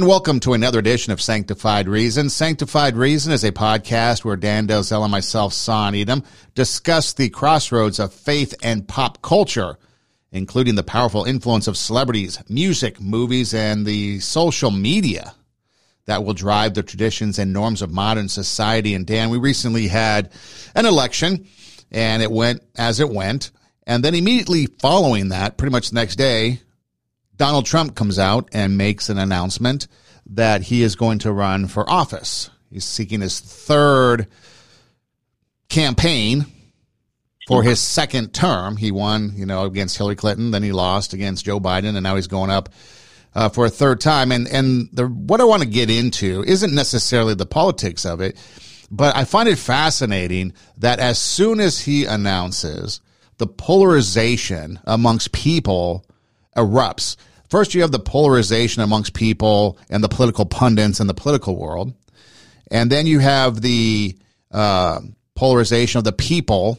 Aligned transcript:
And 0.00 0.08
welcome 0.08 0.40
to 0.40 0.54
another 0.54 0.78
edition 0.78 1.12
of 1.12 1.20
Sanctified 1.20 1.86
Reason. 1.86 2.30
Sanctified 2.30 2.96
Reason 2.96 3.34
is 3.34 3.44
a 3.44 3.52
podcast 3.52 4.24
where 4.24 4.34
Dan 4.34 4.66
Delzell 4.66 5.02
and 5.02 5.10
myself, 5.10 5.52
Son 5.52 5.94
Edom, 5.94 6.24
discuss 6.54 7.12
the 7.12 7.28
crossroads 7.28 8.00
of 8.00 8.14
faith 8.14 8.54
and 8.62 8.88
pop 8.88 9.20
culture, 9.20 9.76
including 10.32 10.74
the 10.74 10.82
powerful 10.82 11.24
influence 11.24 11.68
of 11.68 11.76
celebrities, 11.76 12.42
music, 12.48 12.98
movies, 12.98 13.52
and 13.52 13.84
the 13.84 14.20
social 14.20 14.70
media 14.70 15.34
that 16.06 16.24
will 16.24 16.32
drive 16.32 16.72
the 16.72 16.82
traditions 16.82 17.38
and 17.38 17.52
norms 17.52 17.82
of 17.82 17.92
modern 17.92 18.30
society. 18.30 18.94
And 18.94 19.06
Dan, 19.06 19.28
we 19.28 19.36
recently 19.36 19.86
had 19.86 20.32
an 20.74 20.86
election 20.86 21.46
and 21.90 22.22
it 22.22 22.32
went 22.32 22.62
as 22.74 23.00
it 23.00 23.10
went. 23.10 23.50
And 23.86 24.02
then 24.02 24.14
immediately 24.14 24.64
following 24.64 25.28
that, 25.28 25.58
pretty 25.58 25.72
much 25.72 25.90
the 25.90 25.96
next 25.96 26.16
day, 26.16 26.62
Donald 27.40 27.64
Trump 27.64 27.96
comes 27.96 28.18
out 28.18 28.50
and 28.52 28.76
makes 28.76 29.08
an 29.08 29.16
announcement 29.16 29.88
that 30.26 30.60
he 30.60 30.82
is 30.82 30.94
going 30.94 31.20
to 31.20 31.32
run 31.32 31.68
for 31.68 31.88
office. 31.88 32.50
He's 32.68 32.84
seeking 32.84 33.22
his 33.22 33.40
third 33.40 34.26
campaign 35.70 36.44
for 37.48 37.62
his 37.62 37.80
second 37.80 38.34
term. 38.34 38.76
He 38.76 38.90
won, 38.90 39.32
you 39.36 39.46
know, 39.46 39.64
against 39.64 39.96
Hillary 39.96 40.16
Clinton, 40.16 40.50
then 40.50 40.62
he 40.62 40.72
lost 40.72 41.14
against 41.14 41.46
Joe 41.46 41.58
Biden, 41.58 41.96
and 41.96 42.02
now 42.02 42.16
he's 42.16 42.26
going 42.26 42.50
up 42.50 42.68
uh, 43.34 43.48
for 43.48 43.64
a 43.64 43.70
third 43.70 44.02
time. 44.02 44.32
And 44.32 44.46
and 44.46 44.90
the 44.92 45.06
what 45.06 45.40
I 45.40 45.44
want 45.44 45.62
to 45.62 45.68
get 45.68 45.88
into 45.88 46.44
isn't 46.46 46.74
necessarily 46.74 47.32
the 47.32 47.46
politics 47.46 48.04
of 48.04 48.20
it, 48.20 48.36
but 48.90 49.16
I 49.16 49.24
find 49.24 49.48
it 49.48 49.56
fascinating 49.56 50.52
that 50.76 50.98
as 50.98 51.18
soon 51.18 51.58
as 51.58 51.80
he 51.80 52.04
announces 52.04 53.00
the 53.38 53.46
polarization 53.46 54.78
amongst 54.84 55.32
people 55.32 56.04
erupts. 56.54 57.16
First, 57.50 57.74
you 57.74 57.82
have 57.82 57.90
the 57.90 57.98
polarization 57.98 58.82
amongst 58.82 59.12
people 59.12 59.76
and 59.90 60.02
the 60.04 60.08
political 60.08 60.46
pundits 60.46 61.00
in 61.00 61.08
the 61.08 61.14
political 61.14 61.56
world. 61.56 61.92
And 62.70 62.90
then 62.90 63.08
you 63.08 63.18
have 63.18 63.60
the 63.60 64.16
uh, 64.52 65.00
polarization 65.34 65.98
of 65.98 66.04
the 66.04 66.12
people 66.12 66.78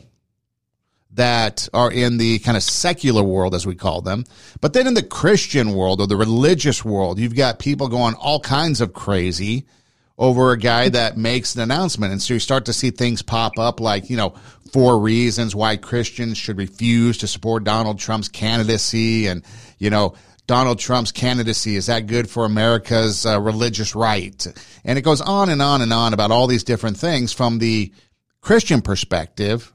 that 1.14 1.68
are 1.74 1.92
in 1.92 2.18
the 2.18 2.40
kind 2.40 2.56
of 2.56 2.64
secular 2.64 3.22
world, 3.22 3.54
as 3.54 3.68
we 3.68 3.76
call 3.76 4.02
them. 4.02 4.24
But 4.62 4.72
then 4.72 4.88
in 4.88 4.94
the 4.94 5.04
Christian 5.04 5.74
world 5.74 6.00
or 6.00 6.08
the 6.08 6.16
religious 6.16 6.86
world, 6.86 7.20
you've 7.20 7.36
got 7.36 7.60
people 7.60 7.90
going 7.90 8.14
all 8.14 8.40
kinds 8.40 8.80
of 8.80 8.94
crazy 8.94 9.66
over 10.18 10.52
a 10.52 10.58
guy 10.58 10.88
that 10.88 11.18
makes 11.18 11.56
an 11.56 11.62
announcement. 11.62 12.14
And 12.14 12.22
so 12.22 12.36
you 12.36 12.40
start 12.40 12.66
to 12.66 12.74
see 12.74 12.92
things 12.92 13.22
pop 13.22 13.60
up 13.60 13.82
like, 13.82 14.10
you 14.10 14.16
know, 14.16 14.36
four 14.72 15.00
reasons 15.00 15.54
why 15.54 15.76
Christians 15.76 16.38
should 16.38 16.58
refuse 16.58 17.18
to 17.18 17.28
support 17.28 17.66
Donald 17.66 18.00
Trump's 18.00 18.30
candidacy 18.30 19.28
and, 19.28 19.44
you 19.80 19.90
know, 19.90 20.14
Donald 20.52 20.80
Trump's 20.80 21.14
candidacy 21.14 21.78
is 21.78 21.86
that 21.86 22.08
good 22.08 22.30
for 22.30 22.44
America's 22.44 23.26
uh, 23.26 23.40
religious 23.40 23.96
right? 23.96 24.46
And 24.84 25.00
it 25.00 25.02
goes 25.02 25.22
on 25.22 25.48
and 25.48 25.62
on 25.62 25.82
and 25.82 25.94
on 25.94 26.14
about 26.14 26.30
all 26.30 26.46
these 26.46 26.66
different 26.66 26.98
things 26.98 27.32
from 27.32 27.58
the 27.58 27.94
Christian 28.42 28.82
perspective. 28.82 29.72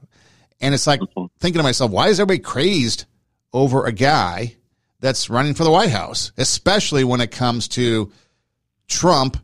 And 0.61 0.75
it's 0.75 0.85
like 0.85 0.99
mm-hmm. 0.99 1.33
thinking 1.39 1.57
to 1.57 1.63
myself, 1.63 1.89
why 1.89 2.09
is 2.09 2.19
everybody 2.19 2.43
crazed 2.43 3.05
over 3.53 3.87
a 3.87 3.91
guy 3.91 4.55
that's 4.99 5.31
running 5.31 5.55
for 5.55 5.63
the 5.63 5.71
White 5.71 5.89
House, 5.89 6.31
especially 6.37 7.03
when 7.03 7.21
it 7.21 7.31
comes 7.31 7.69
to 7.69 8.11
Trump 8.87 9.43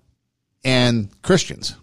and 0.63 1.09
Christians? 1.23 1.75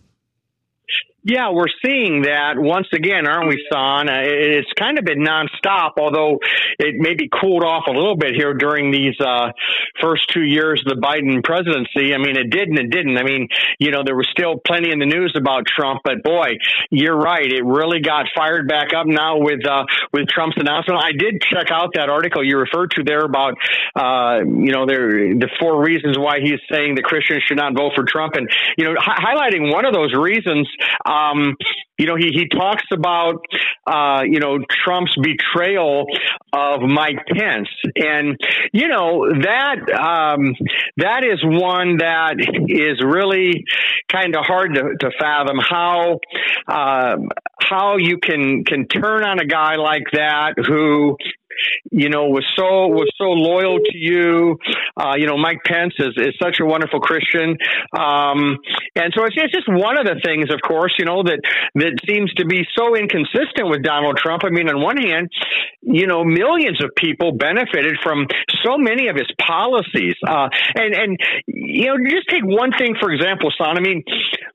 Yeah, 1.23 1.51
we're 1.53 1.69
seeing 1.85 2.23
that 2.23 2.55
once 2.57 2.87
again, 2.95 3.27
aren't 3.29 3.49
we, 3.49 3.63
Son? 3.71 4.09
Uh, 4.09 4.25
it's 4.25 4.73
kind 4.79 4.99
of 4.99 5.05
been 5.05 5.21
nonstop, 5.21 6.01
although 6.01 6.39
it 6.79 6.95
maybe 6.97 7.29
cooled 7.29 7.63
off 7.63 7.85
a 7.89 7.93
little 7.93 8.17
bit 8.17 8.35
here 8.35 8.55
during 8.55 8.91
these 8.91 9.21
uh, 9.21 9.53
first 10.01 10.29
two 10.33 10.43
years 10.43 10.83
of 10.87 10.97
the 10.97 11.01
Biden 11.01 11.45
presidency. 11.45 12.15
I 12.15 12.19
mean, 12.19 12.39
it 12.39 12.49
did 12.49 12.69
and 12.69 12.79
it 12.79 12.91
didn't. 12.91 13.19
I 13.19 13.23
mean, 13.23 13.49
you 13.79 13.91
know, 13.91 14.03
there 14.03 14.17
was 14.17 14.29
still 14.33 14.57
plenty 14.67 14.93
in 14.93 14.99
the 14.99 15.05
news 15.05 15.35
about 15.37 15.67
Trump, 15.67 16.01
but 16.05 16.23
boy, 16.23 16.57
you're 16.91 17.19
right. 17.19 17.45
It 17.45 17.67
really 17.67 18.01
got 18.01 18.25
fired 18.35 18.67
back 18.67 18.95
up 18.97 19.07
now 19.07 19.39
with 19.39 19.67
uh, 19.67 19.85
with 20.15 20.27
Trump's 20.29 20.57
announcement. 20.57 21.05
I 21.05 21.13
did 21.13 21.43
check 21.43 21.71
out 21.71 21.91
that 21.95 22.09
article 22.09 22.43
you 22.43 22.57
referred 22.57 22.93
to 22.93 23.05
there 23.05 23.27
about, 23.27 23.59
uh, 23.95 24.41
you 24.41 24.73
know, 24.73 24.87
there 24.87 25.37
the 25.37 25.51
four 25.61 25.85
reasons 25.85 26.17
why 26.17 26.41
he's 26.41 26.61
saying 26.73 26.95
the 26.95 27.03
Christians 27.03 27.43
should 27.47 27.59
not 27.59 27.77
vote 27.77 27.93
for 27.95 28.05
Trump, 28.09 28.37
and 28.37 28.49
you 28.79 28.87
know, 28.87 28.95
hi- 28.97 29.21
highlighting 29.21 29.71
one 29.71 29.85
of 29.85 29.93
those 29.93 30.15
reasons. 30.17 30.67
Um, 31.11 31.57
you 31.99 32.07
know, 32.07 32.17
he, 32.17 32.31
he 32.33 32.49
talks 32.49 32.85
about, 32.93 33.45
uh, 33.87 34.23
you 34.25 34.41
know, 34.41 34.59
Trump's 34.85 35.15
betrayal 35.21 36.07
of 36.53 36.81
Mike 36.81 37.27
Pence. 37.27 37.69
And, 37.97 38.39
you 38.73 38.89
know, 38.89 39.29
that, 39.29 39.91
um, 39.93 40.55
that 40.97 41.25
is 41.25 41.41
one 41.45 41.99
that 41.99 42.37
is 42.39 43.03
really 43.05 43.65
kind 44.11 44.35
of 44.35 44.45
hard 44.47 44.75
to, 44.77 44.83
to 45.01 45.11
fathom 45.19 45.59
how, 45.59 46.21
uh, 46.67 47.17
how 47.61 47.97
you 47.99 48.17
can, 48.19 48.65
can 48.65 48.87
turn 48.87 49.23
on 49.23 49.39
a 49.39 49.47
guy 49.47 49.77
like 49.77 50.05
that 50.13 50.55
who, 50.67 51.17
you 51.91 52.09
know, 52.09 52.27
was 52.29 52.47
so 52.57 52.89
was 52.89 53.11
so 53.19 53.25
loyal 53.25 53.79
to 53.79 53.97
you. 53.97 54.59
Uh, 54.97 55.15
you 55.17 55.27
know, 55.27 55.37
Mike 55.37 55.61
Pence 55.65 55.95
is, 55.99 56.15
is 56.17 56.35
such 56.41 56.61
a 56.61 56.65
wonderful 56.65 57.01
Christian, 57.01 57.57
um, 57.97 58.59
and 58.95 59.13
so 59.17 59.25
it's, 59.25 59.37
it's 59.37 59.53
just 59.53 59.69
one 59.69 59.99
of 59.99 60.07
the 60.07 60.21
things, 60.25 60.53
of 60.53 60.61
course, 60.67 60.95
you 60.99 61.05
know, 61.05 61.23
that 61.23 61.41
that 61.75 61.99
seems 62.07 62.33
to 62.35 62.47
be 62.47 62.65
so 62.77 62.95
inconsistent 62.97 63.69
with 63.69 63.83
Donald 63.83 64.17
Trump. 64.17 64.45
I 64.45 64.51
mean, 64.51 64.69
on 64.69 64.81
one 64.81 64.97
hand, 64.97 65.31
you 65.83 66.07
know, 66.07 66.25
millions 66.25 66.83
of 66.83 66.91
people 66.97 67.33
benefited 67.33 67.97
from 68.03 68.27
so 68.65 68.79
many 68.79 69.09
of 69.09 69.17
his 69.17 69.31
policies, 69.41 70.15
uh, 70.27 70.49
and 70.75 70.95
and 70.95 71.19
you 71.47 71.87
know, 71.87 71.97
just 72.09 72.29
take 72.29 72.45
one 72.45 72.73
thing 72.73 72.95
for 73.01 73.11
example, 73.11 73.51
son. 73.57 73.77
I 73.77 73.81
mean, 73.81 74.05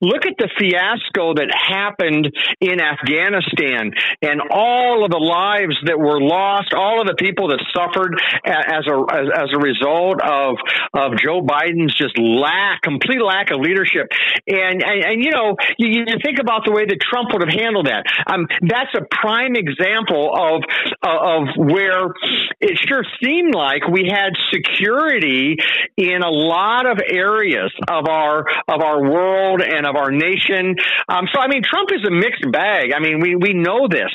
look 0.01 0.25
at 0.25 0.37
the 0.37 0.49
fiasco 0.57 1.33
that 1.35 1.49
happened 1.51 2.31
in 2.61 2.79
Afghanistan 2.79 3.91
and 4.21 4.41
all 4.49 5.03
of 5.03 5.11
the 5.11 5.17
lives 5.17 5.75
that 5.85 5.97
were 5.97 6.21
lost, 6.21 6.73
all 6.73 6.94
of 7.01 7.07
the 7.07 7.15
people 7.17 7.49
that 7.49 7.61
suffered 7.73 8.15
as 8.45 8.85
a 8.87 8.95
as, 9.11 9.27
as 9.33 9.49
a 9.53 9.59
result 9.59 10.21
of 10.21 10.57
of 10.93 11.17
Joe 11.17 11.41
Biden's 11.41 11.95
just 11.95 12.17
lack, 12.17 12.81
complete 12.81 13.21
lack 13.21 13.51
of 13.51 13.59
leadership. 13.59 14.07
And 14.47 14.83
and, 14.83 15.03
and 15.03 15.23
you 15.23 15.31
know, 15.31 15.55
you, 15.77 16.05
you, 16.05 16.17
think 16.23 16.39
about 16.39 16.65
the 16.65 16.71
way 16.71 16.85
that 16.85 16.99
Trump 17.01 17.29
would 17.33 17.41
have 17.41 17.53
handled 17.53 17.87
that. 17.87 18.05
Um, 18.27 18.47
that's 18.61 18.93
a 18.95 19.05
prime 19.09 19.55
example 19.55 20.31
of 20.33 20.63
of 21.03 21.47
where 21.57 22.13
it 22.61 22.77
sure 22.87 23.03
seemed 23.23 23.53
like 23.53 23.87
we 23.87 24.09
had 24.09 24.33
security 24.53 25.57
in 25.97 26.21
a 26.23 26.29
lot 26.29 26.85
of 26.85 26.99
areas 27.07 27.71
of 27.87 28.07
our 28.07 28.45
of 28.67 28.81
our 28.81 29.01
world 29.01 29.61
and 29.61 29.85
of 29.85 29.95
our 29.95 30.11
nation. 30.11 30.75
Um, 31.07 31.27
so 31.33 31.39
I 31.39 31.47
mean, 31.47 31.63
Trump 31.63 31.89
is 31.91 32.05
a 32.07 32.11
mixed 32.11 32.51
bag. 32.51 32.91
I 32.95 32.99
mean, 32.99 33.19
we 33.19 33.35
we 33.35 33.53
know 33.53 33.87
this. 33.87 34.11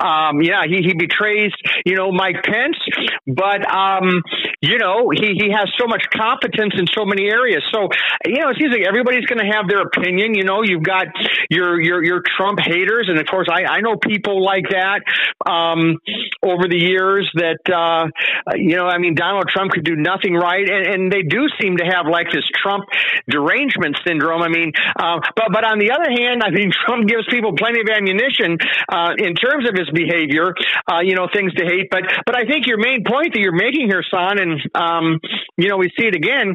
Um, 0.00 0.42
yeah, 0.42 0.62
he 0.66 0.82
he 0.82 0.94
betrays 0.94 1.52
you 1.84 1.96
know 1.96 2.10
Mike 2.14 2.42
Pence, 2.44 2.78
but 3.26 3.66
um, 3.68 4.22
you 4.64 4.78
know 4.78 5.10
he 5.10 5.34
he 5.36 5.50
has 5.52 5.68
so 5.78 5.86
much 5.86 6.04
competence 6.10 6.74
in 6.76 6.86
so 6.92 7.04
many 7.04 7.28
areas. 7.28 7.62
So 7.72 7.88
you 8.24 8.40
know, 8.40 8.50
it 8.50 8.56
seems 8.58 8.72
like 8.72 8.86
everybody's 8.86 9.26
going 9.26 9.44
to 9.44 9.50
have 9.52 9.68
their 9.68 9.82
opinion. 9.82 10.34
You 10.34 10.44
know, 10.44 10.62
you've 10.62 10.82
got 10.82 11.06
your 11.50 11.80
your 11.80 12.02
your 12.02 12.22
Trump 12.36 12.58
haters, 12.60 13.06
and 13.08 13.18
of 13.18 13.26
course, 13.26 13.48
I 13.50 13.64
I 13.64 13.80
know 13.80 13.96
people 13.96 14.42
like 14.42 14.68
that 14.70 15.00
um, 15.44 16.00
over 16.42 16.68
the 16.68 16.78
years 16.78 17.30
that 17.34 17.60
uh, 17.68 18.08
you 18.56 18.76
know. 18.76 18.86
I 18.86 18.98
mean, 18.98 19.14
Donald 19.14 19.48
Trump 19.48 19.72
could 19.72 19.84
do 19.84 19.96
nothing 19.96 20.34
right, 20.34 20.68
and, 20.68 20.86
and 20.86 21.12
they 21.12 21.22
do 21.22 21.48
seem 21.60 21.76
to 21.78 21.84
have 21.84 22.06
like 22.06 22.30
this 22.32 22.44
Trump 22.62 22.84
derangement 23.28 23.98
syndrome. 24.06 24.42
I 24.42 24.48
mean, 24.48 24.72
uh, 24.96 25.20
but 25.36 25.52
but 25.52 25.64
on 25.64 25.78
the 25.78 25.92
other 25.92 26.10
hand, 26.10 26.42
I 26.44 26.50
mean, 26.50 26.70
Trump 26.86 27.08
gives 27.08 27.26
people 27.28 27.52
plenty 27.56 27.80
of 27.80 27.88
ammunition 27.88 28.58
uh, 28.88 29.12
in 29.18 29.34
terms 29.34 29.68
of 29.68 29.74
his 29.76 29.90
behavior. 29.90 30.54
Uh, 30.88 31.00
you 31.02 31.14
know, 31.14 31.28
things 31.32 31.52
to 31.54 31.64
hate. 31.64 31.88
But 31.90 32.04
but 32.26 32.36
I 32.36 32.44
think 32.44 32.66
your 32.66 32.78
main 32.78 33.04
point 33.04 33.34
that 33.34 33.40
you're 33.40 33.56
making 33.56 33.88
here, 33.88 34.04
son, 34.10 34.38
and 34.40 34.53
um, 34.74 35.20
you 35.56 35.68
know, 35.68 35.76
we 35.76 35.90
see 35.98 36.06
it 36.06 36.14
again. 36.14 36.54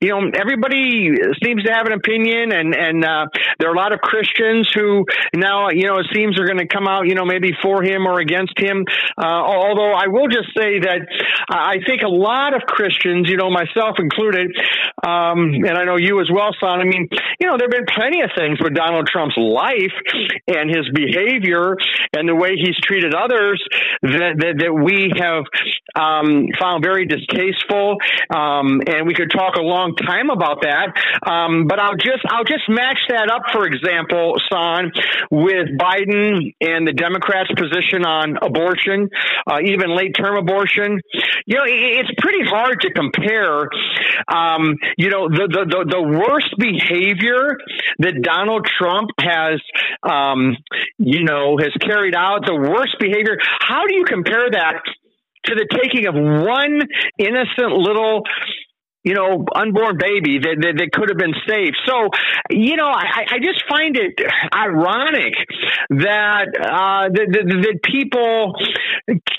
You 0.00 0.08
know, 0.10 0.30
everybody 0.34 1.10
seems 1.42 1.62
to 1.64 1.72
have 1.72 1.86
an 1.86 1.92
opinion, 1.92 2.52
and 2.52 2.74
and 2.74 3.04
uh, 3.04 3.26
there 3.58 3.70
are 3.70 3.74
a 3.74 3.76
lot 3.78 3.92
of 3.92 4.00
Christians 4.00 4.70
who 4.74 5.04
now 5.34 5.70
you 5.70 5.86
know 5.86 5.98
it 5.98 6.06
seems 6.14 6.38
are 6.40 6.46
going 6.46 6.58
to 6.58 6.68
come 6.68 6.86
out, 6.86 7.06
you 7.06 7.14
know, 7.14 7.24
maybe 7.24 7.50
for 7.62 7.82
him 7.82 8.06
or 8.06 8.20
against 8.20 8.58
him. 8.58 8.84
Uh, 9.16 9.26
although 9.26 9.92
I 9.92 10.08
will 10.08 10.28
just 10.28 10.48
say 10.56 10.80
that 10.80 11.00
I 11.50 11.76
think 11.86 12.02
a 12.02 12.08
lot 12.08 12.54
of 12.54 12.62
Christians, 12.62 13.28
you 13.28 13.36
know, 13.36 13.50
myself 13.50 13.96
included, 13.98 14.52
um, 15.06 15.64
and 15.64 15.76
I 15.76 15.84
know 15.84 15.96
you 15.96 16.20
as 16.20 16.30
well, 16.32 16.54
son. 16.60 16.80
I 16.80 16.84
mean, 16.84 17.08
you 17.40 17.46
know, 17.46 17.56
there 17.56 17.68
have 17.70 17.76
been 17.76 17.88
plenty 17.94 18.22
of 18.22 18.30
things 18.36 18.58
with 18.60 18.74
Donald 18.74 19.08
Trump's 19.10 19.36
life 19.36 19.94
and 20.46 20.68
his 20.70 20.88
behavior 20.92 21.76
and 22.16 22.28
the 22.28 22.34
way 22.34 22.56
he's 22.56 22.76
treated 22.82 23.14
others 23.14 23.62
that, 24.02 24.34
that, 24.38 24.54
that 24.58 24.72
we 24.74 25.12
have 25.16 25.44
um, 25.94 26.48
found 26.58 26.84
very 26.84 27.06
distasteful. 27.06 27.37
Um, 28.30 28.80
and 28.86 29.06
we 29.06 29.14
could 29.14 29.30
talk 29.30 29.56
a 29.56 29.62
long 29.62 29.94
time 29.94 30.30
about 30.30 30.62
that. 30.62 30.92
Um, 31.26 31.66
but 31.66 31.78
I'll 31.78 31.96
just 31.96 32.24
I'll 32.28 32.44
just 32.44 32.68
match 32.68 32.98
that 33.08 33.30
up, 33.30 33.42
for 33.52 33.66
example, 33.66 34.34
Son, 34.50 34.92
with 35.30 35.68
Biden 35.78 36.54
and 36.60 36.86
the 36.86 36.92
Democrats' 36.92 37.50
position 37.56 38.04
on 38.04 38.36
abortion, 38.42 39.10
uh, 39.46 39.58
even 39.64 39.94
late 39.94 40.14
term 40.18 40.36
abortion. 40.36 41.00
You 41.46 41.56
know, 41.56 41.64
it's 41.66 42.10
pretty 42.18 42.44
hard 42.44 42.80
to 42.82 42.92
compare. 42.92 43.68
Um, 44.28 44.76
you 44.96 45.10
know, 45.10 45.28
the, 45.28 45.46
the, 45.48 45.64
the 45.64 45.80
the 45.88 46.02
worst 46.02 46.54
behavior 46.58 47.56
that 47.98 48.22
Donald 48.22 48.66
Trump 48.78 49.10
has, 49.20 49.60
um, 50.02 50.56
you 50.98 51.24
know, 51.24 51.56
has 51.58 51.72
carried 51.80 52.14
out, 52.14 52.46
the 52.46 52.54
worst 52.54 52.96
behavior. 53.00 53.38
How 53.60 53.86
do 53.86 53.94
you 53.94 54.04
compare 54.04 54.50
that 54.50 54.82
to 55.44 55.54
the 55.54 55.66
taking 55.70 56.06
of 56.06 56.14
one 56.14 56.82
innocent 57.18 57.72
little 57.72 58.22
you 59.04 59.14
know, 59.14 59.46
unborn 59.54 59.96
baby 59.96 60.36
that, 60.42 60.56
that, 60.60 60.74
that, 60.76 60.92
could 60.92 61.08
have 61.08 61.16
been 61.16 61.34
saved. 61.48 61.80
So, 61.86 62.10
you 62.50 62.76
know, 62.76 62.92
I, 62.92 63.24
I 63.30 63.38
just 63.38 63.62
find 63.64 63.96
it 63.96 64.18
ironic 64.52 65.32
that, 66.02 66.52
uh, 66.58 67.08
that, 67.08 67.28
that, 67.32 67.46
that 67.46 67.78
people 67.86 68.52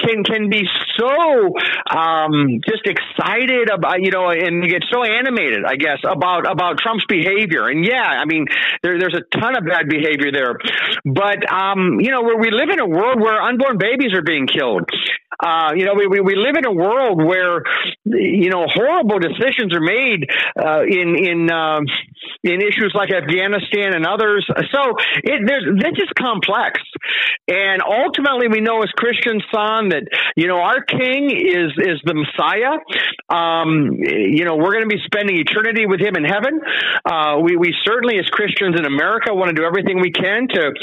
can, 0.02 0.24
can 0.24 0.50
be 0.50 0.64
so, 0.98 1.54
um, 1.92 2.64
just 2.66 2.88
excited 2.88 3.70
about, 3.70 4.02
you 4.02 4.10
know, 4.10 4.32
and 4.32 4.64
get 4.64 4.82
so 4.90 5.04
animated, 5.04 5.62
I 5.68 5.76
guess, 5.76 6.00
about, 6.08 6.50
about 6.50 6.80
Trump's 6.80 7.06
behavior. 7.06 7.68
And 7.68 7.86
yeah, 7.86 8.02
I 8.02 8.24
mean, 8.26 8.48
there, 8.82 8.98
there's 8.98 9.14
a 9.14 9.28
ton 9.38 9.58
of 9.60 9.68
bad 9.68 9.86
behavior 9.86 10.32
there, 10.32 10.58
but, 11.04 11.46
um, 11.52 12.00
you 12.00 12.10
know, 12.10 12.24
where 12.24 12.40
we 12.40 12.50
live 12.50 12.70
in 12.72 12.80
a 12.80 12.88
world 12.88 13.20
where 13.20 13.38
unborn 13.38 13.78
babies 13.78 14.16
are 14.16 14.24
being 14.24 14.48
killed. 14.48 14.90
Uh, 15.40 15.72
you 15.76 15.86
know, 15.86 15.94
we, 15.96 16.08
we, 16.08 16.20
we 16.20 16.36
live 16.36 16.56
in 16.58 16.66
a 16.66 16.72
world 16.72 17.24
where, 17.24 17.64
you 18.04 18.50
know, 18.50 18.66
horrible 18.68 19.20
decisions 19.20 19.74
are 19.74 19.80
made 19.80 20.28
uh, 20.60 20.84
in 20.84 21.16
in 21.16 21.50
um, 21.50 21.86
in 22.44 22.60
issues 22.60 22.92
like 22.94 23.10
Afghanistan 23.12 23.96
and 23.96 24.06
others. 24.06 24.46
So 24.72 24.82
it, 25.24 25.40
this 25.48 25.96
is 25.96 26.10
complex, 26.20 26.82
and 27.48 27.82
ultimately 27.82 28.50
we 28.50 28.60
know 28.60 28.84
as 28.84 28.92
Christians, 28.92 29.44
son, 29.54 29.90
that 29.90 30.04
you 30.36 30.48
know 30.48 30.60
our 30.60 30.84
King 30.84 31.32
is 31.32 31.72
is 31.78 32.02
the 32.04 32.16
Messiah. 32.16 32.76
Um, 33.30 33.96
you 33.96 34.44
know, 34.44 34.58
we're 34.58 34.74
going 34.74 34.90
to 34.90 34.94
be 34.94 35.02
spending 35.06 35.38
eternity 35.38 35.86
with 35.86 36.02
Him 36.02 36.16
in 36.18 36.26
heaven. 36.26 36.60
Uh, 37.06 37.40
we 37.40 37.56
we 37.56 37.74
certainly 37.86 38.20
as 38.20 38.28
Christians 38.28 38.76
in 38.78 38.86
America 38.86 39.34
want 39.34 39.50
to 39.50 39.56
do 39.56 39.64
everything 39.64 40.02
we 40.02 40.12
can 40.12 40.48
to 40.52 40.74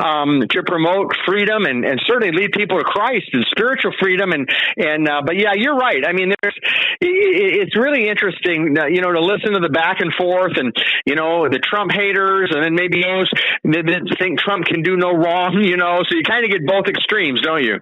um, 0.00 0.40
to 0.48 0.62
promote 0.64 1.12
freedom 1.26 1.68
and 1.68 1.84
and 1.84 2.00
certainly 2.06 2.32
lead 2.32 2.52
people 2.52 2.78
to 2.78 2.84
Christ 2.84 3.28
and 3.34 3.44
spiritual 3.52 3.92
freedom 3.92 4.05
freedom 4.06 4.30
and 4.30 4.46
and 4.76 5.08
uh, 5.08 5.22
but 5.26 5.34
yeah, 5.34 5.58
you're 5.58 5.74
right. 5.74 6.06
I 6.06 6.12
mean, 6.12 6.30
there's 6.40 6.54
it's 7.00 7.76
really 7.76 8.08
interesting, 8.08 8.76
you 8.90 9.02
know, 9.02 9.10
to 9.10 9.20
listen 9.20 9.52
to 9.52 9.60
the 9.60 9.72
back 9.72 9.98
and 9.98 10.14
forth 10.14 10.54
and 10.54 10.70
you 11.04 11.16
know 11.16 11.48
the 11.50 11.58
Trump 11.58 11.90
haters 11.90 12.54
and 12.54 12.62
then 12.62 12.74
maybe 12.74 13.02
those 13.02 13.28
that 13.64 14.16
think 14.18 14.38
Trump 14.38 14.66
can 14.66 14.82
do 14.82 14.96
no 14.96 15.10
wrong, 15.10 15.58
you 15.60 15.76
know. 15.76 16.06
So 16.08 16.14
you 16.14 16.22
kind 16.22 16.44
of 16.44 16.50
get 16.50 16.64
both 16.66 16.86
extremes, 16.86 17.42
don't 17.42 17.64
you? 17.64 17.80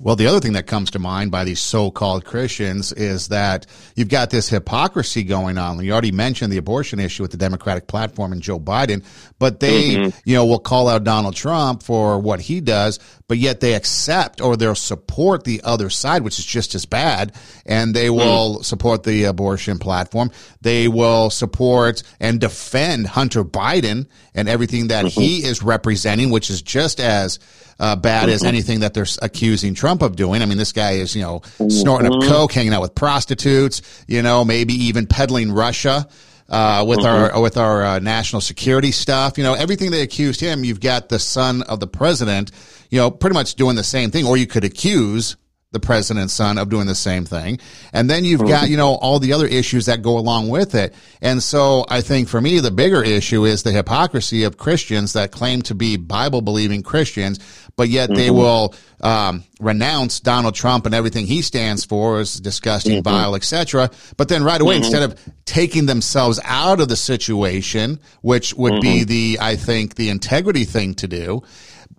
Well, 0.00 0.14
the 0.14 0.28
other 0.28 0.38
thing 0.38 0.52
that 0.52 0.68
comes 0.68 0.92
to 0.92 1.00
mind 1.00 1.32
by 1.32 1.42
these 1.42 1.58
so-called 1.58 2.24
Christians 2.24 2.92
is 2.92 3.28
that 3.28 3.66
you've 3.96 4.08
got 4.08 4.30
this 4.30 4.48
hypocrisy 4.48 5.24
going 5.24 5.58
on. 5.58 5.84
You 5.84 5.90
already 5.90 6.12
mentioned 6.12 6.52
the 6.52 6.56
abortion 6.56 7.00
issue 7.00 7.24
with 7.24 7.32
the 7.32 7.36
Democratic 7.36 7.88
platform 7.88 8.30
and 8.30 8.40
Joe 8.40 8.60
Biden, 8.60 9.04
but 9.40 9.58
they, 9.58 9.96
mm-hmm. 9.96 10.18
you 10.24 10.36
know, 10.36 10.46
will 10.46 10.60
call 10.60 10.88
out 10.88 11.02
Donald 11.02 11.34
Trump 11.34 11.82
for 11.82 12.20
what 12.20 12.40
he 12.40 12.60
does, 12.60 13.00
but 13.26 13.38
yet 13.38 13.58
they 13.58 13.74
accept 13.74 14.40
or 14.40 14.56
they'll 14.56 14.76
support 14.76 15.42
the 15.42 15.62
other 15.64 15.90
side, 15.90 16.22
which 16.22 16.38
is 16.38 16.46
just 16.46 16.76
as 16.76 16.86
bad, 16.86 17.34
and 17.66 17.92
they 17.92 18.06
mm-hmm. 18.06 18.18
will 18.18 18.54
mm-hmm. 18.54 18.62
support 18.62 19.02
the 19.02 19.24
abortion 19.24 19.80
platform. 19.80 20.30
They 20.60 20.86
will 20.86 21.28
support 21.28 22.04
and 22.20 22.40
defend 22.40 23.08
Hunter 23.08 23.42
Biden 23.42 24.06
and 24.32 24.48
everything 24.48 24.88
that 24.88 25.06
mm-hmm. 25.06 25.20
he 25.20 25.44
is 25.44 25.60
representing, 25.60 26.30
which 26.30 26.50
is 26.50 26.62
just 26.62 27.00
as 27.00 27.40
uh, 27.78 27.96
bad 27.96 28.28
as 28.28 28.40
mm-hmm. 28.40 28.48
anything 28.48 28.80
that 28.80 28.94
they're 28.94 29.06
accusing 29.22 29.74
Trump 29.74 30.02
of 30.02 30.16
doing. 30.16 30.42
I 30.42 30.46
mean, 30.46 30.58
this 30.58 30.72
guy 30.72 30.92
is, 30.92 31.14
you 31.14 31.22
know, 31.22 31.42
snorting 31.68 32.06
up 32.06 32.14
mm-hmm. 32.14 32.28
coke, 32.28 32.52
hanging 32.52 32.72
out 32.72 32.82
with 32.82 32.94
prostitutes, 32.94 33.82
you 34.06 34.22
know, 34.22 34.44
maybe 34.44 34.74
even 34.74 35.06
peddling 35.06 35.52
Russia. 35.52 36.08
Uh, 36.50 36.82
with 36.88 37.00
mm-hmm. 37.00 37.34
our 37.34 37.42
with 37.42 37.58
our 37.58 37.84
uh, 37.84 37.98
national 37.98 38.40
security 38.40 38.90
stuff, 38.90 39.36
you 39.36 39.44
know 39.44 39.52
everything 39.52 39.90
they 39.90 40.00
accused 40.00 40.40
him. 40.40 40.64
You've 40.64 40.80
got 40.80 41.10
the 41.10 41.18
son 41.18 41.60
of 41.60 41.78
the 41.78 41.86
president, 41.86 42.52
you 42.88 42.98
know, 42.98 43.10
pretty 43.10 43.34
much 43.34 43.56
doing 43.56 43.76
the 43.76 43.84
same 43.84 44.10
thing, 44.10 44.24
or 44.24 44.38
you 44.38 44.46
could 44.46 44.64
accuse 44.64 45.36
the 45.70 45.80
president's 45.80 46.32
son 46.32 46.56
of 46.56 46.70
doing 46.70 46.86
the 46.86 46.94
same 46.94 47.26
thing. 47.26 47.58
And 47.92 48.08
then 48.08 48.24
you've 48.24 48.40
got, 48.40 48.62
mm-hmm. 48.62 48.70
you 48.70 48.76
know, 48.78 48.94
all 48.94 49.18
the 49.18 49.34
other 49.34 49.46
issues 49.46 49.84
that 49.84 50.00
go 50.00 50.16
along 50.16 50.48
with 50.48 50.74
it. 50.74 50.94
And 51.20 51.42
so 51.42 51.84
I 51.90 52.00
think 52.00 52.28
for 52.28 52.40
me, 52.40 52.60
the 52.60 52.70
bigger 52.70 53.04
issue 53.04 53.44
is 53.44 53.64
the 53.64 53.72
hypocrisy 53.72 54.44
of 54.44 54.56
Christians 54.56 55.12
that 55.12 55.30
claim 55.30 55.60
to 55.62 55.74
be 55.74 55.98
Bible 55.98 56.40
believing 56.40 56.82
Christians, 56.82 57.38
but 57.76 57.90
yet 57.90 58.08
they 58.08 58.28
mm-hmm. 58.28 58.36
will, 58.36 58.74
um, 59.02 59.44
renounce 59.60 60.20
Donald 60.20 60.54
Trump 60.54 60.86
and 60.86 60.94
everything 60.94 61.26
he 61.26 61.42
stands 61.42 61.84
for 61.84 62.20
as 62.20 62.40
disgusting, 62.40 63.02
mm-hmm. 63.02 63.10
vile, 63.10 63.34
etc. 63.34 63.90
But 64.16 64.28
then 64.28 64.44
right 64.44 64.60
away, 64.60 64.76
mm-hmm. 64.76 64.84
instead 64.84 65.02
of 65.02 65.20
taking 65.44 65.86
themselves 65.86 66.40
out 66.44 66.80
of 66.80 66.88
the 66.88 66.96
situation, 66.96 68.00
which 68.22 68.54
would 68.54 68.80
be 68.80 69.00
mm-hmm. 69.00 69.08
the, 69.08 69.38
I 69.40 69.56
think, 69.56 69.96
the 69.96 70.08
integrity 70.08 70.64
thing 70.64 70.94
to 70.94 71.08
do, 71.08 71.42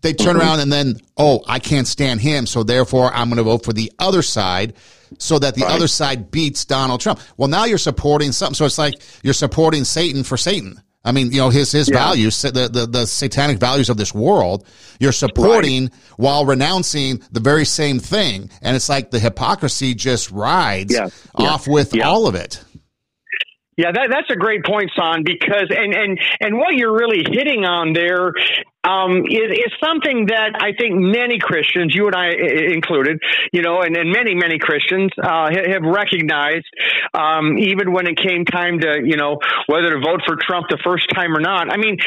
they 0.01 0.13
turn 0.13 0.37
around 0.37 0.59
and 0.59 0.71
then, 0.71 0.95
oh, 1.17 1.43
I 1.47 1.59
can't 1.59 1.87
stand 1.87 2.21
him, 2.21 2.45
so 2.45 2.63
therefore 2.63 3.11
I'm 3.13 3.29
going 3.29 3.37
to 3.37 3.43
vote 3.43 3.63
for 3.65 3.73
the 3.73 3.91
other 3.99 4.21
side 4.21 4.73
so 5.17 5.39
that 5.39 5.55
the 5.55 5.63
right. 5.63 5.71
other 5.71 5.87
side 5.87 6.31
beats 6.31 6.65
Donald 6.65 7.01
Trump. 7.01 7.19
Well, 7.37 7.49
now 7.49 7.65
you're 7.65 7.77
supporting 7.77 8.31
something. 8.31 8.55
So 8.55 8.65
it's 8.65 8.77
like 8.77 8.95
you're 9.23 9.33
supporting 9.33 9.83
Satan 9.83 10.23
for 10.23 10.37
Satan. 10.37 10.81
I 11.03 11.13
mean, 11.13 11.31
you 11.31 11.37
know, 11.37 11.49
his, 11.49 11.71
his 11.71 11.89
yeah. 11.89 11.95
values, 11.95 12.41
the, 12.41 12.51
the, 12.51 12.85
the 12.85 13.05
satanic 13.07 13.57
values 13.57 13.89
of 13.89 13.97
this 13.97 14.13
world, 14.13 14.67
you're 14.99 15.13
supporting 15.13 15.83
right. 15.83 15.93
while 16.17 16.45
renouncing 16.45 17.23
the 17.31 17.39
very 17.39 17.65
same 17.65 17.99
thing. 17.99 18.49
And 18.61 18.75
it's 18.75 18.89
like 18.89 19.09
the 19.09 19.19
hypocrisy 19.19 19.95
just 19.95 20.29
rides 20.29 20.93
yeah. 20.93 21.09
off 21.35 21.67
yeah. 21.67 21.73
with 21.73 21.99
all 22.03 22.27
of 22.27 22.35
it. 22.35 22.61
Yeah, 23.79 23.93
that, 23.93 24.09
that's 24.11 24.29
a 24.29 24.35
great 24.35 24.65
point, 24.65 24.91
Son, 24.93 25.23
because 25.23 25.71
and 25.71 25.95
and 25.95 26.19
and 26.41 26.57
what 26.57 26.75
you're 26.75 26.91
really 26.91 27.23
hitting 27.23 27.63
on 27.63 27.93
there 27.93 28.33
um, 28.83 29.23
is, 29.23 29.55
is 29.55 29.71
something 29.79 30.27
that 30.27 30.59
I 30.59 30.75
think 30.77 30.99
many 30.99 31.39
Christians, 31.39 31.95
you 31.95 32.07
and 32.07 32.15
I 32.15 32.31
included, 32.75 33.19
you 33.53 33.61
know, 33.61 33.79
and, 33.79 33.95
and 33.95 34.11
many, 34.11 34.35
many 34.35 34.59
Christians 34.59 35.11
uh, 35.15 35.47
have 35.51 35.83
recognized, 35.83 36.67
um, 37.13 37.57
even 37.57 37.93
when 37.93 38.07
it 38.07 38.17
came 38.17 38.43
time 38.43 38.79
to, 38.79 38.99
you 39.03 39.15
know, 39.15 39.39
whether 39.67 39.91
to 39.91 39.99
vote 39.99 40.27
for 40.27 40.35
Trump 40.35 40.67
the 40.69 40.79
first 40.83 41.07
time 41.15 41.35
or 41.35 41.39
not. 41.39 41.71
I 41.71 41.77
mean, 41.77 41.97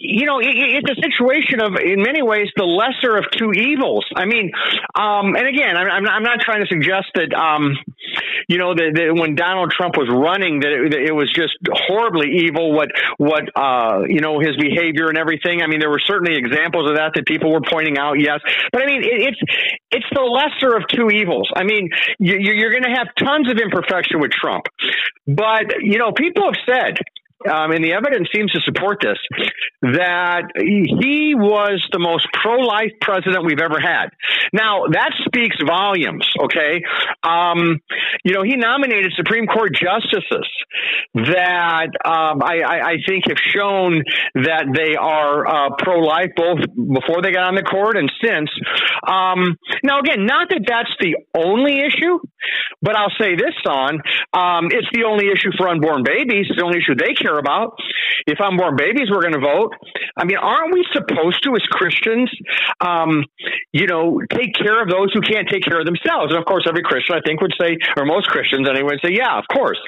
you 0.00 0.24
know, 0.24 0.40
it's 0.40 0.88
a 0.88 0.96
situation 0.96 1.60
of, 1.60 1.76
in 1.76 2.00
many 2.00 2.22
ways, 2.22 2.48
the 2.56 2.64
lesser 2.64 3.20
of 3.20 3.28
two 3.36 3.52
evils. 3.52 4.08
I 4.16 4.24
mean, 4.24 4.50
um, 4.96 5.36
and 5.36 5.44
again, 5.44 5.76
I'm, 5.76 6.08
I'm 6.08 6.22
not 6.22 6.40
trying 6.40 6.64
to 6.64 6.68
suggest 6.72 7.12
that, 7.20 7.36
um, 7.36 7.76
you 8.48 8.56
know, 8.56 8.72
that, 8.72 8.96
that, 8.96 9.12
when 9.12 9.36
Donald 9.36 9.70
Trump 9.76 10.00
was 10.00 10.08
running, 10.08 10.60
that 10.60 10.72
it, 10.72 10.90
that 10.96 11.02
it, 11.04 11.12
was 11.12 11.28
just 11.28 11.52
horribly 11.68 12.48
evil. 12.48 12.72
What, 12.72 12.88
what, 13.18 13.44
uh, 13.52 14.08
you 14.08 14.24
know, 14.24 14.40
his 14.40 14.56
behavior 14.56 15.12
and 15.12 15.18
everything. 15.20 15.60
I 15.60 15.68
mean, 15.68 15.80
there 15.84 15.92
were 15.92 16.00
certainly 16.00 16.40
examples 16.40 16.88
of 16.88 16.96
that 16.96 17.12
that 17.20 17.28
people 17.28 17.52
were 17.52 17.60
pointing 17.60 17.98
out. 17.98 18.16
Yes, 18.16 18.40
but 18.72 18.80
I 18.80 18.86
mean, 18.86 19.04
it, 19.04 19.36
it's 19.36 19.40
it's 19.92 20.10
the 20.16 20.24
lesser 20.24 20.80
of 20.80 20.88
two 20.88 21.12
evils. 21.12 21.52
I 21.54 21.64
mean, 21.64 21.90
you, 22.18 22.40
you're 22.40 22.72
going 22.72 22.88
to 22.88 22.96
have 22.96 23.12
tons 23.20 23.52
of 23.52 23.60
imperfection 23.60 24.16
with 24.18 24.32
Trump, 24.32 24.64
but 25.28 25.84
you 25.84 25.98
know, 25.98 26.12
people 26.16 26.48
have 26.48 26.58
said 26.64 26.96
um, 27.48 27.72
and 27.72 27.82
the 27.82 27.92
evidence 27.92 28.28
seems 28.34 28.52
to 28.52 28.60
support 28.64 28.98
this, 29.00 29.18
that 29.80 30.52
he 30.56 31.34
was 31.34 31.80
the 31.92 31.98
most 31.98 32.26
pro 32.32 32.58
life 32.60 32.92
president 33.00 33.46
we've 33.46 33.60
ever 33.60 33.80
had. 33.80 34.12
Now, 34.52 34.84
that 34.92 35.12
speaks 35.24 35.56
volumes, 35.66 36.28
okay? 36.44 36.82
Um, 37.22 37.80
you 38.24 38.34
know, 38.34 38.42
he 38.42 38.56
nominated 38.56 39.12
Supreme 39.16 39.46
Court 39.46 39.70
justices 39.72 40.48
that 41.14 41.88
um, 42.04 42.42
I, 42.42 42.60
I, 42.60 42.76
I, 42.90 42.94
think 43.08 43.24
have 43.26 43.40
shown 43.42 44.02
that 44.34 44.70
they 44.74 44.94
are 44.94 45.46
uh, 45.46 45.70
pro 45.78 45.98
life 45.98 46.30
both 46.36 46.60
before 46.76 47.22
they 47.22 47.32
got 47.32 47.48
on 47.48 47.54
the 47.56 47.62
court 47.62 47.96
and 47.96 48.10
since. 48.22 48.50
Um, 49.06 49.56
now, 49.82 49.98
again, 50.00 50.26
not 50.26 50.48
that 50.50 50.62
that's 50.66 50.92
the 51.00 51.16
only 51.34 51.80
issue, 51.80 52.20
but 52.82 52.96
I'll 52.96 53.12
say 53.18 53.34
this 53.34 53.54
on 53.66 54.00
um, 54.32 54.70
it's 54.70 54.88
the 54.92 55.04
only 55.04 55.26
issue 55.26 55.50
for 55.56 55.68
unborn 55.68 56.04
babies, 56.04 56.46
it's 56.48 56.58
the 56.58 56.64
only 56.64 56.78
issue 56.78 56.94
they 56.94 57.14
care 57.14 57.29
care 57.30 57.38
about. 57.38 57.78
If 58.26 58.40
unborn 58.40 58.76
babies 58.76 59.10
were 59.10 59.20
going 59.22 59.34
to 59.34 59.40
vote, 59.40 59.74
I 60.16 60.24
mean, 60.24 60.36
aren't 60.36 60.74
we 60.74 60.84
supposed 60.92 61.42
to, 61.44 61.54
as 61.54 61.62
Christians, 61.70 62.30
um, 62.80 63.24
you 63.72 63.86
know, 63.86 64.20
take 64.32 64.54
care 64.54 64.82
of 64.82 64.88
those 64.88 65.12
who 65.14 65.20
can't 65.20 65.48
take 65.48 65.64
care 65.64 65.80
of 65.80 65.86
themselves? 65.86 66.32
And 66.32 66.38
of 66.38 66.44
course, 66.44 66.66
every 66.68 66.82
Christian, 66.82 67.16
I 67.16 67.20
think, 67.24 67.40
would 67.40 67.54
say, 67.60 67.76
or 67.96 68.04
most 68.04 68.26
Christians 68.26 68.68
anyway, 68.68 68.90
would 68.92 69.00
say, 69.04 69.14
yeah, 69.16 69.38
of 69.38 69.44
course. 69.50 69.78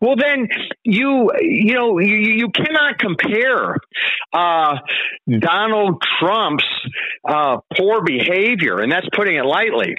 Well, 0.00 0.16
then 0.16 0.48
you, 0.84 1.30
you 1.40 1.74
know, 1.74 1.98
you, 1.98 2.16
you 2.16 2.48
cannot 2.50 2.98
compare 2.98 3.76
uh, 4.32 4.76
Donald 5.40 6.02
Trump's 6.20 6.64
uh, 7.28 7.58
poor 7.76 8.02
behavior, 8.02 8.80
and 8.80 8.90
that's 8.90 9.06
putting 9.14 9.36
it 9.36 9.44
lightly. 9.44 9.94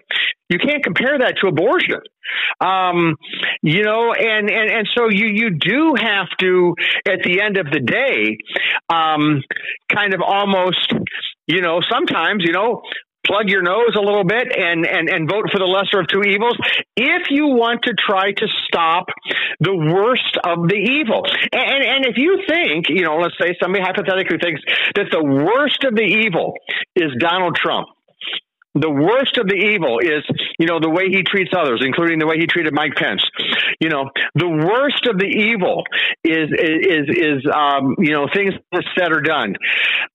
You 0.49 0.59
can't 0.59 0.83
compare 0.83 1.17
that 1.19 1.35
to 1.41 1.47
abortion. 1.47 2.01
Um, 2.61 3.15
you 3.63 3.83
know, 3.83 4.13
and, 4.13 4.49
and, 4.49 4.69
and 4.71 4.87
so 4.95 5.09
you, 5.09 5.27
you 5.27 5.57
do 5.57 5.95
have 5.99 6.27
to, 6.39 6.75
at 7.07 7.19
the 7.23 7.41
end 7.41 7.57
of 7.57 7.67
the 7.71 7.79
day, 7.79 8.37
um, 8.89 9.41
kind 9.93 10.13
of 10.13 10.21
almost, 10.25 10.93
you 11.47 11.61
know, 11.61 11.81
sometimes, 11.89 12.43
you 12.45 12.53
know, 12.53 12.81
plug 13.25 13.49
your 13.49 13.61
nose 13.61 13.95
a 13.97 14.01
little 14.01 14.23
bit 14.23 14.47
and, 14.55 14.85
and, 14.85 15.09
and 15.09 15.29
vote 15.29 15.49
for 15.51 15.57
the 15.57 15.65
lesser 15.65 15.99
of 15.99 16.07
two 16.07 16.21
evils 16.21 16.55
if 16.95 17.29
you 17.29 17.47
want 17.47 17.81
to 17.83 17.93
try 17.97 18.31
to 18.31 18.47
stop 18.67 19.05
the 19.59 19.73
worst 19.73 20.37
of 20.45 20.69
the 20.69 20.77
evil. 20.77 21.25
And, 21.51 21.83
and 21.83 22.05
if 22.05 22.17
you 22.17 22.43
think, 22.47 22.85
you 22.89 23.03
know, 23.03 23.17
let's 23.17 23.35
say 23.41 23.57
somebody 23.61 23.83
hypothetically 23.83 24.37
thinks 24.37 24.61
that 24.95 25.09
the 25.11 25.23
worst 25.23 25.83
of 25.83 25.95
the 25.95 26.05
evil 26.05 26.53
is 26.95 27.11
Donald 27.19 27.55
Trump 27.55 27.87
the 28.75 28.91
worst 28.91 29.37
of 29.37 29.47
the 29.47 29.55
evil 29.55 29.99
is, 29.99 30.23
you 30.59 30.67
know, 30.67 30.79
the 30.79 30.89
way 30.89 31.07
he 31.09 31.23
treats 31.23 31.51
others, 31.57 31.81
including 31.83 32.19
the 32.19 32.27
way 32.27 32.37
he 32.37 32.45
treated 32.45 32.73
Mike 32.73 32.95
Pence. 32.95 33.23
You 33.79 33.89
know, 33.89 34.09
the 34.35 34.49
worst 34.49 35.07
of 35.07 35.17
the 35.17 35.25
evil 35.25 35.83
is 36.23 36.49
is 36.51 37.07
is 37.09 37.45
um, 37.53 37.95
you 37.99 38.11
know 38.11 38.27
things 38.33 38.53
said 38.97 39.11
or 39.11 39.21
done. 39.21 39.55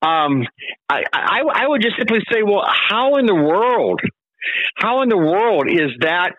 Um, 0.02 0.46
I, 0.88 1.04
I 1.12 1.40
I 1.54 1.68
would 1.68 1.82
just 1.82 1.96
simply 1.96 2.20
say, 2.30 2.42
well, 2.42 2.64
how 2.66 3.16
in 3.16 3.26
the 3.26 3.34
world? 3.34 4.00
How 4.76 5.02
in 5.02 5.08
the 5.08 5.18
world 5.18 5.68
is 5.70 5.90
that 6.00 6.32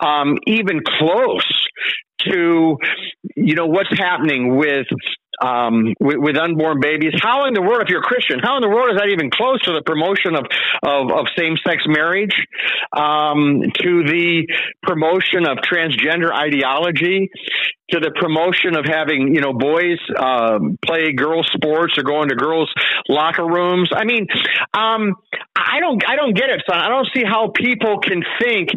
um, 0.00 0.38
even 0.46 0.80
close 0.98 1.66
to 2.20 2.76
you 3.36 3.54
know 3.54 3.66
what's 3.66 3.92
happening 3.98 4.56
with 4.56 4.86
um, 5.42 5.94
with, 6.00 6.18
with, 6.18 6.36
unborn 6.36 6.80
babies. 6.80 7.12
How 7.20 7.46
in 7.46 7.54
the 7.54 7.62
world, 7.62 7.82
if 7.82 7.88
you're 7.88 8.00
a 8.00 8.04
Christian, 8.04 8.38
how 8.38 8.56
in 8.56 8.62
the 8.62 8.68
world 8.68 8.90
is 8.94 8.98
that 8.98 9.08
even 9.10 9.30
close 9.30 9.60
to 9.62 9.72
the 9.72 9.82
promotion 9.82 10.36
of 10.36 10.46
of, 10.82 11.10
of 11.10 11.26
same 11.36 11.56
sex 11.66 11.84
marriage, 11.86 12.34
um, 12.92 13.62
to 13.82 14.04
the 14.04 14.46
promotion 14.82 15.46
of 15.48 15.58
transgender 15.58 16.32
ideology, 16.32 17.30
to 17.92 18.00
the 18.00 18.10
promotion 18.10 18.76
of 18.76 18.84
having 18.84 19.34
you 19.34 19.40
know 19.40 19.52
boys 19.52 20.00
uh, 20.16 20.58
play 20.84 21.12
girls 21.12 21.48
sports 21.52 21.94
or 21.96 22.02
go 22.02 22.22
into 22.22 22.34
girls 22.34 22.72
locker 23.08 23.46
rooms. 23.46 23.90
I 23.94 24.04
mean, 24.04 24.26
um, 24.74 25.14
I 25.54 25.80
don't 25.80 26.02
I 26.08 26.16
don't 26.16 26.34
get 26.34 26.50
it, 26.50 26.62
son. 26.68 26.78
I 26.78 26.88
don't 26.88 27.08
see 27.14 27.22
how 27.24 27.52
people 27.54 27.98
can 28.00 28.22
think 28.40 28.70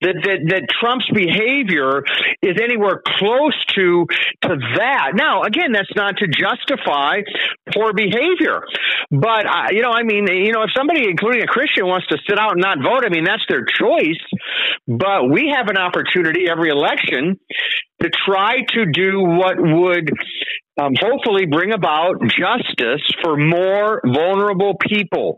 that 0.00 0.16
that 0.24 0.38
that 0.48 0.62
Trump's 0.80 1.08
behavior 1.12 2.02
is 2.42 2.56
anywhere 2.60 3.02
close 3.04 3.56
to 3.76 4.06
to 4.42 4.56
that. 4.76 5.12
Now, 5.14 5.42
again, 5.42 5.72
that's 5.72 5.94
not 5.94 6.16
to 6.18 6.26
justify 6.26 7.20
poor 7.72 7.92
behavior, 7.92 8.64
but 9.10 9.46
uh, 9.46 9.68
you 9.70 9.82
know, 9.82 9.92
I 9.92 10.02
mean, 10.02 10.26
you 10.26 10.52
know, 10.52 10.62
if 10.62 10.70
somebody, 10.76 11.04
including 11.08 11.42
a 11.42 11.46
Christian, 11.46 11.86
wants 11.86 12.06
to 12.08 12.18
sit 12.28 12.38
out 12.38 12.52
and 12.52 12.62
not 12.62 12.78
vote, 12.82 13.04
I 13.04 13.10
mean, 13.10 13.24
that's 13.24 13.44
their 13.48 13.64
choice. 13.64 14.20
But 14.88 15.30
we 15.30 15.52
have 15.54 15.68
an 15.68 15.76
opportunity 15.76 16.48
every 16.48 16.70
election 16.70 17.38
to 18.02 18.10
try 18.26 18.56
to 18.74 18.86
do 18.86 19.20
what 19.20 19.56
would 19.58 20.10
um, 20.80 20.92
hopefully 20.98 21.46
bring 21.46 21.72
about 21.72 22.20
justice 22.22 23.02
for 23.22 23.36
more 23.36 24.00
vulnerable 24.04 24.74
people 24.80 25.36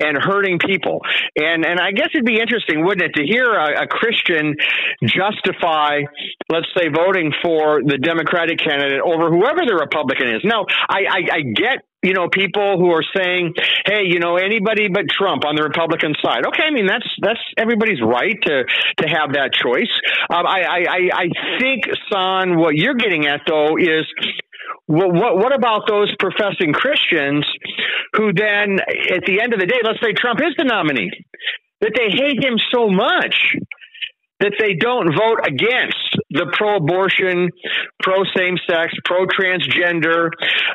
and 0.00 0.18
hurting 0.18 0.58
people. 0.58 1.00
And 1.36 1.64
and 1.64 1.78
I 1.80 1.92
guess 1.92 2.08
it'd 2.14 2.26
be 2.26 2.40
interesting, 2.40 2.84
wouldn't 2.84 3.10
it, 3.10 3.20
to 3.20 3.24
hear 3.24 3.44
a, 3.44 3.84
a 3.84 3.86
Christian 3.86 4.56
justify, 5.04 6.02
let's 6.50 6.68
say, 6.76 6.88
voting 6.88 7.32
for 7.42 7.82
the 7.84 7.98
Democratic 7.98 8.58
candidate 8.58 9.00
over 9.00 9.30
whoever 9.30 9.64
the 9.66 9.74
Republican 9.78 10.28
is. 10.28 10.42
Now, 10.44 10.66
I, 10.88 11.04
I, 11.08 11.20
I 11.32 11.40
get 11.54 11.84
you 12.02 12.14
know, 12.14 12.26
people 12.28 12.78
who 12.78 12.90
are 12.90 13.04
saying, 13.16 13.54
"Hey, 13.86 14.02
you 14.06 14.18
know, 14.18 14.36
anybody 14.36 14.88
but 14.88 15.04
Trump 15.08 15.44
on 15.46 15.54
the 15.54 15.62
Republican 15.62 16.14
side." 16.20 16.44
Okay, 16.46 16.64
I 16.64 16.70
mean 16.72 16.86
that's 16.86 17.06
that's 17.20 17.38
everybody's 17.56 18.02
right 18.02 18.34
to 18.42 18.64
to 18.98 19.08
have 19.08 19.34
that 19.34 19.52
choice. 19.54 19.90
Um, 20.28 20.44
I, 20.44 20.66
I 20.66 21.00
I 21.14 21.26
think, 21.60 21.84
Son, 22.12 22.58
what 22.58 22.74
you're 22.74 22.94
getting 22.98 23.26
at 23.26 23.42
though 23.46 23.76
is. 23.78 24.04
What, 24.86 25.14
what, 25.14 25.54
about 25.54 25.82
those 25.88 26.12
professing 26.18 26.72
Christians 26.72 27.46
who 28.14 28.32
then, 28.32 28.78
at 29.14 29.24
the 29.26 29.40
end 29.40 29.54
of 29.54 29.60
the 29.60 29.66
day, 29.66 29.78
let's 29.84 30.00
say 30.02 30.12
Trump 30.12 30.40
is 30.40 30.54
the 30.58 30.64
nominee, 30.64 31.10
that 31.80 31.92
they 31.96 32.10
hate 32.10 32.42
him 32.42 32.58
so 32.72 32.88
much 32.88 33.56
that 34.42 34.58
they 34.58 34.74
don't 34.74 35.14
vote 35.14 35.38
against 35.46 36.18
the 36.30 36.50
pro 36.52 36.76
abortion, 36.76 37.48
pro 38.02 38.24
same 38.36 38.58
sex, 38.68 38.92
pro 39.04 39.24
transgender. 39.26 40.30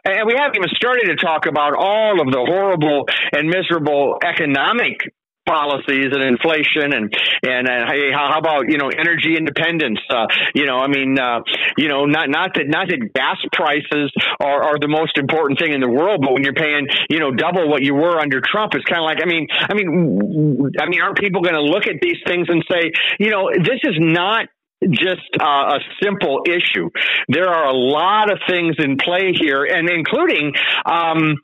And 0.06 0.24
we 0.26 0.36
haven't 0.40 0.56
even 0.56 0.72
started 0.72 1.12
to 1.12 1.18
talk 1.18 1.46
about 1.46 1.76
all 1.76 2.22
of 2.22 2.32
the 2.32 2.40
horrible 2.48 3.04
and 3.34 3.50
miserable 3.50 4.18
economic 4.24 5.04
policies 5.48 6.12
and 6.12 6.22
inflation 6.22 6.92
and 6.94 7.16
and 7.42 7.68
uh, 7.68 7.88
hey, 7.88 8.12
how 8.12 8.38
about 8.38 8.70
you 8.70 8.78
know 8.78 8.90
energy 8.92 9.36
independence? 9.38 10.00
Uh, 10.10 10.28
you 10.54 10.66
know, 10.66 10.78
I 10.78 10.88
mean, 10.88 11.18
uh, 11.18 11.42
you 11.78 11.88
know, 11.88 12.06
not 12.06 12.30
not 12.30 12.54
that 12.56 12.68
not 12.68 12.90
that 12.90 13.00
gas 13.16 13.38
prices 13.54 14.12
are, 14.40 14.76
are 14.76 14.80
the 14.80 14.92
most 14.92 15.18
important 15.18 15.60
thing 15.60 15.74
in 15.74 15.82
the 15.82 15.90
world, 15.90 16.22
but 16.22 16.34
when 16.34 16.44
you're 16.44 16.54
paying 16.58 16.88
you 17.10 17.20
know 17.20 17.32
double 17.32 17.70
what 17.70 17.82
you 17.82 17.96
were 17.96 18.20
under 18.20 18.42
Trump, 18.44 18.76
it's 18.76 18.86
kind 18.86 19.02
of 19.02 19.08
like 19.08 19.24
I 19.24 19.26
mean, 19.26 19.48
I 19.50 19.74
mean, 19.74 20.70
I 20.80 20.86
mean, 20.90 21.02
aren't 21.02 21.18
people 21.18 21.42
going 21.42 21.56
to 21.56 21.64
look 21.64 21.88
at 21.88 21.98
these 22.02 22.20
things 22.28 22.48
and 22.50 22.64
say, 22.70 22.92
you 23.20 23.32
know, 23.32 23.50
this 23.56 23.80
is 23.84 23.96
not 23.98 24.48
just 24.90 25.26
uh, 25.40 25.78
a 25.78 25.80
simple 26.04 26.44
issue. 26.46 26.90
There 27.28 27.50
are 27.50 27.66
a 27.66 27.74
lot 27.74 28.32
of 28.32 28.40
things 28.48 28.76
in 28.78 28.98
play 28.98 29.34
here, 29.34 29.64
and 29.64 29.90
including, 29.90 30.54
um, 30.86 31.36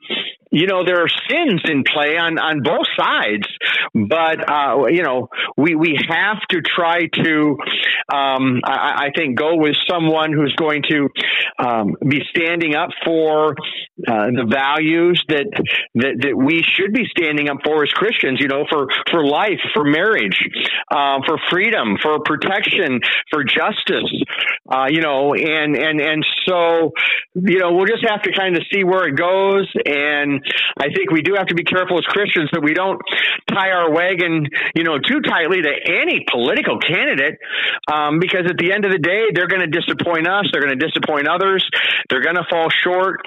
you 0.54 0.68
know, 0.68 0.84
there 0.84 1.02
are 1.02 1.08
sins 1.28 1.62
in 1.64 1.82
play 1.82 2.16
on, 2.16 2.38
on 2.38 2.62
both 2.62 2.86
sides, 2.96 3.46
but, 3.92 4.48
uh, 4.48 4.86
you 4.86 5.02
know, 5.02 5.28
we, 5.56 5.74
we 5.74 5.98
have 6.08 6.38
to 6.50 6.62
try 6.62 7.06
to, 7.06 7.56
um, 8.08 8.60
I, 8.64 9.06
I, 9.06 9.10
think, 9.16 9.36
go 9.36 9.56
with 9.56 9.74
someone 9.90 10.32
who's 10.32 10.54
going 10.54 10.84
to 10.90 11.08
um, 11.58 11.96
be 12.08 12.20
standing 12.30 12.76
up 12.76 12.90
for 13.04 13.56
uh, 14.06 14.26
the 14.30 14.46
values 14.48 15.20
that, 15.28 15.46
that, 15.96 16.14
that 16.22 16.36
we 16.36 16.62
should 16.62 16.92
be 16.92 17.04
standing 17.10 17.48
up 17.48 17.58
for 17.64 17.82
as 17.82 17.90
Christians, 17.90 18.38
you 18.40 18.46
know, 18.46 18.64
for, 18.70 18.86
for 19.10 19.26
life, 19.26 19.60
for 19.74 19.84
marriage, 19.84 20.38
uh, 20.88 21.18
for 21.26 21.36
freedom, 21.50 21.96
for 22.00 22.20
protection, 22.20 23.00
for 23.28 23.42
justice, 23.42 24.12
uh, 24.70 24.86
you 24.88 25.00
know, 25.00 25.34
and, 25.34 25.76
and, 25.76 26.00
and 26.00 26.24
so, 26.46 26.92
you 27.34 27.58
know, 27.58 27.72
we'll 27.72 27.86
just 27.86 28.06
have 28.08 28.22
to 28.22 28.32
kind 28.32 28.56
of 28.56 28.62
see 28.72 28.84
where 28.84 29.08
it 29.08 29.16
goes 29.16 29.68
and, 29.84 30.43
I 30.78 30.88
think 30.94 31.10
we 31.10 31.22
do 31.22 31.34
have 31.36 31.46
to 31.48 31.54
be 31.54 31.64
careful 31.64 31.98
as 31.98 32.04
Christians 32.04 32.50
that 32.52 32.62
we 32.62 32.74
don't 32.74 33.00
tie 33.48 33.70
our 33.70 33.92
wagon, 33.92 34.46
you 34.74 34.84
know, 34.84 34.98
too 34.98 35.20
tightly 35.20 35.62
to 35.62 35.72
any 35.86 36.24
political 36.30 36.78
candidate, 36.78 37.38
um, 37.90 38.18
because 38.18 38.46
at 38.48 38.58
the 38.58 38.72
end 38.72 38.84
of 38.84 38.92
the 38.92 38.98
day, 38.98 39.32
they're 39.34 39.48
going 39.48 39.64
to 39.64 39.70
disappoint 39.70 40.26
us. 40.26 40.46
They're 40.52 40.62
going 40.62 40.78
to 40.78 40.84
disappoint 40.86 41.28
others. 41.28 41.64
They're 42.08 42.22
going 42.22 42.36
to 42.36 42.46
fall 42.50 42.68
short, 42.70 43.20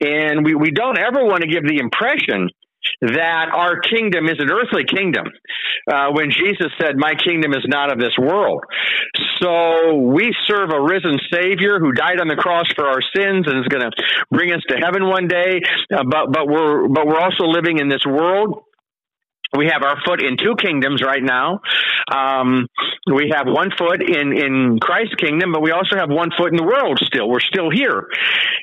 and 0.00 0.44
we 0.44 0.54
we 0.54 0.70
don't 0.70 0.98
ever 0.98 1.24
want 1.24 1.42
to 1.42 1.48
give 1.48 1.64
the 1.64 1.78
impression 1.78 2.50
that 3.00 3.48
our 3.52 3.80
kingdom 3.80 4.26
is 4.26 4.36
an 4.38 4.50
earthly 4.50 4.84
kingdom 4.84 5.26
uh, 5.90 6.08
when 6.12 6.30
Jesus 6.30 6.72
said, 6.80 6.96
My 6.96 7.14
kingdom 7.14 7.52
is 7.52 7.64
not 7.66 7.92
of 7.92 7.98
this 7.98 8.16
world. 8.18 8.64
So 9.40 9.94
we 9.94 10.34
serve 10.46 10.70
a 10.70 10.80
risen 10.80 11.18
Savior 11.32 11.78
who 11.78 11.92
died 11.92 12.20
on 12.20 12.28
the 12.28 12.36
cross 12.36 12.66
for 12.76 12.86
our 12.86 13.00
sins 13.14 13.46
and 13.46 13.58
is 13.58 13.68
going 13.68 13.82
to 13.82 13.92
bring 14.30 14.52
us 14.52 14.62
to 14.68 14.76
heaven 14.76 15.08
one 15.08 15.28
day. 15.28 15.60
Uh, 15.92 16.04
but, 16.08 16.32
but, 16.32 16.46
we're, 16.46 16.88
but 16.88 17.06
we're 17.06 17.20
also 17.20 17.44
living 17.44 17.78
in 17.78 17.88
this 17.88 18.04
world 18.06 18.64
we 19.56 19.66
have 19.66 19.82
our 19.82 19.96
foot 20.06 20.22
in 20.22 20.36
two 20.36 20.54
kingdoms 20.56 21.02
right 21.02 21.22
now. 21.22 21.60
Um, 22.10 22.66
we 23.12 23.32
have 23.34 23.46
one 23.46 23.70
foot 23.76 24.00
in, 24.02 24.32
in 24.36 24.78
Christ's 24.80 25.16
kingdom, 25.16 25.52
but 25.52 25.62
we 25.62 25.72
also 25.72 25.96
have 25.96 26.08
one 26.08 26.30
foot 26.36 26.52
in 26.52 26.56
the 26.56 26.64
world 26.64 27.00
still. 27.02 27.28
We're 27.28 27.40
still 27.40 27.70
here. 27.70 28.06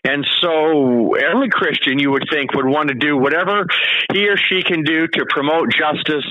And 0.03 0.25
so 0.39 1.15
every 1.15 1.49
Christian 1.49 1.99
you 1.99 2.11
would 2.11 2.25
think 2.31 2.53
would 2.53 2.65
want 2.65 2.89
to 2.89 2.95
do 2.95 3.17
whatever 3.17 3.65
he 4.13 4.27
or 4.29 4.37
she 4.37 4.63
can 4.63 4.83
do 4.83 5.07
to 5.07 5.25
promote 5.27 5.75
justice 5.75 6.27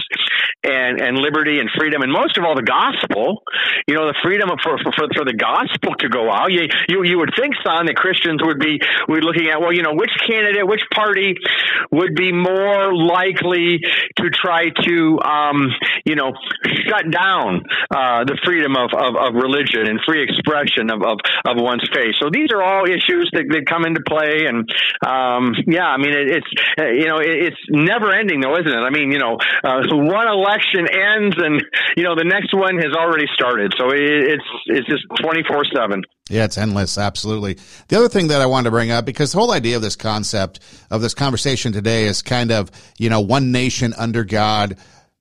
and, 0.65 1.01
and 1.01 1.19
liberty 1.19 1.61
and 1.61 1.69
freedom. 1.77 2.01
And 2.01 2.11
most 2.11 2.39
of 2.39 2.45
all, 2.45 2.57
the 2.57 2.65
gospel, 2.65 3.43
you 3.87 3.95
know, 3.95 4.07
the 4.07 4.17
freedom 4.23 4.49
for, 4.65 4.79
for, 4.79 5.09
for 5.13 5.25
the 5.25 5.37
gospel 5.37 5.95
to 6.01 6.09
go 6.09 6.31
out. 6.33 6.51
You, 6.51 6.69
you, 6.89 7.05
you 7.05 7.19
would 7.19 7.33
think, 7.37 7.55
son, 7.65 7.87
that 7.87 7.97
Christians 7.97 8.41
would 8.43 8.59
be, 8.59 8.81
would 9.09 9.21
be 9.21 9.27
looking 9.27 9.49
at, 9.53 9.61
well, 9.61 9.73
you 9.73 9.83
know, 9.83 9.93
which 9.93 10.13
candidate, 10.27 10.67
which 10.67 10.83
party 10.95 11.35
would 11.93 12.15
be 12.15 12.33
more 12.33 12.95
likely 12.95 13.81
to 14.17 14.31
try 14.31 14.46
try 14.47 14.71
to, 14.71 15.19
um, 15.27 15.67
you 16.05 16.15
know, 16.15 16.31
shut 16.87 17.11
down 17.11 17.67
uh, 17.91 18.23
the 18.23 18.39
freedom 18.47 18.79
of, 18.79 18.95
of, 18.95 19.19
of, 19.19 19.35
religion 19.35 19.91
and 19.91 19.99
free 20.07 20.23
expression 20.23 20.87
of, 20.91 21.03
of, 21.03 21.19
of, 21.43 21.59
one's 21.59 21.83
faith. 21.93 22.15
So 22.23 22.31
these 22.31 22.55
are 22.55 22.63
all 22.63 22.87
issues 22.87 23.27
that, 23.35 23.51
that 23.51 23.67
come 23.67 23.83
into 23.85 24.01
play. 24.07 24.47
And 24.47 24.71
um, 25.03 25.59
yeah, 25.67 25.91
I 25.91 25.99
mean, 25.99 26.15
it, 26.15 26.31
it's 26.39 26.51
you 26.79 27.11
know, 27.11 27.19
it, 27.19 27.51
it's 27.51 27.63
never 27.69 28.15
ending 28.15 28.41
though, 28.41 28.55
isn't 28.55 28.71
it? 28.71 28.85
I 28.87 28.91
mean, 28.91 29.11
you 29.11 29.19
know, 29.19 29.35
uh, 29.67 29.83
one 29.91 30.29
election 30.31 30.87
ends, 30.87 31.35
and 31.43 31.59
you 31.97 32.05
know, 32.05 32.15
the 32.15 32.29
next 32.29 32.55
one 32.55 32.79
has 32.79 32.95
already 32.95 33.27
started. 33.35 33.75
So 33.77 33.91
it, 33.91 34.39
it's 34.39 34.51
it's 34.67 34.87
just 34.87 35.03
twenty 35.19 35.43
four 35.43 35.67
seven. 35.75 36.07
Yeah, 36.29 36.45
it's 36.45 36.59
endless. 36.59 36.99
Absolutely. 36.99 37.57
The 37.87 37.97
other 37.97 38.09
thing 38.09 38.29
that 38.29 38.41
I 38.41 38.47
wanted 38.47 38.65
to 38.65 38.71
bring 38.73 38.91
up, 38.91 39.05
because 39.05 39.31
the 39.31 39.39
whole 39.39 39.53
idea 39.53 39.77
of 39.77 39.83
this 39.83 39.95
concept 39.95 40.59
of 40.91 41.01
this 41.01 41.15
conversation 41.15 41.73
today 41.73 42.07
is 42.07 42.23
kind 42.23 42.51
of, 42.51 42.71
you 42.99 43.09
know, 43.09 43.21
one 43.21 43.53
nation 43.53 43.95
under 43.97 44.25
God, 44.25 44.77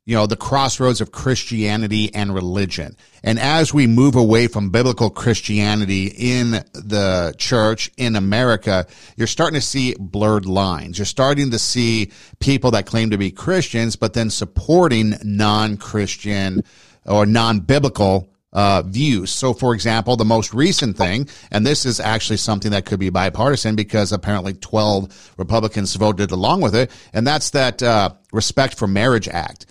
you 0.06 0.16
know, 0.16 0.26
the 0.26 0.36
crossroads 0.36 1.02
of 1.02 1.12
Christianity 1.12 2.14
and 2.14 2.34
religion. 2.34 2.98
And 3.24 3.40
as 3.40 3.72
we 3.72 3.86
move 3.86 4.16
away 4.16 4.48
from 4.48 4.72
biblical 4.72 5.12
Christianity 5.12 6.08
in 6.08 6.52
the 6.74 7.36
church 7.38 7.92
in 7.98 8.16
America, 8.16 8.88
you're 9.16 9.28
starting 9.28 9.60
to 9.60 9.66
see 9.66 9.96
blurred 10.00 10.48
lines. 10.48 10.98
You're 10.98 11.06
starting 11.06 11.52
to 11.52 11.60
see 11.60 12.12
people 12.40 12.72
that 12.72 12.88
claim 12.88 13.12
to 13.12 13.18
be 13.20 13.30
Christians, 13.30 13.96
but 13.96 14.14
then 14.14 14.32
supporting 14.32 15.16
non-Christian 15.24 16.64
or 17.06 17.28
non-biblical 17.28 18.30
uh, 18.56 18.82
views. 18.84 19.30
So, 19.30 19.54
for 19.54 19.76
example, 19.76 20.16
the 20.16 20.26
most 20.26 20.54
recent 20.54 20.98
thing, 20.98 21.28
and 21.52 21.68
this 21.68 21.86
is 21.86 22.00
actually 22.00 22.38
something 22.38 22.72
that 22.72 22.86
could 22.86 23.00
be 23.00 23.10
bipartisan 23.10 23.76
because 23.76 24.12
apparently 24.12 24.54
12 24.54 25.34
Republicans 25.38 25.94
voted 25.96 26.32
along 26.32 26.62
with 26.62 26.74
it, 26.74 26.90
and 27.14 27.28
that's 27.28 27.52
that 27.52 27.84
uh, 27.84 28.10
Respect 28.32 28.80
for 28.80 28.88
Marriage 28.88 29.28
Act 29.28 29.68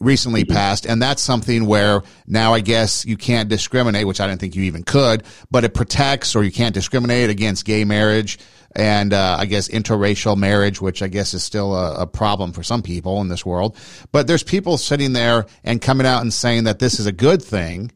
recently 0.00 0.44
mm-hmm. 0.44 0.54
passed, 0.54 0.86
and 0.86 1.00
that's 1.00 1.22
something 1.22 1.66
where 1.66 2.02
now 2.26 2.52
I 2.52 2.60
guess 2.60 3.06
you 3.06 3.16
can't 3.16 3.48
discriminate, 3.48 4.06
which 4.06 4.20
I 4.20 4.26
didn't 4.26 4.40
think 4.40 4.54
you 4.54 4.64
even 4.64 4.84
could, 4.84 5.24
but 5.50 5.64
it 5.64 5.72
protects 5.74 6.36
or 6.36 6.44
you 6.44 6.52
can't 6.52 6.74
discriminate 6.74 7.30
against 7.30 7.64
gay 7.64 7.84
marriage 7.84 8.38
and 8.74 9.14
uh, 9.14 9.38
I 9.40 9.46
guess 9.46 9.68
interracial 9.68 10.36
marriage, 10.36 10.82
which 10.82 11.02
I 11.02 11.08
guess 11.08 11.32
is 11.32 11.42
still 11.42 11.74
a, 11.74 12.02
a, 12.02 12.06
problem 12.06 12.52
for 12.52 12.62
some 12.62 12.82
people 12.82 13.22
in 13.22 13.28
this 13.28 13.46
world. 13.46 13.74
But 14.12 14.26
there's 14.26 14.42
people 14.42 14.76
sitting 14.76 15.14
there 15.14 15.46
and 15.64 15.80
coming 15.80 16.06
out 16.06 16.20
and 16.20 16.30
saying 16.30 16.64
that 16.64 16.78
this 16.78 17.00
is 17.00 17.06
a 17.06 17.12
good 17.12 17.42
thing, 17.42 17.90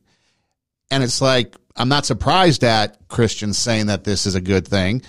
and 0.91 1.03
it's 1.03 1.21
like, 1.21 1.57
I'm 1.77 1.89
not 1.89 2.07
surprised 2.07 2.65
at 2.65 3.09
Christians 3.09 3.59
saying 3.59 3.87
that 3.87 4.05
this 4.05 4.27
is 4.27 4.35
a 4.35 4.41
good 4.41 4.67
thing 4.67 5.03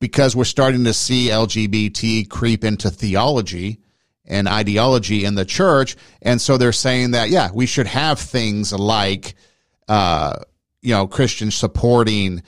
because 0.00 0.36
we're 0.36 0.44
starting 0.44 0.84
to 0.84 0.92
see 0.92 1.28
LGBT 1.28 2.28
creep 2.28 2.64
into 2.64 2.90
theology 2.90 3.78
and 4.24 4.48
ideology 4.48 5.24
in 5.24 5.34
the 5.34 5.44
church. 5.44 5.96
And 6.20 6.40
so 6.40 6.56
they're 6.56 6.72
saying 6.72 7.12
that, 7.12 7.30
yeah, 7.30 7.50
we 7.52 7.66
should 7.66 7.86
have 7.86 8.18
things 8.18 8.72
like, 8.72 9.34
uh, 9.88 10.40
you 10.80 10.94
know, 10.94 11.06
Christians 11.06 11.54
supporting, 11.54 12.42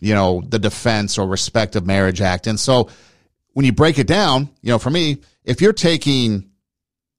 you 0.00 0.14
know, 0.14 0.42
the 0.46 0.58
defense 0.58 1.18
or 1.18 1.26
respect 1.26 1.76
of 1.76 1.86
marriage 1.86 2.20
act. 2.20 2.46
And 2.46 2.58
so 2.58 2.88
when 3.52 3.66
you 3.66 3.72
break 3.72 3.98
it 3.98 4.06
down, 4.06 4.50
you 4.62 4.70
know, 4.70 4.78
for 4.78 4.90
me, 4.90 5.18
if 5.44 5.60
you're 5.60 5.72
taking 5.72 6.47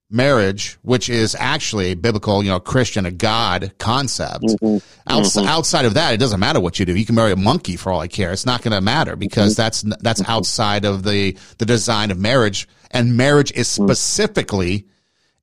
marriage, 0.10 0.78
which 0.82 1.10
is 1.10 1.36
actually 1.36 1.92
a 1.92 1.96
biblical, 1.96 2.44
you 2.44 2.50
know, 2.50 2.60
Christian, 2.60 3.06
a 3.06 3.12
God 3.12 3.74
concept. 3.78 4.44
Mm-hmm. 4.44 4.78
Outs- 5.08 5.36
mm-hmm. 5.36 5.48
Outside 5.48 5.86
of 5.86 5.94
that, 5.94 6.14
it 6.14 6.18
doesn't 6.18 6.40
matter 6.40 6.60
what 6.60 6.80
you 6.80 6.86
do. 6.86 6.96
You 6.96 7.06
can 7.06 7.16
marry 7.16 7.32
a 7.32 7.36
monkey 7.36 7.76
for 7.76 7.92
all 7.92 8.00
I 8.00 8.08
care. 8.08 8.32
It's 8.32 8.46
not 8.46 8.62
going 8.62 8.74
to 8.74 8.82
matter 8.82 9.16
because 9.16 9.54
mm-hmm. 9.54 9.62
that's 9.62 9.82
that's 10.02 10.22
mm-hmm. 10.22 10.32
outside 10.32 10.86
of 10.86 11.04
the 11.04 11.38
the 11.58 11.66
design 11.66 12.12
of 12.12 12.20
marriage. 12.20 12.68
And 12.92 13.18
marriage 13.18 13.52
is 13.52 13.68
mm-hmm. 13.68 13.86
specifically 13.86 14.88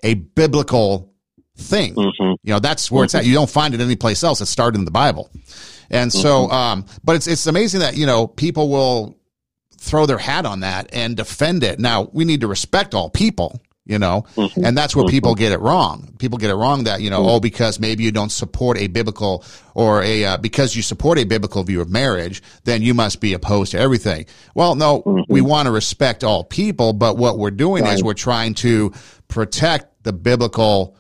a 0.03 0.15
biblical 0.15 1.13
thing. 1.57 1.95
Mm-hmm. 1.95 2.35
You 2.43 2.55
know, 2.55 2.59
that's 2.59 2.91
where 2.91 3.05
it's 3.05 3.15
at. 3.15 3.25
You 3.25 3.35
don't 3.35 3.51
find 3.51 3.75
it 3.75 3.81
anyplace 3.81 4.25
else. 4.25 4.41
It 4.41 4.47
started 4.47 4.79
in 4.79 4.85
the 4.85 4.91
Bible. 4.91 5.31
And 5.89 6.13
so, 6.13 6.51
um, 6.51 6.87
but 7.05 7.15
it's 7.15 7.29
it's 7.29 7.47
amazing 7.47 7.81
that 7.81 7.97
you 7.97 8.07
know 8.07 8.27
people 8.27 8.69
will 8.69 9.17
throw 9.79 10.07
their 10.07 10.19
hat 10.19 10.45
on 10.45 10.61
that 10.61 10.93
and 10.93 11.17
defend 11.17 11.63
it. 11.63 11.79
Now 11.79 12.11
we 12.13 12.25
need 12.25 12.41
to 12.41 12.49
respect 12.49 12.93
all 12.93 13.09
people 13.09 13.61
you 13.87 13.99
know 13.99 14.25
mm-hmm. 14.35 14.65
and 14.65 14.77
that's 14.77 14.95
where 14.95 15.05
mm-hmm. 15.05 15.13
people 15.13 15.35
get 15.35 15.53
it 15.53 15.61
wrong 15.61 16.13
people 16.19 16.37
get 16.39 16.51
it 16.51 16.55
wrong 16.55 16.85
that 16.85 17.01
you 17.01 17.09
know 17.09 17.21
mm-hmm. 17.21 17.37
oh 17.37 17.41
because 17.41 17.81
maybe 17.81 18.03
you 18.03 18.13
don't 18.13 18.31
support 18.31 18.77
a 18.79 18.89
biblical 18.89 19.45
or 19.75 20.03
a 20.03 20.25
uh, 20.25 20.37
because 20.37 20.77
you 20.77 20.83
support 20.83 21.19
a 21.19 21.25
biblical 21.25 21.63
view 21.63 21.81
of 21.81 21.91
marriage 21.91 22.43
then 22.65 22.83
you 22.83 22.93
must 22.93 23.21
be 23.21 23.33
opposed 23.33 23.71
to 23.71 23.79
everything 23.79 24.27
well 24.55 24.75
no 24.75 25.25
we 25.29 25.41
want 25.41 25.67
to 25.67 25.73
respect 25.73 26.25
all 26.25 26.45
people 26.45 26.93
but 26.93 27.17
what 27.17 27.39
we're 27.39 27.51
doing 27.51 27.85
right. 27.85 27.95
is 27.95 28.03
we're 28.03 28.15
trying 28.15 28.55
to 28.55 28.93
protect 29.29 30.03
the 30.03 30.13
biblical 30.13 30.97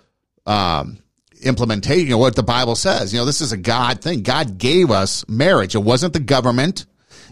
um, 0.46 0.98
implementation 1.42 2.06
you 2.06 2.10
know 2.12 2.18
what 2.18 2.36
the 2.36 2.42
bible 2.42 2.76
says 2.76 3.12
you 3.12 3.18
know 3.18 3.26
this 3.26 3.40
is 3.40 3.52
a 3.52 3.56
god 3.56 4.00
thing 4.00 4.22
god 4.22 4.56
gave 4.58 4.90
us 4.90 5.28
marriage 5.28 5.74
it 5.74 5.82
wasn't 5.82 6.12
the 6.12 6.20
government 6.20 6.86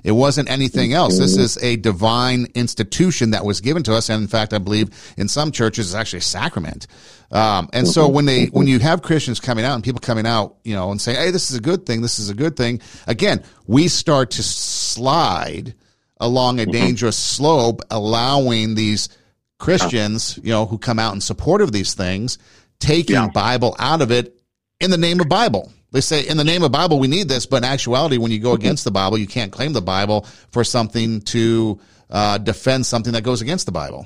it 0.04 0.12
wasn't 0.12 0.50
anything 0.50 0.92
else. 0.92 1.18
This 1.18 1.36
is 1.38 1.56
a 1.62 1.76
divine 1.76 2.46
institution 2.54 3.30
that 3.30 3.44
was 3.44 3.62
given 3.62 3.82
to 3.84 3.94
us. 3.94 4.10
And 4.10 4.20
in 4.22 4.28
fact, 4.28 4.52
I 4.52 4.58
believe 4.58 4.90
in 5.16 5.28
some 5.28 5.50
churches, 5.50 5.88
it's 5.88 5.94
actually 5.94 6.18
a 6.18 6.22
sacrament. 6.22 6.86
Um, 7.32 7.70
and 7.72 7.88
so 7.88 8.06
when 8.06 8.26
they, 8.26 8.46
when 8.46 8.66
you 8.66 8.78
have 8.80 9.00
Christians 9.00 9.40
coming 9.40 9.64
out 9.64 9.74
and 9.74 9.82
people 9.82 10.00
coming 10.00 10.26
out, 10.26 10.56
you 10.62 10.74
know, 10.74 10.90
and 10.90 11.00
saying, 11.00 11.18
Hey, 11.18 11.30
this 11.30 11.50
is 11.50 11.56
a 11.56 11.60
good 11.60 11.86
thing. 11.86 12.02
This 12.02 12.18
is 12.18 12.28
a 12.28 12.34
good 12.34 12.54
thing. 12.54 12.80
Again, 13.06 13.42
we 13.66 13.88
start 13.88 14.32
to 14.32 14.42
slide 14.42 15.74
along 16.20 16.60
a 16.60 16.64
mm-hmm. 16.64 16.72
dangerous 16.72 17.16
slope, 17.16 17.80
allowing 17.90 18.74
these 18.74 19.08
Christians, 19.58 20.38
you 20.42 20.50
know, 20.50 20.66
who 20.66 20.76
come 20.76 20.98
out 20.98 21.14
in 21.14 21.22
support 21.22 21.62
of 21.62 21.72
these 21.72 21.94
things, 21.94 22.38
taking 22.78 23.16
yeah. 23.16 23.28
Bible 23.28 23.74
out 23.78 24.02
of 24.02 24.10
it 24.10 24.38
in 24.80 24.90
the 24.90 24.98
name 24.98 25.20
of 25.20 25.28
Bible. 25.28 25.72
They 25.94 26.00
say 26.00 26.26
in 26.26 26.36
the 26.36 26.42
name 26.42 26.64
of 26.64 26.72
Bible 26.72 26.98
we 26.98 27.06
need 27.06 27.28
this, 27.28 27.46
but 27.46 27.58
in 27.58 27.64
actuality, 27.64 28.18
when 28.18 28.32
you 28.32 28.40
go 28.40 28.52
against 28.52 28.82
the 28.82 28.90
Bible, 28.90 29.16
you 29.16 29.28
can't 29.28 29.52
claim 29.52 29.72
the 29.72 29.80
Bible 29.80 30.26
for 30.50 30.64
something 30.64 31.20
to 31.20 31.78
uh, 32.10 32.38
defend 32.38 32.84
something 32.84 33.12
that 33.12 33.22
goes 33.22 33.40
against 33.40 33.64
the 33.66 33.70
Bible. 33.70 34.04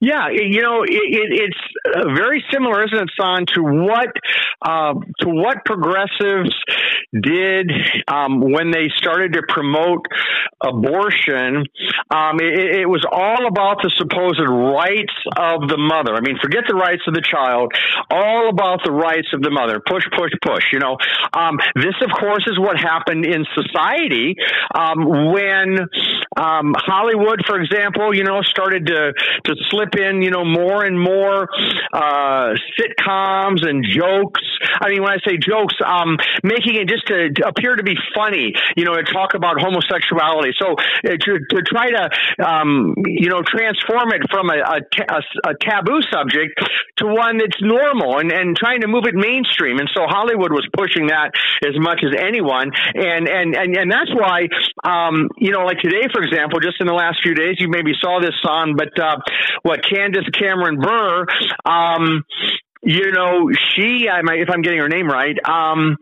Yeah, 0.00 0.28
you 0.30 0.62
know, 0.62 0.82
it, 0.82 0.90
it, 0.90 1.28
it's 1.32 1.96
uh, 1.96 2.14
very 2.14 2.44
similar, 2.52 2.84
isn't 2.84 2.98
it, 2.98 3.10
Son, 3.20 3.46
to 3.54 3.62
what 3.62 4.08
uh, 4.62 4.94
to 5.20 5.28
what 5.28 5.64
progressives 5.64 6.54
did 7.12 7.70
um, 8.08 8.40
when 8.40 8.70
they 8.70 8.88
started 8.96 9.34
to 9.34 9.42
promote 9.48 10.06
abortion. 10.64 11.64
Um, 12.10 12.40
it, 12.40 12.82
it, 12.82 12.88
was 12.88 13.04
all 13.10 13.46
about 13.46 13.82
the 13.82 13.90
supposed 13.96 14.40
rights 14.40 15.14
of 15.36 15.68
the 15.68 15.78
mother. 15.78 16.14
I 16.14 16.20
mean, 16.20 16.38
forget 16.40 16.64
the 16.68 16.74
rights 16.74 17.02
of 17.06 17.14
the 17.14 17.22
child, 17.22 17.72
all 18.10 18.48
about 18.48 18.80
the 18.84 18.92
rights 18.92 19.28
of 19.32 19.42
the 19.42 19.50
mother. 19.50 19.80
Push, 19.80 20.04
push, 20.16 20.32
push. 20.42 20.64
You 20.72 20.78
know, 20.78 20.96
um, 21.32 21.58
this, 21.74 21.94
of 22.02 22.10
course, 22.18 22.44
is 22.46 22.58
what 22.58 22.78
happened 22.78 23.24
in 23.24 23.44
society 23.54 24.36
um, 24.74 25.32
when 25.32 25.78
um, 26.36 26.74
Hollywood, 26.76 27.44
for 27.46 27.60
example, 27.60 28.14
you 28.14 28.24
know, 28.24 28.42
started 28.42 28.86
to 28.86 29.12
to 29.44 29.54
slip 29.70 29.94
in, 29.96 30.22
you 30.22 30.30
know, 30.30 30.44
more 30.44 30.84
and 30.84 30.98
more 30.98 31.48
uh, 31.92 32.54
sitcoms 32.78 33.66
and 33.68 33.84
jokes. 33.84 34.42
I 34.80 34.90
mean, 34.90 35.02
when 35.02 35.12
I 35.12 35.18
say 35.26 35.36
jokes, 35.36 35.74
um, 35.84 36.16
making 36.42 36.76
it 36.76 36.88
just 36.88 37.06
to, 37.08 37.30
to, 37.30 37.48
appear 37.48 37.76
to 37.76 37.82
be 37.82 37.96
funny, 38.14 38.54
you 38.76 38.84
know, 38.84 38.94
to 38.94 39.02
talk 39.02 39.34
about 39.34 39.60
homosexuality. 39.60 40.52
So 40.58 40.72
uh, 40.72 41.16
to, 41.18 41.32
to 41.50 41.62
try 41.62 41.90
to, 41.90 42.10
um, 42.44 42.94
you 43.06 43.28
know, 43.28 43.42
transform 43.42 44.12
it 44.12 44.22
from 44.30 44.50
a, 44.50 44.58
a, 44.58 45.50
a, 45.50 45.54
taboo 45.60 46.00
subject 46.10 46.58
to 46.96 47.06
one 47.06 47.38
that's 47.38 47.60
normal 47.60 48.18
and, 48.18 48.32
and 48.32 48.56
trying 48.56 48.80
to 48.80 48.88
move 48.88 49.04
it 49.06 49.14
mainstream. 49.14 49.78
And 49.78 49.90
so 49.94 50.06
Hollywood 50.06 50.52
was 50.52 50.66
pushing 50.76 51.08
that 51.08 51.32
as 51.64 51.78
much 51.78 52.00
as 52.04 52.14
anyone. 52.18 52.70
And, 52.94 53.28
and, 53.28 53.56
and, 53.56 53.76
and 53.76 53.90
that's 53.90 54.10
why, 54.14 54.48
um, 54.84 55.28
you 55.38 55.50
know, 55.50 55.64
like 55.64 55.78
today, 55.78 56.08
for 56.12 56.22
example, 56.22 56.60
just 56.60 56.80
in 56.80 56.86
the 56.86 56.94
last 56.94 57.20
few 57.22 57.34
days, 57.34 57.56
you 57.58 57.68
maybe 57.68 57.92
saw 58.00 58.20
this 58.20 58.34
on, 58.44 58.76
but, 58.76 58.98
uh, 58.98 59.16
what 59.62 59.80
Candace 59.84 60.28
Cameron 60.32 60.80
Bure, 60.80 61.26
um, 61.64 62.24
you 62.82 63.12
know, 63.12 63.50
she, 63.74 64.08
I 64.08 64.22
might, 64.22 64.40
if 64.40 64.48
I'm 64.50 64.62
getting 64.62 64.80
her 64.80 64.88
name 64.88 65.06
right, 65.06 65.36
um, 65.48 65.96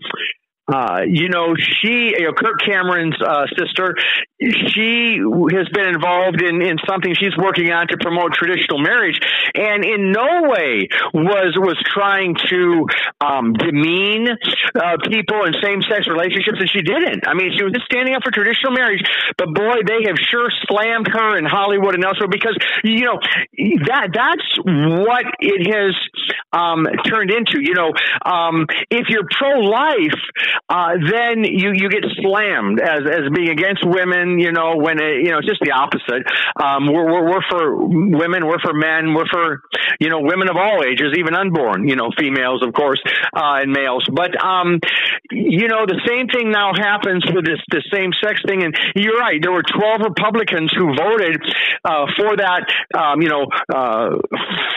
uh, 0.72 1.02
you 1.06 1.28
know, 1.28 1.54
she, 1.56 2.14
you 2.16 2.24
know, 2.24 2.32
Kirk 2.32 2.60
Cameron's 2.64 3.16
uh, 3.20 3.46
sister, 3.58 3.94
she 4.40 5.20
has 5.52 5.68
been 5.68 5.88
involved 5.88 6.40
in, 6.40 6.62
in 6.62 6.78
something 6.88 7.14
she's 7.14 7.36
working 7.36 7.70
on 7.70 7.88
to 7.88 7.96
promote 8.00 8.32
traditional 8.32 8.80
marriage, 8.80 9.20
and 9.54 9.84
in 9.84 10.12
no 10.12 10.48
way 10.48 10.88
was 11.12 11.52
was 11.60 11.76
trying 11.84 12.34
to 12.48 12.86
um, 13.20 13.52
demean 13.52 14.28
uh, 14.74 14.96
people 15.04 15.44
in 15.44 15.52
same 15.60 15.82
sex 15.84 16.08
relationships, 16.08 16.56
and 16.58 16.70
she 16.70 16.80
didn't. 16.80 17.28
I 17.28 17.34
mean, 17.34 17.52
she 17.52 17.62
was 17.64 17.72
just 17.72 17.84
standing 17.84 18.14
up 18.14 18.24
for 18.24 18.32
traditional 18.32 18.72
marriage, 18.72 19.04
but 19.36 19.52
boy, 19.52 19.84
they 19.84 20.08
have 20.08 20.16
sure 20.16 20.48
slammed 20.64 21.08
her 21.12 21.36
in 21.36 21.44
Hollywood 21.44 21.94
and 21.94 22.04
elsewhere 22.04 22.32
because 22.32 22.56
you 22.82 23.04
know 23.04 23.20
that 23.92 24.08
that's 24.16 24.48
what 24.64 25.26
it 25.40 25.68
has 25.68 25.92
um, 26.52 26.88
turned 27.04 27.30
into. 27.30 27.60
You 27.60 27.74
know, 27.74 27.92
um, 28.24 28.64
if 28.88 29.12
you're 29.12 29.28
pro 29.28 29.60
life 29.60 30.16
uh, 30.68 30.94
then 31.10 31.44
you, 31.44 31.72
you 31.74 31.88
get 31.88 32.04
slammed 32.20 32.80
as, 32.80 33.00
as 33.06 33.30
being 33.34 33.50
against 33.50 33.84
women 33.84 34.29
you 34.38 34.52
know, 34.52 34.76
when 34.76 35.00
it, 35.00 35.24
you 35.24 35.30
know, 35.30 35.38
it's 35.38 35.48
just 35.48 35.60
the 35.60 35.72
opposite. 35.72 36.24
Um, 36.60 36.86
we're, 36.92 37.04
we're, 37.04 37.30
we're 37.30 37.46
for 37.48 37.76
women, 37.76 38.46
we're 38.46 38.60
for 38.60 38.72
men, 38.72 39.14
we're 39.14 39.28
for, 39.30 39.62
you 39.98 40.08
know, 40.08 40.20
women 40.20 40.48
of 40.48 40.56
all 40.56 40.84
ages, 40.84 41.16
even 41.18 41.34
unborn, 41.34 41.88
you 41.88 41.96
know, 41.96 42.10
females, 42.18 42.62
of 42.62 42.72
course, 42.74 43.00
uh, 43.34 43.64
and 43.64 43.72
males. 43.72 44.06
But, 44.12 44.38
um, 44.42 44.80
you 45.30 45.68
know, 45.68 45.86
the 45.86 46.00
same 46.06 46.28
thing 46.28 46.50
now 46.50 46.72
happens 46.74 47.24
with 47.32 47.44
this, 47.44 47.60
the 47.70 47.82
same 47.92 48.12
sex 48.22 48.40
thing. 48.46 48.62
And 48.62 48.76
you're 48.94 49.18
right. 49.18 49.40
There 49.42 49.52
were 49.52 49.62
12 49.64 50.00
Republicans 50.04 50.72
who 50.76 50.94
voted, 50.94 51.40
uh, 51.84 52.06
for 52.16 52.36
that, 52.36 52.68
um, 52.94 53.22
you 53.22 53.28
know, 53.28 53.46
uh, 53.72 54.20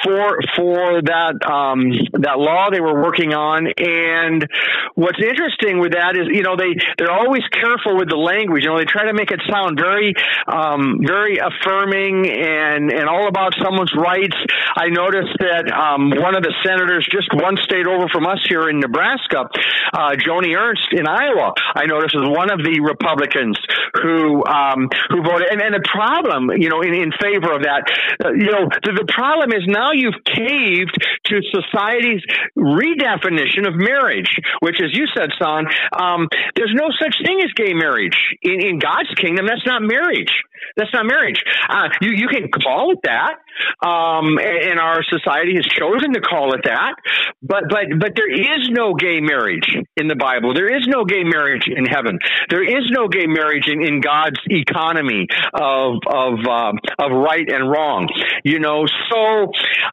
for, 0.04 0.40
for 0.56 1.02
that, 1.04 1.36
um, 1.46 1.92
that 2.24 2.40
law 2.40 2.70
they 2.72 2.82
were 2.82 3.02
working 3.02 3.34
on. 3.34 3.68
And 3.68 4.48
what's 4.96 5.20
interesting 5.22 5.80
with 5.80 5.94
that 5.94 6.16
is, 6.16 6.28
you 6.32 6.44
know, 6.44 6.56
they, 6.56 6.76
they're 6.98 7.12
always 7.12 7.44
careful 7.52 7.98
with 7.98 8.10
the 8.10 8.18
language. 8.18 8.64
You 8.64 8.72
know, 8.72 8.78
they 8.78 8.86
try 8.86 9.06
to 9.06 9.14
make 9.14 9.32
it 9.32 9.42
sound 9.52 9.78
very, 9.80 10.14
um, 10.48 11.00
very 11.04 11.38
affirming 11.38 12.30
and, 12.30 12.92
and 12.92 13.10
all 13.10 13.28
about 13.28 13.54
someone's 13.62 13.94
rights. 13.98 14.38
I 14.76 14.90
noticed 14.90 15.36
that, 15.40 15.72
um, 15.72 16.12
one 16.16 16.36
of 16.36 16.44
the 16.44 16.54
senators 16.64 17.08
just 17.12 17.30
one 17.34 17.58
state 17.58 17.88
over 17.88 18.08
from 18.08 18.26
us 18.28 18.40
here 18.48 18.70
in 18.70 18.80
Nebraska, 18.80 19.50
uh, 19.94 20.16
Joni 20.16 20.56
Ernst 20.56 20.90
in 20.92 21.08
Iowa, 21.08 21.54
I 21.76 21.86
noticed 21.86 22.16
is 22.16 22.30
one 22.30 22.52
of 22.52 22.60
the 22.64 22.80
Republicans 22.80 23.58
who, 23.94 24.44
um, 24.46 24.90
who 25.10 25.22
voted. 25.22 25.48
And, 25.52 25.62
and 25.62 25.74
the 25.74 25.86
problem, 25.86 26.52
you 26.58 26.70
know, 26.70 26.82
in, 26.82 26.94
in 26.94 27.12
favor 27.22 27.54
of 27.54 27.64
that, 27.64 27.84
uh, 28.24 28.32
you 28.34 28.52
know, 28.52 28.70
the, 28.84 28.92
the 28.94 29.08
problem 29.14 29.52
is 29.52 29.64
now 29.68 29.92
you've 29.94 30.20
caved 30.26 30.96
to 31.26 31.42
society's 31.54 32.22
redefinition 32.58 33.68
of 33.68 33.76
marriage, 33.76 34.30
which, 34.62 34.82
as 34.82 34.92
you 34.94 35.06
said, 35.16 35.30
son, 35.42 35.66
um, 35.94 36.28
there's 36.56 36.74
no 36.74 36.90
such 37.00 37.16
thing 37.26 37.42
as 37.44 37.52
gay 37.54 37.74
marriage 37.74 38.18
in, 38.42 38.62
in 38.62 38.80
God's 38.80 39.14
kingdom. 39.16 39.46
That's 39.46 39.66
not 39.66 39.82
marriage. 39.82 40.34
That's 40.76 40.94
not 40.94 41.06
marriage. 41.06 41.44
Uh, 41.70 41.90
you 42.02 42.12
you 42.16 42.28
can 42.28 42.50
call 42.50 42.92
it 42.92 43.00
that, 43.04 43.36
um, 43.82 44.38
and 44.40 44.80
our 44.80 45.04
society 45.04 45.56
has 45.56 45.66
chosen 45.66 46.14
to 46.14 46.22
call 46.22 46.54
it 46.54 46.62
that. 46.66 46.96
But 47.42 47.64
but 47.70 47.86
but 48.00 48.14
there 48.16 48.32
is 48.32 48.70
no 48.70 48.94
gay 48.94 49.20
marriage 49.20 49.76
in 49.98 50.08
the 50.08 50.16
Bible. 50.16 50.54
There 50.54 50.74
is 50.74 50.88
no 50.88 51.06
gay 51.06 51.24
marriage 51.24 51.68
in 51.68 51.86
heaven. 51.86 52.20
There 52.50 52.64
is 52.64 52.90
no 52.90 53.08
gay 53.08 53.28
marriage 53.28 53.68
in, 53.68 53.82
in 53.86 54.02
God's 54.02 54.40
economy 54.50 55.28
of 55.54 56.00
of 56.08 56.34
um, 56.48 56.80
of 57.00 57.12
right 57.12 57.48
and 57.50 57.70
wrong. 57.70 58.08
You 58.44 58.60
know, 58.60 58.86
so 59.12 59.52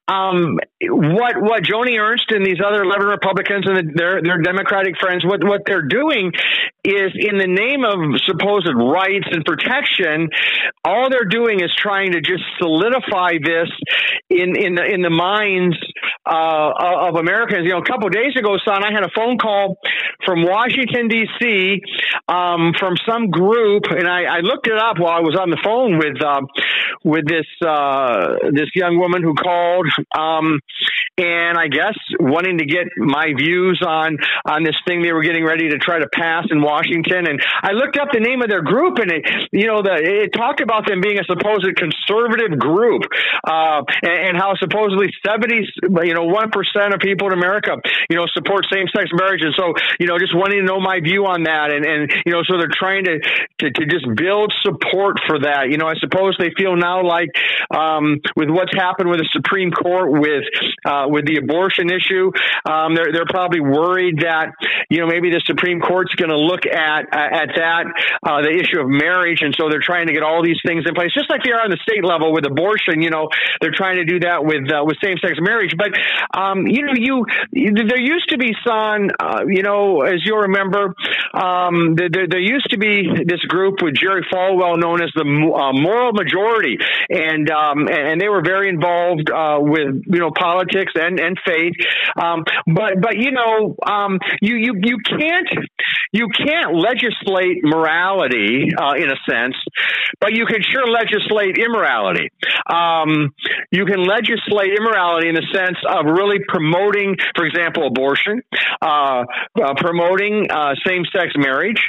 um, 0.09 0.59
what 0.83 1.41
what 1.41 1.63
Joni 1.63 1.99
Ernst 1.99 2.31
and 2.31 2.45
these 2.45 2.61
other 2.65 2.83
eleven 2.83 3.09
Republicans 3.09 3.67
and 3.67 3.95
their 3.95 4.23
their 4.23 4.39
Democratic 4.39 4.99
friends 4.99 5.25
what 5.25 5.45
what 5.45 5.63
they're 5.67 5.87
doing 5.87 6.33
is 6.85 7.13
in 7.15 7.37
the 7.37 7.47
name 7.47 7.85
of 7.85 8.21
supposed 8.25 8.69
rights 8.75 9.27
and 9.31 9.45
protection 9.45 10.29
all 10.85 11.11
they're 11.11 11.29
doing 11.29 11.61
is 11.61 11.71
trying 11.77 12.13
to 12.13 12.21
just 12.21 12.43
solidify 12.59 13.33
this 13.51 13.69
in 14.31 14.55
in 14.57 14.75
the 14.75 14.85
in 14.85 15.03
the 15.03 15.11
minds 15.11 15.77
uh, 16.27 17.09
of 17.09 17.17
Americans. 17.17 17.65
You 17.65 17.75
know, 17.75 17.83
a 17.83 17.85
couple 17.85 18.07
of 18.07 18.15
days 18.15 18.37
ago, 18.39 18.57
son, 18.65 18.85
I 18.85 18.93
had 18.93 19.03
a 19.03 19.11
phone 19.15 19.39
call 19.39 19.77
from 20.25 20.45
Washington 20.45 21.09
D.C. 21.09 21.83
Um, 22.29 22.73
from 22.79 22.95
some 23.09 23.31
group, 23.31 23.85
and 23.91 24.07
I, 24.07 24.39
I, 24.39 24.41
looked 24.41 24.67
it 24.67 24.79
up 24.79 24.99
while 24.99 25.17
I 25.17 25.21
was 25.21 25.37
on 25.39 25.51
the 25.51 25.59
phone 25.65 25.99
with 25.99 26.23
uh, 26.23 26.41
with 27.05 27.27
this 27.27 27.47
uh, 27.67 28.51
this 28.53 28.71
young 28.75 28.99
woman 28.99 29.23
who 29.23 29.35
called, 29.35 29.87
um, 30.17 30.61
and 31.19 31.59
I 31.59 31.69
guess 31.69 31.97
wanting 32.21 32.59
to 32.59 32.67
get 32.67 32.87
my 32.97 33.33
views 33.37 33.83
on 33.87 34.19
on 34.45 34.63
this 34.63 34.77
thing 34.87 35.03
they 35.03 35.13
were 35.13 35.23
getting 35.23 35.45
ready 35.45 35.71
to 35.71 35.79
try 35.79 35.99
to 35.99 36.09
pass 36.13 36.47
in 36.51 36.63
Washington. 36.63 37.27
And 37.27 37.41
I 37.63 37.73
looked 37.73 37.99
up 37.99 38.09
the 38.13 38.21
name 38.21 38.43
of 38.43 38.49
their 38.49 38.63
group, 38.63 38.99
and 38.99 39.11
it 39.11 39.27
you 39.53 39.67
know 39.67 39.83
the 39.83 39.97
it 39.97 40.31
talked 40.37 40.61
about 40.61 40.87
them 40.87 41.01
being 41.01 41.19
a 41.19 41.25
supposed 41.25 41.67
conservative 41.77 42.59
group, 42.59 43.03
uh, 43.45 43.83
and, 44.03 44.29
and, 44.31 44.37
how 44.37 44.55
supposedly 44.57 45.13
seventy 45.25 45.67
you 46.05 46.15
know 46.15 46.25
one 46.25 46.51
percent 46.51 46.95
of 46.95 47.01
people 47.01 47.29
in 47.29 47.35
America 47.35 47.77
you 48.09 48.17
know 48.17 48.25
support 48.33 48.65
same 48.73 48.87
sex 48.95 49.11
marriage, 49.13 49.43
and 49.43 49.55
so 49.57 49.75
you 49.99 50.07
know 50.07 50.19
just 50.19 50.35
wanting 50.35 50.61
to 50.61 50.65
know 50.65 50.81
my 50.81 51.01
view 51.01 51.27
on 51.27 51.45
that, 51.45 51.73
and 51.73 51.85
and 51.85 52.13
you 52.25 52.33
know 52.33 52.43
so 52.45 52.59
they're 52.59 52.73
trying 52.73 53.05
to 53.05 53.21
to, 53.61 53.71
to 53.71 53.87
just 53.87 54.07
build 54.17 54.53
support 54.63 55.17
for 55.27 55.41
that. 55.41 55.71
You 55.71 55.79
know, 55.79 55.87
I 55.87 55.95
suppose 55.97 56.37
they 56.39 56.51
feel 56.57 56.77
now 56.77 57.05
like 57.05 57.31
um, 57.71 58.21
with 58.37 58.51
what's 58.51 58.75
happened 58.75 59.09
with 59.09 59.19
the 59.19 59.29
Supreme 59.33 59.71
Court 59.71 60.13
with 60.13 60.45
uh, 60.85 61.07
with 61.09 61.27
the 61.27 61.37
abortion 61.37 61.91
issue, 61.91 62.31
um, 62.69 62.95
they're 62.95 63.13
they're 63.13 63.29
probably 63.29 63.61
worried 63.61 64.21
that 64.21 64.53
you 64.89 65.01
know 65.01 65.07
maybe 65.07 65.31
the 65.31 65.43
Supreme 65.47 65.81
Court's 65.81 66.15
going 66.15 66.31
to 66.31 66.39
look 66.39 66.67
at 66.67 67.09
at 67.13 67.57
that 67.57 67.85
uh, 68.23 68.43
the 68.43 68.53
issue 68.53 68.81
of 68.81 68.89
marriage, 68.89 69.43
and 69.43 69.55
so 69.59 69.69
they're 69.71 69.85
trying 69.85 70.07
to 70.07 70.13
get 70.13 70.23
all 70.23 70.43
these 70.45 70.61
things 70.65 70.85
in 70.87 70.95
place, 70.95 71.13
just 71.15 71.31
like 71.31 71.43
they 71.43 71.53
are 71.53 71.63
on 71.63 71.71
the 71.71 71.81
state 71.83 72.05
level 72.05 72.33
with 72.33 72.45
abortion. 72.45 73.03
You 73.03 73.11
know, 73.11 73.30
they're 73.61 73.75
trying 73.75 73.97
to 73.97 74.05
do 74.05 74.21
that 74.21 74.45
with 74.45 74.71
uh, 74.71 74.85
with 74.85 74.97
same 75.03 75.17
sex 75.19 75.39
marriage. 75.41 75.75
But 75.77 75.93
um, 76.39 76.67
you 76.67 76.83
know, 76.83 76.95
you 76.95 77.27
there 77.53 78.01
used 78.01 78.29
to 78.31 78.39
be, 78.39 78.53
son, 78.67 79.11
uh, 79.19 79.43
you 79.47 79.63
know, 79.63 80.03
as 80.03 80.21
you'll 80.25 80.49
remember, 80.51 80.95
um, 81.35 81.95
there, 81.97 82.27
there, 82.29 82.41
used 82.41 82.71
to 82.71 82.79
be 82.79 83.03
this 83.27 83.41
group 83.49 83.83
with 83.83 83.95
Jerry 83.95 84.27
Falwell 84.33 84.79
known 84.81 85.03
as 85.03 85.11
the 85.15 85.23
uh, 85.23 85.73
Moral 85.73 86.13
Majority, 86.13 86.79
and 87.09 87.51
um, 87.51 87.89
and 87.89 88.21
they 88.21 88.29
were 88.29 88.43
very 88.43 88.69
involved 88.69 89.31
uh, 89.31 89.59
with 89.61 90.03
you 90.07 90.19
know 90.19 90.31
politics 90.37 90.93
and 90.95 91.21
and 91.21 91.37
faith. 91.45 91.75
Um, 92.21 92.45
but 92.67 93.01
but 93.01 93.17
you 93.17 93.33
know, 93.33 93.75
um, 93.87 94.19
you 94.41 94.57
you 94.57 94.75
you 94.83 94.99
can't 95.05 95.49
you 96.13 96.29
can't 96.29 96.75
legislate 96.75 97.63
morality 97.63 98.71
uh, 98.77 98.95
in 98.95 99.11
a 99.11 99.17
sense, 99.29 99.57
but 100.21 100.33
you 100.33 100.47
can 100.47 100.63
sure 100.63 100.87
legislate 100.87 101.59
immorality. 101.59 102.31
Um, 102.67 103.20
you 103.71 103.85
can 103.85 104.03
legislate 104.05 104.73
immorality 104.77 105.29
in 105.29 105.35
the 105.35 105.47
sense 105.53 105.79
of 105.89 106.07
really 106.07 106.39
promoting, 106.49 107.17
for 107.37 107.45
example, 107.45 107.87
abortion, 107.87 108.43
uh, 108.83 109.25
uh, 109.61 109.75
promoting 109.77 110.47
uh, 110.51 110.75
same-sex 110.87 111.35
marriage, 111.37 111.81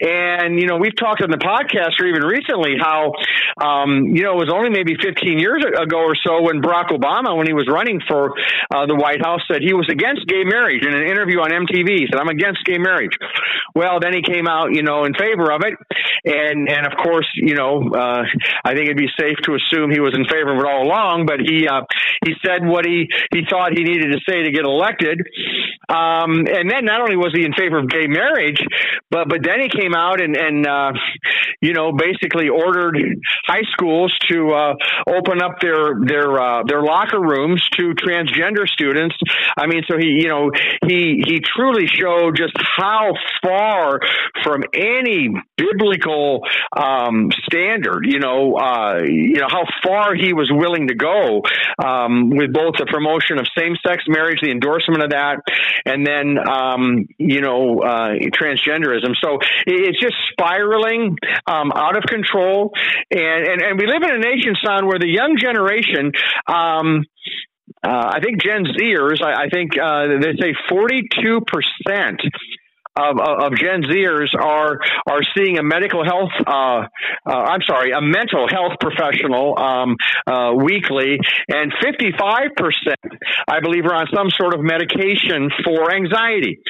and 0.00 0.60
you 0.60 0.66
know 0.66 0.76
we've 0.76 0.96
talked 0.96 1.22
on 1.22 1.30
the 1.30 1.42
podcast 1.42 1.98
or 2.00 2.06
even 2.06 2.22
recently 2.22 2.78
how 2.78 3.12
um, 3.58 4.14
you 4.14 4.22
know 4.22 4.38
it 4.38 4.40
was 4.46 4.52
only 4.52 4.70
maybe 4.70 4.94
15 4.94 5.38
years 5.38 5.64
ago 5.64 5.98
or 5.98 6.14
so 6.14 6.42
when 6.42 6.62
Barack 6.62 6.94
Obama, 6.94 7.36
when 7.36 7.46
he 7.46 7.54
was 7.54 7.66
running 7.66 8.00
for 8.06 8.34
uh, 8.70 8.86
the 8.86 8.94
White 8.94 9.20
House, 9.22 9.42
said 9.50 9.62
he 9.62 9.74
was 9.74 9.88
against 9.90 10.26
gay 10.26 10.44
marriage 10.44 10.86
in 10.86 10.94
an 10.94 11.02
interview 11.02 11.40
on 11.40 11.50
MTV. 11.50 11.98
He 11.98 12.06
said, 12.10 12.20
"I'm 12.20 12.28
against 12.28 12.64
gay 12.64 12.78
marriage." 12.78 13.16
Well, 13.74 13.98
then 14.00 14.14
he 14.14 14.22
came 14.22 14.46
out, 14.46 14.74
you 14.74 14.82
know, 14.82 15.04
in 15.04 15.14
favor 15.14 15.50
of 15.50 15.62
it, 15.66 15.74
and 16.24 16.68
and 16.70 16.86
of 16.86 16.94
course, 17.02 17.26
you 17.34 17.54
know, 17.54 17.90
uh, 17.90 18.22
I 18.64 18.74
think 18.74 18.86
it'd 18.86 18.96
be 18.96 19.10
safe 19.18 19.38
to 19.44 19.58
assume 19.58 19.90
he 19.90 20.00
was 20.00 20.14
in 20.14 20.24
favor 20.30 20.54
of 20.54 20.58
all 20.68 20.84
along. 20.84 21.26
But 21.26 21.40
he 21.40 21.66
uh, 21.66 21.82
he 22.24 22.34
said 22.44 22.66
what 22.66 22.84
he 22.84 23.08
he 23.32 23.42
thought 23.48 23.72
he 23.72 23.84
needed 23.84 24.12
to 24.12 24.20
say 24.28 24.42
to 24.42 24.50
get 24.50 24.64
elected, 24.64 25.20
um, 25.88 26.44
and 26.46 26.70
then 26.70 26.84
not 26.84 27.00
only 27.00 27.16
was 27.16 27.32
he 27.34 27.44
in 27.44 27.52
favor 27.52 27.78
of 27.78 27.88
gay 27.88 28.06
marriage, 28.06 28.60
but 29.10 29.28
but 29.28 29.40
then 29.42 29.60
he 29.60 29.68
came 29.68 29.94
out 29.94 30.20
and 30.20 30.36
and 30.36 30.66
uh, 30.66 30.92
you 31.60 31.72
know 31.72 31.92
basically 31.92 32.48
ordered 32.48 32.96
high 33.46 33.66
schools 33.72 34.14
to 34.28 34.50
uh, 34.52 34.74
open 35.08 35.40
up 35.42 35.60
their 35.60 35.96
their 36.04 36.40
uh, 36.40 36.62
their 36.64 36.82
locker 36.82 37.20
rooms 37.20 37.64
to 37.76 37.94
transgender 37.94 38.68
students. 38.68 39.16
I 39.56 39.66
mean, 39.66 39.82
so 39.88 39.96
he 39.98 40.20
you 40.20 40.28
know 40.28 40.50
he 40.86 41.22
he 41.26 41.40
truly 41.40 41.86
showed 41.86 42.36
just 42.36 42.56
how 42.76 43.12
far 43.42 44.00
from 44.44 44.62
any 44.74 45.30
biblical 45.56 46.42
um, 46.76 47.30
standard, 47.46 48.04
you 48.04 48.18
know, 48.18 48.56
uh, 48.56 49.00
you 49.04 49.38
know 49.40 49.48
how 49.48 49.64
far 49.84 50.14
he 50.14 50.32
was 50.32 50.47
willing 50.52 50.88
to 50.88 50.94
go 50.94 51.42
um, 51.82 52.30
with 52.30 52.52
both 52.52 52.74
the 52.78 52.86
promotion 52.86 53.38
of 53.38 53.46
same-sex 53.56 54.04
marriage, 54.08 54.40
the 54.42 54.50
endorsement 54.50 55.02
of 55.02 55.10
that, 55.10 55.40
and 55.84 56.06
then 56.06 56.38
um, 56.38 57.06
you 57.18 57.40
know 57.40 57.80
uh, 57.80 58.14
transgenderism. 58.32 59.14
So 59.22 59.38
it's 59.66 60.00
just 60.00 60.14
spiraling 60.32 61.16
um, 61.46 61.72
out 61.74 61.96
of 61.96 62.04
control, 62.04 62.72
and, 63.10 63.46
and 63.46 63.62
and 63.62 63.78
we 63.78 63.86
live 63.86 64.02
in 64.02 64.10
a 64.10 64.18
nation, 64.18 64.54
son, 64.64 64.86
where 64.86 64.98
the 64.98 65.08
young 65.08 65.36
generation. 65.38 66.12
Um, 66.46 67.04
uh, 67.84 68.12
I 68.16 68.20
think 68.20 68.42
Gen 68.42 68.64
Zers, 68.64 69.22
I, 69.22 69.44
I 69.44 69.48
think 69.50 69.78
uh, 69.78 70.08
they 70.20 70.32
say 70.40 70.54
42% 70.70 72.18
of, 72.98 73.20
of 73.20 73.58
Gen 73.58 73.82
Zers 73.82 74.34
are 74.38 74.78
are 75.06 75.20
seeing 75.36 75.58
a 75.58 75.62
medical 75.62 76.04
health, 76.04 76.32
uh, 76.46 76.50
uh, 76.50 77.30
I'm 77.30 77.62
sorry, 77.66 77.92
a 77.92 78.00
mental 78.00 78.48
health 78.48 78.74
professional 78.80 79.58
um, 79.58 79.96
uh, 80.26 80.52
weekly, 80.54 81.18
and 81.48 81.72
55 81.82 82.56
percent, 82.56 83.22
I 83.48 83.60
believe, 83.60 83.84
are 83.86 83.94
on 83.94 84.06
some 84.14 84.28
sort 84.30 84.54
of 84.54 84.60
medication 84.60 85.50
for 85.64 85.94
anxiety. 85.94 86.60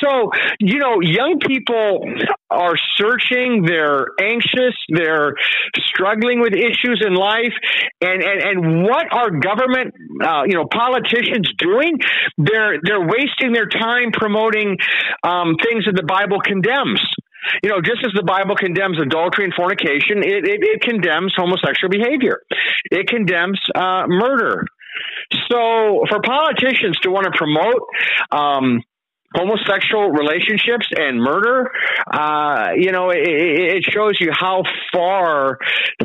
So, 0.00 0.30
you 0.60 0.78
know, 0.78 1.00
young 1.00 1.38
people 1.46 2.04
are 2.50 2.76
searching, 2.96 3.64
they're 3.66 4.06
anxious, 4.20 4.74
they're 4.88 5.34
struggling 5.86 6.40
with 6.40 6.52
issues 6.52 7.02
in 7.06 7.14
life, 7.14 7.54
and 8.00 8.22
and, 8.22 8.42
and 8.42 8.82
what 8.84 9.06
are 9.12 9.30
government, 9.30 9.94
uh, 10.22 10.42
you 10.46 10.54
know, 10.54 10.66
politicians 10.70 11.50
doing? 11.58 11.98
They're 12.38 12.78
they're 12.82 13.06
wasting 13.06 13.52
their 13.52 13.66
time 13.66 14.12
promoting 14.12 14.76
um, 15.22 15.56
things 15.62 15.84
that 15.86 15.96
the 15.96 16.06
Bible 16.06 16.40
condemns. 16.40 17.00
you 17.62 17.70
know, 17.70 17.80
just 17.80 18.04
as 18.04 18.12
the 18.14 18.24
Bible 18.24 18.56
condemns 18.56 18.98
adultery 19.00 19.44
and 19.44 19.54
fornication, 19.54 20.18
it, 20.18 20.46
it, 20.46 20.60
it 20.62 20.80
condemns 20.80 21.32
homosexual 21.36 21.90
behavior. 21.90 22.42
It 22.90 23.08
condemns 23.08 23.60
uh, 23.74 24.04
murder. 24.06 24.64
So 25.50 26.04
for 26.08 26.20
politicians 26.22 26.98
to 27.02 27.10
want 27.10 27.24
to 27.24 27.32
promote 27.36 27.82
um, 28.30 28.82
homosexual 29.34 30.10
relationships 30.10 30.88
and 30.96 31.18
murder, 31.20 31.70
uh, 32.12 32.68
you 32.76 32.92
know, 32.92 33.10
it, 33.10 33.18
it, 33.18 33.84
shows 33.84 34.18
you 34.20 34.30
how 34.32 34.62
far 34.92 35.58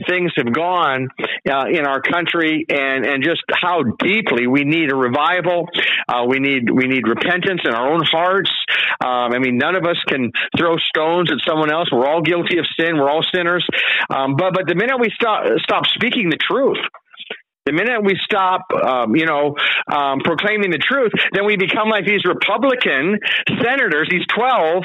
things 0.07 0.31
have 0.35 0.53
gone 0.53 1.07
uh, 1.49 1.65
in 1.71 1.85
our 1.85 2.01
country, 2.01 2.65
and 2.69 3.05
and 3.05 3.23
just 3.23 3.41
how 3.51 3.83
deeply 3.99 4.47
we 4.47 4.63
need 4.63 4.91
a 4.91 4.95
revival. 4.95 5.67
Uh, 6.07 6.25
we 6.27 6.39
need 6.39 6.69
we 6.69 6.87
need 6.87 7.07
repentance 7.07 7.61
in 7.63 7.73
our 7.73 7.91
own 7.91 8.03
hearts. 8.03 8.51
Um, 9.03 9.33
I 9.33 9.39
mean, 9.39 9.57
none 9.57 9.75
of 9.75 9.85
us 9.85 9.97
can 10.07 10.31
throw 10.57 10.77
stones 10.77 11.31
at 11.31 11.39
someone 11.47 11.71
else. 11.71 11.89
We're 11.91 12.07
all 12.07 12.21
guilty 12.21 12.57
of 12.57 12.65
sin. 12.79 12.97
We're 12.97 13.09
all 13.09 13.25
sinners. 13.33 13.65
Um, 14.09 14.35
but 14.35 14.53
but 14.53 14.67
the 14.67 14.75
minute 14.75 14.97
we 14.99 15.09
stop 15.13 15.45
stop 15.63 15.85
speaking 15.87 16.29
the 16.29 16.37
truth. 16.37 16.79
The 17.65 17.73
minute 17.73 18.03
we 18.03 18.17
stop, 18.25 18.61
um, 18.73 19.15
you 19.15 19.25
know, 19.25 19.55
um, 19.91 20.19
proclaiming 20.19 20.71
the 20.71 20.79
truth, 20.79 21.11
then 21.31 21.45
we 21.45 21.57
become 21.57 21.89
like 21.89 22.05
these 22.05 22.25
Republican 22.25 23.19
senators, 23.61 24.07
these 24.09 24.25
12, 24.33 24.83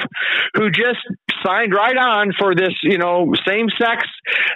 who 0.53 0.69
just 0.69 1.01
signed 1.45 1.73
right 1.73 1.97
on 1.97 2.31
for 2.37 2.55
this, 2.55 2.73
you 2.83 2.97
know, 2.97 3.33
same 3.47 3.67
sex 3.79 4.05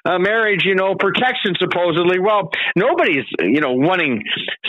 uh, 0.06 0.20
marriage, 0.20 0.64
you 0.66 0.76
know, 0.76 0.96
protection 0.96 1.54
supposedly. 1.58 2.20
Well, 2.20 2.52
nobody's, 2.76 3.26
you 3.40 3.62
know, 3.62 3.74
wanting 3.74 4.24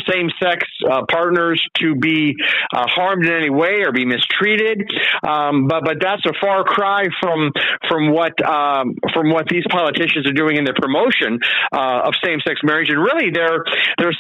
same 0.09 0.31
sex 0.43 0.67
uh, 0.89 1.03
partners 1.11 1.63
to 1.79 1.95
be 1.95 2.35
uh, 2.75 2.87
harmed 2.89 3.27
in 3.27 3.33
any 3.33 3.51
way 3.51 3.83
or 3.85 3.93
be 3.93 4.05
mistreated. 4.05 4.91
Um, 5.27 5.69
but 5.69 5.85
but 5.85 5.99
that's 6.01 6.25
a 6.27 6.33
far 6.41 6.65
cry 6.65 7.05
from 7.21 7.53
from 7.89 8.13
what 8.13 8.33
um, 8.45 8.95
from 9.13 9.31
what 9.31 9.47
these 9.49 9.65
politicians 9.71 10.27
are 10.27 10.33
doing 10.33 10.57
in 10.57 10.65
their 10.65 10.75
promotion 10.75 11.39
uh, 11.73 12.09
of 12.09 12.15
same 12.23 12.41
sex 12.47 12.61
marriage, 12.63 12.89
and 12.89 12.99
really 12.99 13.31
their 13.31 13.65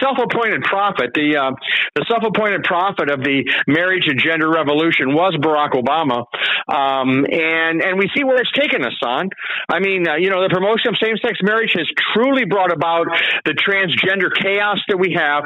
self 0.00 0.18
appointed 0.18 0.62
prophet, 0.62 1.12
the 1.14 1.36
uh, 1.36 1.52
the 1.94 2.04
self 2.08 2.22
appointed 2.24 2.64
prophet 2.64 3.10
of 3.10 3.20
the 3.22 3.44
marriage 3.66 4.04
and 4.06 4.20
gender 4.20 4.50
revolution 4.50 5.14
was 5.14 5.34
Barack 5.40 5.72
Obama, 5.72 6.26
um, 6.68 7.24
and 7.30 7.81
and 7.82 7.98
we 7.98 8.10
see 8.14 8.24
where 8.24 8.36
it's 8.36 8.52
taken 8.52 8.84
us 8.84 8.96
on. 9.02 9.28
I 9.68 9.80
mean, 9.80 10.08
uh, 10.08 10.16
you 10.16 10.30
know, 10.30 10.42
the 10.42 10.50
promotion 10.52 10.88
of 10.88 10.96
same 11.02 11.16
sex 11.18 11.38
marriage 11.42 11.72
has 11.74 11.88
truly 12.14 12.44
brought 12.44 12.72
about 12.72 13.06
the 13.44 13.52
transgender 13.52 14.30
chaos 14.32 14.78
that 14.88 14.98
we 14.98 15.14
have 15.18 15.44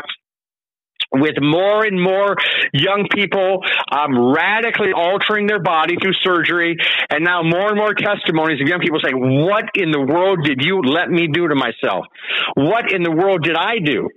with 1.12 1.36
more 1.40 1.84
and 1.84 2.00
more 2.00 2.36
young 2.72 3.06
people 3.12 3.62
um, 3.92 4.32
radically 4.34 4.92
altering 4.92 5.46
their 5.46 5.62
body 5.62 5.96
through 6.02 6.14
surgery, 6.22 6.76
and 7.10 7.24
now 7.24 7.42
more 7.42 7.68
and 7.68 7.76
more 7.76 7.94
testimonies 7.94 8.60
of 8.60 8.68
young 8.68 8.80
people 8.80 8.98
saying, 9.02 9.16
What 9.18 9.64
in 9.74 9.90
the 9.90 10.00
world 10.00 10.40
did 10.44 10.62
you 10.62 10.80
let 10.82 11.08
me 11.10 11.28
do 11.28 11.48
to 11.48 11.54
myself? 11.54 12.06
What 12.54 12.92
in 12.92 13.02
the 13.02 13.12
world 13.12 13.42
did 13.42 13.56
I 13.56 13.78
do? 13.78 14.08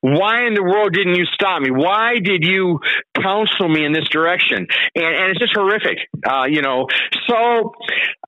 Why 0.00 0.46
in 0.46 0.54
the 0.54 0.62
world 0.62 0.94
didn't 0.94 1.16
you 1.16 1.26
stop 1.34 1.60
me? 1.60 1.70
Why 1.70 2.14
did 2.22 2.42
you 2.42 2.80
counsel 3.20 3.68
me 3.68 3.84
in 3.84 3.92
this 3.92 4.08
direction? 4.08 4.66
And, 4.94 5.04
and 5.04 5.30
it's 5.30 5.38
just 5.38 5.52
horrific, 5.54 5.98
uh, 6.26 6.44
you 6.48 6.62
know. 6.62 6.86
So 7.28 7.72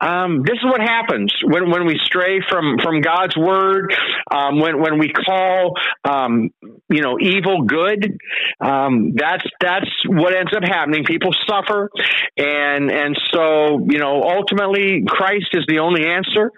um, 0.01 0.43
this 0.45 0.57
is 0.59 0.65
what 0.65 0.81
happens 0.81 1.33
when, 1.45 1.71
when 1.71 1.87
we 1.87 1.99
stray 2.05 2.41
from, 2.49 2.77
from 2.83 3.01
God's 3.01 3.37
word, 3.37 3.95
um, 4.31 4.61
when 4.61 4.81
when 4.81 4.99
we 4.99 5.11
call 5.13 5.75
um, 6.05 6.51
you 6.89 7.01
know 7.01 7.17
evil 7.21 7.63
good. 7.63 8.19
Um, 8.61 9.13
that's 9.15 9.45
that's 9.61 9.91
what 10.07 10.35
ends 10.37 10.53
up 10.55 10.65
happening. 10.65 11.05
People 11.05 11.31
suffer, 11.49 11.91
and 12.37 12.91
and 12.91 13.19
so 13.33 13.81
you 13.89 13.99
know 13.99 14.23
ultimately 14.23 15.05
Christ 15.07 15.51
is 15.53 15.65
the 15.69 15.79
only 15.79 16.07
answer, 16.07 16.53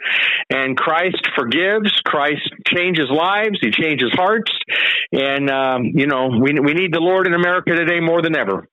and 0.51 0.77
Christ 0.77 1.29
forgives. 1.37 1.93
Christ 2.05 2.49
changes 2.67 3.07
lives. 3.11 3.59
He 3.61 3.71
changes 3.71 4.11
hearts 4.15 4.51
and, 5.13 5.51
um, 5.51 5.85
you 5.85 6.07
know, 6.07 6.29
we, 6.29 6.59
we 6.59 6.75
need 6.75 6.93
the 6.93 7.01
Lord 7.01 7.27
in 7.27 7.35
America 7.35 7.75
today 7.75 8.01
more 8.01 8.23
than 8.23 8.37
ever. 8.37 8.69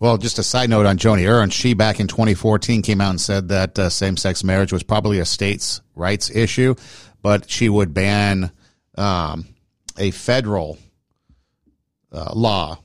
Well, 0.00 0.16
just 0.16 0.38
a 0.38 0.44
side 0.44 0.70
note 0.70 0.86
on 0.86 0.96
Joni 0.96 1.28
Ernst. 1.28 1.56
She 1.56 1.74
back 1.74 1.98
in 1.98 2.06
2014 2.06 2.82
came 2.82 3.00
out 3.00 3.10
and 3.10 3.20
said 3.20 3.48
that 3.48 3.78
uh, 3.78 3.90
same 3.90 4.16
sex 4.16 4.44
marriage 4.44 4.72
was 4.72 4.84
probably 4.84 5.18
a 5.18 5.24
states' 5.24 5.80
rights 5.96 6.30
issue, 6.30 6.76
but 7.20 7.50
she 7.50 7.68
would 7.68 7.92
ban 7.92 8.52
um, 8.96 9.46
a 9.98 10.12
federal 10.12 10.78
uh, 12.12 12.32
law 12.34 12.78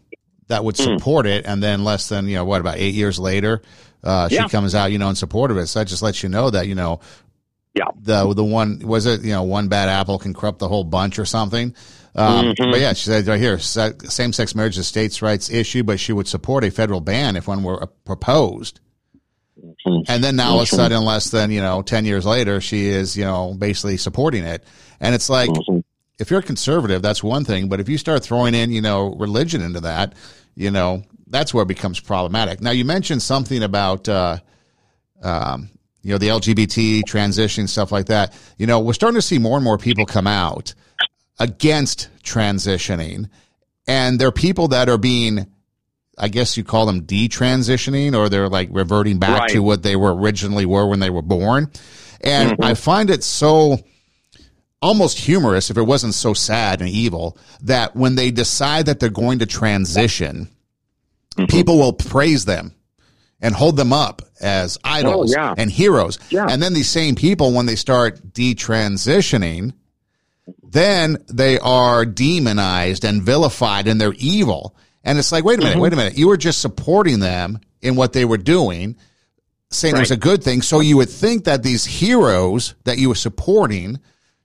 that 0.47 0.63
would 0.63 0.75
hmm. 0.75 0.83
support 0.83 1.25
mm. 1.25 1.37
it. 1.37 1.45
And 1.45 1.61
then 1.61 1.83
less 1.83 2.09
than, 2.09 2.27
you 2.27 2.35
know, 2.35 2.45
what, 2.45 2.61
about 2.61 2.77
eight 2.77 2.95
years 2.95 3.19
later, 3.19 3.61
uh, 4.03 4.27
she 4.27 4.35
yeah. 4.35 4.47
comes 4.47 4.75
out, 4.75 4.91
you 4.91 4.97
know, 4.97 5.09
in 5.09 5.15
support 5.15 5.51
of 5.51 5.57
it. 5.57 5.67
So 5.67 5.79
that 5.79 5.85
just 5.85 6.01
lets 6.01 6.23
you 6.23 6.29
know 6.29 6.49
that, 6.49 6.67
you 6.67 6.75
know, 6.75 6.99
yeah. 7.73 7.85
The 7.99 8.33
the 8.33 8.43
one 8.43 8.79
was 8.79 9.05
it 9.05 9.23
you 9.23 9.31
know 9.31 9.43
one 9.43 9.67
bad 9.67 9.89
apple 9.89 10.19
can 10.19 10.33
corrupt 10.33 10.59
the 10.59 10.67
whole 10.67 10.83
bunch 10.83 11.17
or 11.17 11.25
something. 11.25 11.75
Um, 12.15 12.45
mm-hmm. 12.45 12.71
But 12.71 12.79
yeah, 12.79 12.93
she 12.93 13.05
said 13.05 13.25
right 13.25 13.39
here, 13.39 13.57
same 13.57 14.33
sex 14.33 14.53
marriage 14.53 14.73
is 14.73 14.79
a 14.79 14.83
states' 14.83 15.23
rights 15.23 15.49
issue, 15.49 15.83
but 15.83 15.99
she 15.99 16.13
would 16.13 16.27
support 16.27 16.63
a 16.63 16.69
federal 16.69 17.01
ban 17.01 17.35
if 17.35 17.47
one 17.47 17.63
were 17.63 17.87
proposed. 18.05 18.79
Mm-hmm. 19.59 20.03
And 20.07 20.23
then 20.23 20.35
now, 20.35 20.51
all 20.51 20.59
of 20.59 20.61
a 20.61 20.65
mm-hmm. 20.65 20.75
sudden, 20.75 21.03
less 21.03 21.31
than 21.31 21.49
you 21.49 21.61
know, 21.61 21.81
ten 21.81 22.05
years 22.05 22.25
later, 22.25 22.61
she 22.61 22.87
is 22.87 23.17
you 23.17 23.25
know 23.25 23.55
basically 23.57 23.97
supporting 23.97 24.43
it. 24.43 24.63
And 24.99 25.15
it's 25.15 25.29
like, 25.29 25.49
mm-hmm. 25.49 25.79
if 26.19 26.29
you're 26.29 26.43
conservative, 26.43 27.01
that's 27.01 27.23
one 27.23 27.43
thing, 27.43 27.69
but 27.69 27.79
if 27.79 27.89
you 27.89 27.97
start 27.97 28.23
throwing 28.23 28.53
in 28.53 28.71
you 28.71 28.81
know 28.81 29.15
religion 29.15 29.61
into 29.61 29.79
that, 29.81 30.13
you 30.55 30.69
know 30.69 31.03
that's 31.25 31.53
where 31.53 31.63
it 31.63 31.67
becomes 31.67 31.99
problematic. 31.99 32.61
Now, 32.61 32.71
you 32.71 32.85
mentioned 32.85 33.23
something 33.23 33.63
about. 33.63 34.07
Uh, 34.07 34.37
um, 35.23 35.69
you 36.03 36.11
know, 36.11 36.17
the 36.17 36.27
LGBT 36.27 37.05
transition, 37.05 37.67
stuff 37.67 37.91
like 37.91 38.07
that. 38.07 38.33
You 38.57 38.67
know, 38.67 38.79
we're 38.79 38.93
starting 38.93 39.15
to 39.15 39.21
see 39.21 39.39
more 39.39 39.57
and 39.57 39.63
more 39.63 39.77
people 39.77 40.05
come 40.05 40.27
out 40.27 40.75
against 41.39 42.09
transitioning. 42.23 43.29
And 43.87 44.19
there 44.19 44.27
are 44.27 44.33
people 44.33 44.67
that 44.69 44.89
are 44.89 44.97
being, 44.97 45.47
I 46.17 46.27
guess 46.27 46.57
you 46.57 46.65
call 46.65 46.85
them 46.85 47.03
detransitioning, 47.03 48.15
or 48.15 48.27
they're 48.27 48.49
like 48.49 48.67
reverting 48.71 49.17
back 49.17 49.39
right. 49.39 49.49
to 49.51 49.59
what 49.59 49.81
they 49.81 49.95
were 49.95 50.13
originally 50.13 50.65
were 50.65 50.87
when 50.87 50.99
they 50.99 51.09
were 51.09 51.21
born. 51.21 51.71
And 52.21 52.51
mm-hmm. 52.51 52.63
I 52.63 52.73
find 52.73 53.09
it 53.09 53.23
so 53.23 53.77
almost 54.81 55.17
humorous 55.17 55.69
if 55.69 55.77
it 55.77 55.83
wasn't 55.83 56.13
so 56.13 56.33
sad 56.33 56.81
and 56.81 56.89
evil 56.89 57.37
that 57.61 57.95
when 57.95 58.15
they 58.15 58.29
decide 58.29 58.87
that 58.87 58.99
they're 58.99 59.09
going 59.09 59.39
to 59.39 59.45
transition, 59.45 60.49
mm-hmm. 61.37 61.45
people 61.45 61.77
will 61.77 61.93
praise 61.93 62.43
them 62.43 62.75
and 63.43 63.53
hold 63.53 63.75
them 63.75 63.91
up 63.93 64.21
as 64.41 64.79
idols 64.85 65.35
oh, 65.35 65.39
yeah. 65.39 65.53
and 65.57 65.69
heroes. 65.69 66.17
Yeah. 66.29 66.47
And 66.49 66.63
then 66.63 66.73
these 66.73 66.89
same 66.89 67.13
people, 67.13 67.51
when 67.51 67.65
they 67.65 67.75
start 67.75 68.31
detransitioning, 68.31 69.73
then 70.63 71.17
they 71.31 71.59
are 71.59 72.05
demonized 72.05 73.03
and 73.03 73.21
vilified 73.21 73.87
and 73.87 73.99
they're 73.99 74.15
evil. 74.17 74.75
And 75.03 75.19
it's 75.19 75.33
like, 75.33 75.43
wait 75.43 75.59
a 75.59 75.61
minute, 75.61 75.73
mm-hmm. 75.73 75.81
wait 75.81 75.93
a 75.93 75.97
minute. 75.97 76.17
You 76.17 76.29
were 76.29 76.37
just 76.37 76.61
supporting 76.61 77.19
them 77.19 77.59
in 77.81 77.97
what 77.97 78.13
they 78.13 78.23
were 78.23 78.37
doing, 78.37 78.95
saying 79.69 79.93
right. 79.93 79.99
it 79.99 80.03
was 80.03 80.11
a 80.11 80.17
good 80.17 80.41
thing. 80.41 80.61
So 80.61 80.79
you 80.79 80.95
would 80.97 81.09
think 81.09 81.43
that 81.43 81.63
these 81.63 81.83
heroes 81.83 82.75
that 82.85 82.97
you 82.97 83.09
were 83.09 83.15
supporting, 83.15 83.99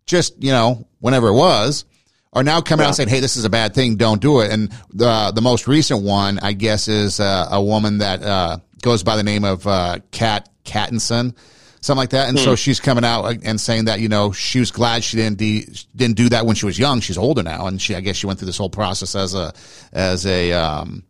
just, 0.07 0.43
you 0.43 0.51
know, 0.51 0.89
whenever 0.99 1.29
it 1.29 1.35
was, 1.35 1.85
are 2.33 2.43
now 2.43 2.61
coming 2.61 2.83
yeah. 2.83 2.87
out 2.87 2.89
and 2.91 2.97
saying, 2.97 3.09
"Hey, 3.09 3.21
this 3.21 3.37
is 3.37 3.47
a 3.47 3.51
bad 3.51 3.75
thing. 3.75 3.97
Don't 3.97 4.21
do 4.21 4.41
it." 4.41 4.53
And 4.53 4.71
the 4.93 5.33
the 5.35 5.41
most 5.41 5.67
recent 5.67 6.03
one, 6.03 6.39
I 6.41 6.53
guess, 6.53 6.87
is 6.87 7.21
uh, 7.21 7.49
a 7.51 7.63
woman 7.63 7.99
that 7.99 8.23
uh, 8.23 8.59
goes 8.83 9.03
by 9.03 9.17
the 9.17 9.23
name 9.23 9.45
of 9.45 9.67
uh, 9.67 9.99
Kat 10.11 10.49
Kattinson, 10.65 11.35
something 11.81 11.99
like 11.99 12.11
that. 12.11 12.29
And 12.29 12.39
hmm. 12.39 12.45
so 12.45 12.57
she's 12.57 12.81
coming 12.81 13.05
out 13.05 13.25
and 13.45 13.61
saying 13.61 13.87
that 13.87 14.01
you 14.01 14.09
know 14.09 14.33
she 14.33 14.61
was 14.61 14.71
glad 14.71 15.05
she 15.05 15.17
didn't 15.17 15.39
de- 15.39 15.67
didn't 15.95 16.17
do 16.17 16.29
that 16.31 16.47
when 16.47 16.57
she 16.57 16.67
was 16.67 16.79
young. 16.79 17.01
She's 17.01 17.19
older 17.19 17.43
now, 17.43 17.67
and 17.67 17.81
she 17.81 17.95
I 17.95 18.01
guess 18.01 18.17
she 18.17 18.27
went 18.27 18.39
through 18.39 18.47
this 18.47 18.59
whole 18.59 18.71
process 18.71 19.15
as 19.15 19.35
a 19.35 19.53
as 19.93 20.27
a 20.27 20.53
um, 20.53 21.05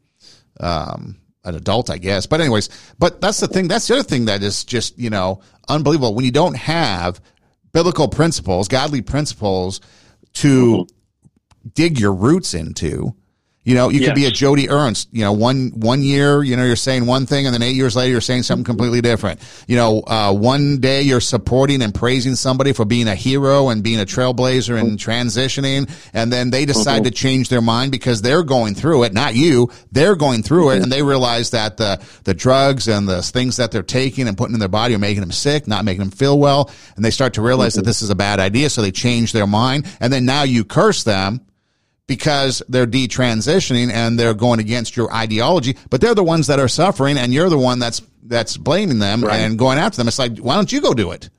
um, 0.61 1.17
an 1.45 1.55
adult, 1.55 1.91
I 1.91 1.99
guess. 1.99 2.27
But 2.27 2.41
anyways, 2.41 2.69
but 2.99 3.21
that's 3.21 3.41
the 3.41 3.49
thing. 3.49 3.69
That's 3.69 3.89
the 3.89 3.95
other 3.95 4.03
thing 4.03 4.27
that 4.27 4.43
is 4.43 4.65
just 4.65 4.99
you 4.99 5.11
know 5.11 5.41
unbelievable 5.69 6.15
when 6.15 6.25
you 6.25 6.33
don't 6.33 6.57
have 6.57 7.21
biblical 7.73 8.09
principles, 8.09 8.69
godly 8.69 9.03
principles 9.03 9.81
to 10.35 10.77
mm-hmm. 10.79 11.69
dig 11.75 11.99
your 11.99 12.15
roots 12.15 12.55
into 12.55 13.15
you 13.69 13.75
know, 13.75 13.91
you 13.91 14.01
yes. 14.01 14.09
could 14.09 14.15
be 14.15 14.25
a 14.25 14.31
Joni 14.31 14.71
Ernst. 14.71 15.11
You 15.13 15.25
know, 15.25 15.33
one 15.33 15.73
one 15.75 16.01
year, 16.01 16.43
you 16.43 16.57
know, 16.57 16.65
you're 16.65 16.75
saying 16.75 17.05
one 17.05 17.27
thing, 17.27 17.45
and 17.45 17.53
then 17.53 17.61
eight 17.61 17.77
years 17.77 17.95
later, 17.95 18.13
you're 18.13 18.23
saying 18.23 18.45
something 18.45 18.65
completely 18.65 19.03
different. 19.03 19.43
You 19.69 19.77
know, 19.77 20.03
uh, 20.07 20.33
one 20.33 20.79
day 20.81 21.03
you're 21.03 21.21
supporting 21.21 21.83
and 21.83 21.95
praising 21.95 22.35
somebody 22.35 22.73
for 22.73 22.87
being 22.87 23.09
a 23.09 23.15
hero 23.15 23.69
and 23.69 23.83
being 23.83 24.01
a 24.01 24.07
trailblazer 24.07 24.81
and 24.81 24.99
transitioning, 24.99 25.91
and 26.15 26.33
then 26.33 26.49
they 26.49 26.65
decide 26.65 27.03
mm-hmm. 27.03 27.05
to 27.05 27.11
change 27.11 27.51
their 27.51 27.61
mind 27.61 27.93
because 27.93 28.23
they're 28.23 28.43
going 28.43 28.75
through 28.75 29.03
it, 29.03 29.13
not 29.13 29.35
you. 29.35 29.71
They're 29.93 30.17
going 30.17 30.43
through 30.43 30.71
it, 30.71 30.83
and 30.83 30.91
they 30.91 31.03
realize 31.03 31.51
that 31.51 31.77
the 31.77 32.03
the 32.25 32.33
drugs 32.33 32.89
and 32.89 33.07
the 33.07 33.21
things 33.21 33.59
that 33.59 33.71
they're 33.71 33.83
taking 33.83 34.29
and 34.29 34.39
putting 34.39 34.55
in 34.55 34.61
their 34.61 34.71
body 34.71 34.95
are 34.95 34.99
making 34.99 35.21
them 35.21 35.31
sick, 35.33 35.69
not 35.69 35.85
making 35.85 36.01
them 36.01 36.11
feel 36.11 36.39
well, 36.39 36.71
and 36.97 37.05
they 37.05 37.11
start 37.11 37.35
to 37.35 37.43
realize 37.43 37.75
mm-hmm. 37.75 37.81
that 37.81 37.87
this 37.87 38.01
is 38.01 38.09
a 38.09 38.17
bad 38.17 38.41
idea, 38.41 38.71
so 38.71 38.81
they 38.81 38.93
change 38.93 39.33
their 39.33 39.47
mind, 39.47 39.87
and 40.01 40.11
then 40.11 40.25
now 40.25 40.45
you 40.45 40.65
curse 40.65 41.05
them 41.05 41.43
because 42.09 42.61
they're 42.68 42.87
detransitioning 42.87 43.92
and 43.92 44.18
they're 44.18 44.35
going 44.35 44.59
against 44.59 44.97
your 44.97 45.14
ideology, 45.14 45.77
but 45.90 46.01
they're 46.01 46.16
the 46.16 46.25
ones 46.25 46.49
that 46.49 46.59
are 46.59 46.66
suffering 46.66 47.16
and 47.16 47.33
you're 47.33 47.51
the 47.51 47.59
one 47.59 47.79
that's 47.79 48.03
that's 48.25 48.57
blaming 48.57 48.99
them 48.99 49.23
right. 49.23 49.38
and 49.38 49.59
going 49.59 49.79
after 49.79 49.99
them. 49.99 50.09
It's 50.09 50.18
like, 50.18 50.38
why 50.38 50.57
don't 50.57 50.73
you 50.73 50.81
go 50.81 50.92
do 50.92 51.12
it? 51.12 51.31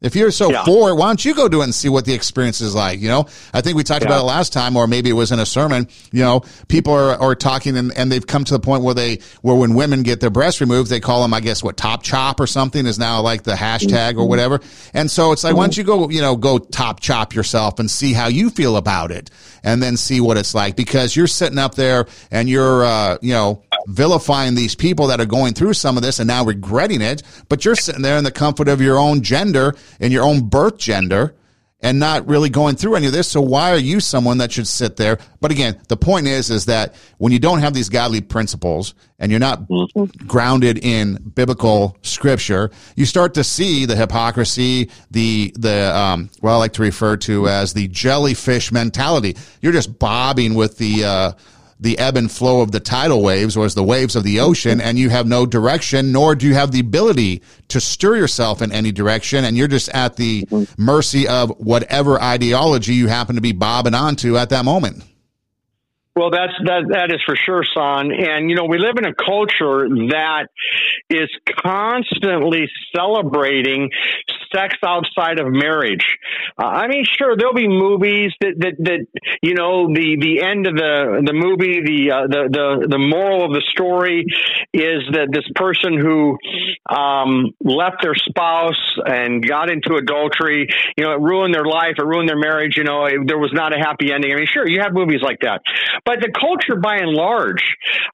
If 0.00 0.14
you're 0.14 0.30
so 0.30 0.52
yeah. 0.52 0.64
for 0.64 0.90
it, 0.90 0.94
why 0.94 1.08
don't 1.08 1.24
you 1.24 1.34
go 1.34 1.48
do 1.48 1.60
it 1.60 1.64
and 1.64 1.74
see 1.74 1.88
what 1.88 2.04
the 2.04 2.14
experience 2.14 2.60
is 2.60 2.72
like? 2.72 3.00
You 3.00 3.08
know, 3.08 3.26
I 3.52 3.62
think 3.62 3.76
we 3.76 3.82
talked 3.82 4.02
yeah. 4.02 4.08
about 4.08 4.20
it 4.20 4.26
last 4.26 4.52
time, 4.52 4.76
or 4.76 4.86
maybe 4.86 5.10
it 5.10 5.14
was 5.14 5.32
in 5.32 5.40
a 5.40 5.46
sermon. 5.46 5.88
You 6.12 6.22
know, 6.22 6.44
people 6.68 6.92
are, 6.92 7.20
are 7.20 7.34
talking 7.34 7.76
and, 7.76 7.92
and 7.98 8.12
they've 8.12 8.24
come 8.24 8.44
to 8.44 8.54
the 8.54 8.60
point 8.60 8.84
where 8.84 8.94
they, 8.94 9.18
where 9.42 9.56
when 9.56 9.74
women 9.74 10.04
get 10.04 10.20
their 10.20 10.30
breasts 10.30 10.60
removed, 10.60 10.88
they 10.88 11.00
call 11.00 11.22
them, 11.22 11.34
I 11.34 11.40
guess, 11.40 11.64
what 11.64 11.76
top 11.76 12.04
chop 12.04 12.38
or 12.38 12.46
something 12.46 12.86
is 12.86 12.96
now 12.96 13.22
like 13.22 13.42
the 13.42 13.54
hashtag 13.54 14.18
or 14.18 14.28
whatever. 14.28 14.60
And 14.94 15.10
so 15.10 15.32
it's 15.32 15.42
like, 15.42 15.56
why 15.56 15.64
don't 15.64 15.76
you 15.76 15.82
go, 15.82 16.08
you 16.10 16.20
know, 16.20 16.36
go 16.36 16.58
top 16.58 17.00
chop 17.00 17.34
yourself 17.34 17.80
and 17.80 17.90
see 17.90 18.12
how 18.12 18.28
you 18.28 18.50
feel 18.50 18.76
about 18.76 19.10
it 19.10 19.30
and 19.64 19.82
then 19.82 19.96
see 19.96 20.20
what 20.20 20.36
it's 20.36 20.54
like 20.54 20.76
because 20.76 21.16
you're 21.16 21.26
sitting 21.26 21.58
up 21.58 21.74
there 21.74 22.06
and 22.30 22.48
you're, 22.48 22.84
uh, 22.84 23.18
you 23.20 23.32
know, 23.32 23.64
vilifying 23.86 24.54
these 24.54 24.74
people 24.74 25.06
that 25.08 25.20
are 25.20 25.26
going 25.26 25.54
through 25.54 25.74
some 25.74 25.96
of 25.96 26.02
this 26.02 26.18
and 26.18 26.28
now 26.28 26.44
regretting 26.44 27.02
it, 27.02 27.22
but 27.48 27.64
you're 27.64 27.76
sitting 27.76 28.02
there 28.02 28.18
in 28.18 28.24
the 28.24 28.32
comfort 28.32 28.68
of 28.68 28.80
your 28.80 28.98
own 28.98 29.22
gender 29.22 29.74
and 30.00 30.12
your 30.12 30.24
own 30.24 30.48
birth 30.48 30.78
gender 30.78 31.34
and 31.80 32.00
not 32.00 32.26
really 32.26 32.48
going 32.48 32.74
through 32.74 32.96
any 32.96 33.06
of 33.06 33.12
this. 33.12 33.28
So 33.28 33.40
why 33.40 33.70
are 33.70 33.78
you 33.78 34.00
someone 34.00 34.38
that 34.38 34.50
should 34.50 34.66
sit 34.66 34.96
there? 34.96 35.18
But 35.40 35.52
again, 35.52 35.80
the 35.88 35.96
point 35.96 36.26
is, 36.26 36.50
is 36.50 36.64
that 36.66 36.94
when 37.18 37.32
you 37.32 37.38
don't 37.38 37.60
have 37.60 37.72
these 37.72 37.88
godly 37.88 38.20
principles 38.20 38.94
and 39.18 39.30
you're 39.30 39.38
not 39.38 39.68
mm-hmm. 39.68 40.26
grounded 40.26 40.78
in 40.78 41.14
biblical 41.34 41.96
scripture, 42.02 42.70
you 42.96 43.06
start 43.06 43.34
to 43.34 43.44
see 43.44 43.84
the 43.84 43.94
hypocrisy, 43.94 44.90
the, 45.10 45.54
the, 45.56 45.96
um, 45.96 46.30
what 46.40 46.50
I 46.50 46.56
like 46.56 46.72
to 46.74 46.82
refer 46.82 47.16
to 47.18 47.48
as 47.48 47.74
the 47.74 47.86
jellyfish 47.88 48.72
mentality. 48.72 49.36
You're 49.60 49.72
just 49.72 49.98
bobbing 49.98 50.54
with 50.54 50.78
the, 50.78 51.04
uh, 51.04 51.32
the 51.80 51.98
ebb 51.98 52.16
and 52.16 52.30
flow 52.30 52.60
of 52.60 52.72
the 52.72 52.80
tidal 52.80 53.22
waves 53.22 53.56
or 53.56 53.64
as 53.64 53.74
the 53.74 53.84
waves 53.84 54.16
of 54.16 54.24
the 54.24 54.40
ocean 54.40 54.80
and 54.80 54.98
you 54.98 55.10
have 55.10 55.26
no 55.26 55.46
direction 55.46 56.12
nor 56.12 56.34
do 56.34 56.46
you 56.46 56.54
have 56.54 56.72
the 56.72 56.80
ability 56.80 57.42
to 57.68 57.80
stir 57.80 58.16
yourself 58.16 58.60
in 58.62 58.72
any 58.72 58.92
direction 58.92 59.44
and 59.44 59.56
you're 59.56 59.68
just 59.68 59.88
at 59.90 60.16
the 60.16 60.42
mm-hmm. 60.42 60.82
mercy 60.82 61.28
of 61.28 61.50
whatever 61.58 62.20
ideology 62.20 62.94
you 62.94 63.06
happen 63.06 63.36
to 63.36 63.40
be 63.40 63.52
bobbing 63.52 63.94
onto 63.94 64.36
at 64.36 64.50
that 64.50 64.64
moment. 64.64 65.04
Well, 66.18 66.30
that's 66.30 66.52
that 66.64 66.88
that 66.90 67.12
is 67.12 67.20
for 67.24 67.36
sure, 67.36 67.62
son. 67.62 68.10
And 68.10 68.50
you 68.50 68.56
know, 68.56 68.64
we 68.64 68.78
live 68.78 68.96
in 68.98 69.04
a 69.04 69.14
culture 69.14 69.86
that 70.10 70.48
is 71.08 71.30
constantly 71.62 72.68
celebrating 72.92 73.90
sex 74.54 74.76
outside 74.84 75.38
of 75.38 75.46
marriage. 75.48 76.04
Uh, 76.60 76.66
I 76.66 76.88
mean, 76.88 77.04
sure, 77.04 77.36
there'll 77.36 77.54
be 77.54 77.68
movies 77.68 78.32
that, 78.40 78.54
that, 78.58 78.74
that, 78.78 79.06
you 79.42 79.54
know, 79.54 79.88
the, 79.88 80.16
the 80.20 80.42
end 80.42 80.66
of 80.66 80.74
the, 80.74 81.22
the 81.24 81.32
movie, 81.32 81.80
the, 81.84 82.12
uh, 82.12 82.26
the, 82.26 82.48
the, 82.50 82.88
the 82.88 82.98
moral 82.98 83.44
of 83.44 83.52
the 83.52 83.62
story 83.70 84.24
is 84.72 85.02
that 85.12 85.28
this 85.32 85.46
person 85.54 85.98
who, 85.98 86.36
um, 86.88 87.52
left 87.62 88.02
their 88.02 88.14
spouse 88.14 88.80
and 89.04 89.46
got 89.46 89.70
into 89.70 89.94
adultery, 89.94 90.68
you 90.96 91.04
know, 91.04 91.12
it 91.12 91.20
ruined 91.20 91.54
their 91.54 91.64
life, 91.64 91.94
it 91.98 92.04
ruined 92.04 92.28
their 92.28 92.38
marriage, 92.38 92.76
you 92.76 92.84
know, 92.84 93.04
it, 93.06 93.26
there 93.26 93.38
was 93.38 93.52
not 93.52 93.74
a 93.74 93.78
happy 93.78 94.12
ending. 94.12 94.32
I 94.32 94.36
mean, 94.36 94.46
sure, 94.46 94.68
you 94.68 94.80
have 94.80 94.92
movies 94.92 95.20
like 95.22 95.40
that. 95.40 95.60
But 96.04 96.20
the 96.20 96.32
culture 96.32 96.80
by 96.80 96.96
and 96.96 97.12
large, 97.12 97.62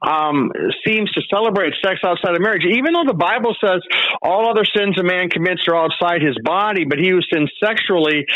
um, 0.02 0.50
seems 0.86 1.10
to 1.12 1.22
celebrate 1.30 1.74
sex 1.84 2.00
outside 2.04 2.34
of 2.34 2.40
marriage, 2.40 2.64
even 2.64 2.92
though 2.92 3.06
the 3.06 3.16
Bible 3.16 3.54
says 3.62 3.80
all 4.22 4.50
other 4.50 4.64
sins 4.64 4.98
a 4.98 5.02
man 5.02 5.28
commits 5.28 5.62
are 5.68 5.76
outside 5.76 6.22
his 6.24 6.36
body, 6.42 6.84
but 6.84 6.98
he 6.98 7.10
who 7.10 7.20
sins 7.32 7.50
sexually 7.62 8.26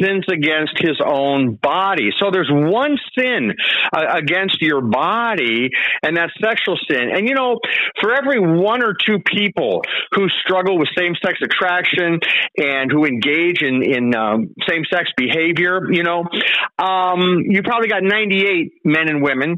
sins 0.00 0.24
against 0.30 0.74
his 0.78 1.00
own 1.04 1.54
body. 1.54 2.10
So 2.18 2.30
there's 2.30 2.50
one 2.50 2.96
sin 3.16 3.52
uh, 3.94 4.04
against 4.14 4.60
your 4.60 4.80
body, 4.80 5.70
and 6.02 6.16
that's 6.16 6.32
sexual 6.42 6.76
sin. 6.90 7.10
And 7.14 7.28
you 7.28 7.34
know, 7.34 7.58
for 8.00 8.12
every 8.12 8.40
one 8.40 8.82
or 8.82 8.94
two 8.94 9.18
people 9.24 9.82
who 10.12 10.28
struggle 10.44 10.78
with 10.78 10.88
same 10.96 11.14
sex 11.24 11.38
attraction 11.42 12.20
and 12.58 12.90
who 12.90 13.04
engage 13.04 13.62
in, 13.62 13.82
in 13.82 14.14
um, 14.14 14.54
same 14.68 14.82
sex 14.92 15.10
behavior, 15.16 15.80
you 15.90 16.02
know, 16.02 16.24
um, 16.78 17.40
you 17.44 17.62
probably 17.62 17.88
got 17.88 18.02
98 18.02 18.72
men 18.84 19.08
and 19.08 19.22
women 19.22 19.56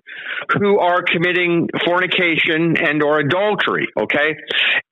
who 0.59 0.79
are 0.79 1.03
committing 1.03 1.69
fornication 1.85 2.77
and 2.77 3.03
or 3.03 3.19
adultery. 3.21 3.89
Okay. 3.99 4.37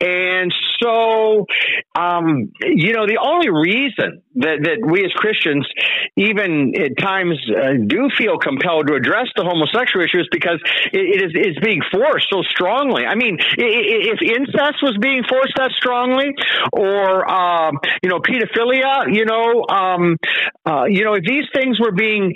And 0.00 0.52
so, 0.82 1.46
um, 1.94 2.52
you 2.87 2.92
know, 2.92 3.05
the 3.05 3.18
only 3.18 3.51
reason 3.51 4.22
that, 4.37 4.62
that 4.62 4.79
we 4.87 5.03
as 5.03 5.11
Christians 5.18 5.66
even 6.14 6.70
at 6.79 6.94
times 6.96 7.35
uh, 7.51 7.83
do 7.85 8.07
feel 8.16 8.38
compelled 8.38 8.87
to 8.87 8.94
address 8.94 9.27
the 9.35 9.42
homosexual 9.42 10.07
issue 10.07 10.22
is 10.22 10.29
because 10.31 10.62
it, 10.92 11.03
it 11.03 11.20
is 11.27 11.33
is 11.35 11.59
being 11.59 11.83
forced 11.90 12.31
so 12.31 12.42
strongly. 12.46 13.03
I 13.05 13.16
mean, 13.16 13.38
if 13.59 14.22
incest 14.22 14.87
was 14.87 14.94
being 15.03 15.25
forced 15.27 15.55
that 15.59 15.72
strongly, 15.75 16.31
or 16.72 17.27
um, 17.27 17.81
you 18.03 18.09
know, 18.09 18.22
pedophilia, 18.22 19.11
you 19.11 19.27
know, 19.27 19.66
um, 19.66 20.16
uh, 20.64 20.85
you 20.87 21.03
know, 21.03 21.14
if 21.14 21.25
these 21.25 21.51
things 21.53 21.81
were 21.81 21.92
being 21.92 22.35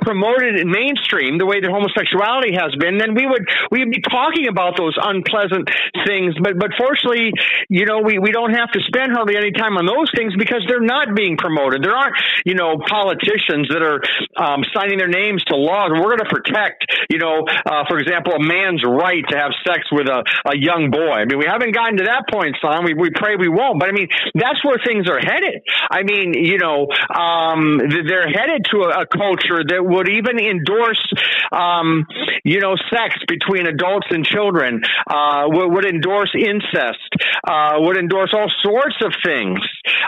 promoted 0.00 0.58
in 0.58 0.70
mainstream 0.70 1.38
the 1.38 1.46
way 1.46 1.60
that 1.60 1.70
homosexuality 1.70 2.54
has 2.56 2.74
been, 2.76 2.98
then 2.98 3.14
we 3.14 3.26
would 3.26 3.46
we 3.70 3.80
would 3.80 3.90
be 3.90 4.02
talking 4.02 4.48
about 4.48 4.76
those 4.76 4.96
unpleasant 4.96 5.68
things. 6.06 6.34
But 6.40 6.58
but 6.58 6.72
fortunately, 6.78 7.32
you 7.68 7.86
know, 7.86 8.00
we, 8.00 8.18
we 8.18 8.32
don't 8.32 8.54
have 8.54 8.70
to 8.72 8.80
spend 8.86 9.12
hardly 9.12 9.36
any 9.36 9.52
time 9.52 9.76
on 9.76 9.86
those 9.86 10.10
things 10.14 10.34
because 10.36 10.64
they're 10.66 10.84
not 10.84 11.14
being 11.14 11.36
promoted. 11.36 11.82
There 11.82 11.94
aren't, 11.94 12.16
you 12.44 12.54
know, 12.54 12.78
politicians 12.78 13.68
that 13.70 13.82
are 13.82 14.00
um, 14.36 14.64
signing 14.74 14.98
their 14.98 15.10
names 15.10 15.44
to 15.44 15.56
laws. 15.56 15.90
We're 15.92 16.16
going 16.16 16.24
to 16.26 16.32
protect, 16.32 16.86
you 17.08 17.18
know, 17.18 17.44
uh, 17.46 17.84
for 17.88 17.98
example, 17.98 18.34
a 18.34 18.42
man's 18.42 18.82
right 18.84 19.22
to 19.28 19.36
have 19.36 19.52
sex 19.66 19.86
with 19.92 20.08
a, 20.08 20.24
a 20.46 20.56
young 20.56 20.90
boy. 20.90 21.22
I 21.22 21.24
mean, 21.24 21.38
we 21.38 21.46
haven't 21.46 21.74
gotten 21.74 21.98
to 21.98 22.04
that 22.04 22.26
point, 22.30 22.56
son. 22.60 22.84
We, 22.84 22.94
we 22.94 23.10
pray 23.10 23.36
we 23.36 23.48
won't. 23.48 23.78
But 23.78 23.88
I 23.88 23.92
mean, 23.92 24.08
that's 24.34 24.64
where 24.64 24.78
things 24.84 25.08
are 25.08 25.20
headed. 25.20 25.62
I 25.90 26.02
mean, 26.02 26.34
you 26.34 26.58
know, 26.58 26.88
um, 27.12 27.78
they're 27.78 28.28
headed 28.28 28.66
to 28.72 28.90
a, 28.90 29.02
a 29.02 29.06
culture 29.06 29.62
that 29.62 29.82
would 29.90 30.08
even 30.08 30.38
endorse, 30.38 31.02
um, 31.52 32.06
you 32.44 32.60
know, 32.60 32.76
sex 32.90 33.16
between 33.26 33.66
adults 33.66 34.06
and 34.10 34.24
children, 34.24 34.80
uh, 35.06 35.44
would, 35.46 35.68
would 35.72 35.84
endorse 35.84 36.30
incest, 36.34 37.10
uh, 37.46 37.74
would 37.78 37.96
endorse 37.96 38.32
all 38.32 38.50
sorts 38.62 38.96
of 39.04 39.12
things 39.24 39.58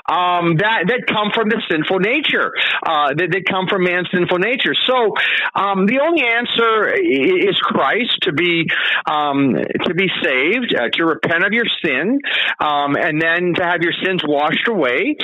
um, 0.08 0.56
that 0.56 0.88
that 0.88 1.06
come 1.06 1.30
from 1.34 1.48
the 1.48 1.60
sinful 1.70 2.00
nature, 2.00 2.52
uh, 2.82 3.14
that, 3.14 3.28
that 3.32 3.44
come 3.48 3.66
from 3.68 3.84
man's 3.84 4.08
sinful 4.12 4.38
nature. 4.38 4.74
So 4.86 5.14
um, 5.54 5.86
the 5.86 6.00
only 6.02 6.24
answer 6.24 6.92
is 6.94 7.56
Christ 7.62 8.18
to 8.22 8.32
be 8.32 8.66
um, 9.06 9.54
to 9.86 9.94
be 9.94 10.08
saved, 10.22 10.74
uh, 10.74 10.88
to 10.94 11.04
repent 11.04 11.44
of 11.44 11.52
your 11.52 11.66
sin, 11.84 12.18
um, 12.60 12.96
and 12.96 13.20
then 13.20 13.54
to 13.54 13.62
have 13.64 13.82
your 13.82 13.94
sins 14.04 14.22
washed 14.26 14.68
away. 14.68 15.16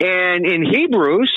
And 0.00 0.46
in 0.46 0.64
Hebrews, 0.64 1.32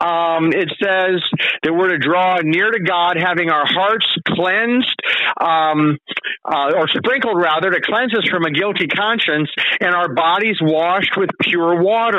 um, 0.00 0.52
it 0.52 0.70
says 0.82 1.22
that 1.62 1.72
we're 1.72 1.90
to 1.90 1.98
draw 1.98 2.38
near 2.42 2.70
to 2.70 2.80
God, 2.80 3.16
having 3.18 3.50
our 3.50 3.66
hearts 3.66 4.06
cleansed 4.26 5.00
um, 5.40 5.98
uh, 6.44 6.72
or 6.74 6.88
sprinkled 6.88 7.40
rather 7.40 7.70
to 7.70 7.80
cleanse 7.80 8.14
us 8.14 8.26
from 8.28 8.44
a 8.44 8.50
guilty 8.50 8.86
conscience, 8.86 9.50
and 9.80 9.94
our 9.94 10.12
bodies 10.14 10.56
washed 10.60 11.14
with 11.16 11.30
pure 11.40 11.82
water. 11.82 12.17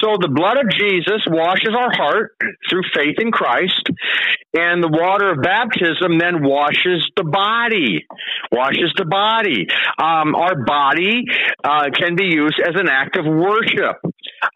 So 0.00 0.16
the 0.20 0.28
blood 0.28 0.58
of 0.58 0.70
Jesus 0.70 1.22
washes 1.26 1.74
our 1.76 1.90
heart 1.92 2.36
through 2.68 2.82
faith 2.94 3.16
in 3.18 3.30
Christ, 3.30 3.88
and 4.52 4.82
the 4.82 4.88
water 4.88 5.30
of 5.30 5.42
baptism 5.42 6.18
then 6.18 6.42
washes 6.44 7.08
the 7.16 7.24
body, 7.24 8.06
washes 8.52 8.92
the 8.96 9.04
body. 9.04 9.66
Um, 9.98 10.34
our 10.34 10.64
body 10.64 11.24
uh, 11.62 11.90
can 11.96 12.16
be 12.16 12.24
used 12.24 12.60
as 12.60 12.74
an 12.74 12.88
act 12.88 13.16
of 13.16 13.24
worship. 13.24 13.96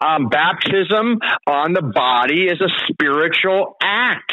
Um, 0.01 0.29
baptism 0.29 1.19
on 1.47 1.73
the 1.73 1.83
body 1.83 2.45
is 2.45 2.61
a 2.61 2.71
spiritual 2.89 3.77
act. 3.83 4.33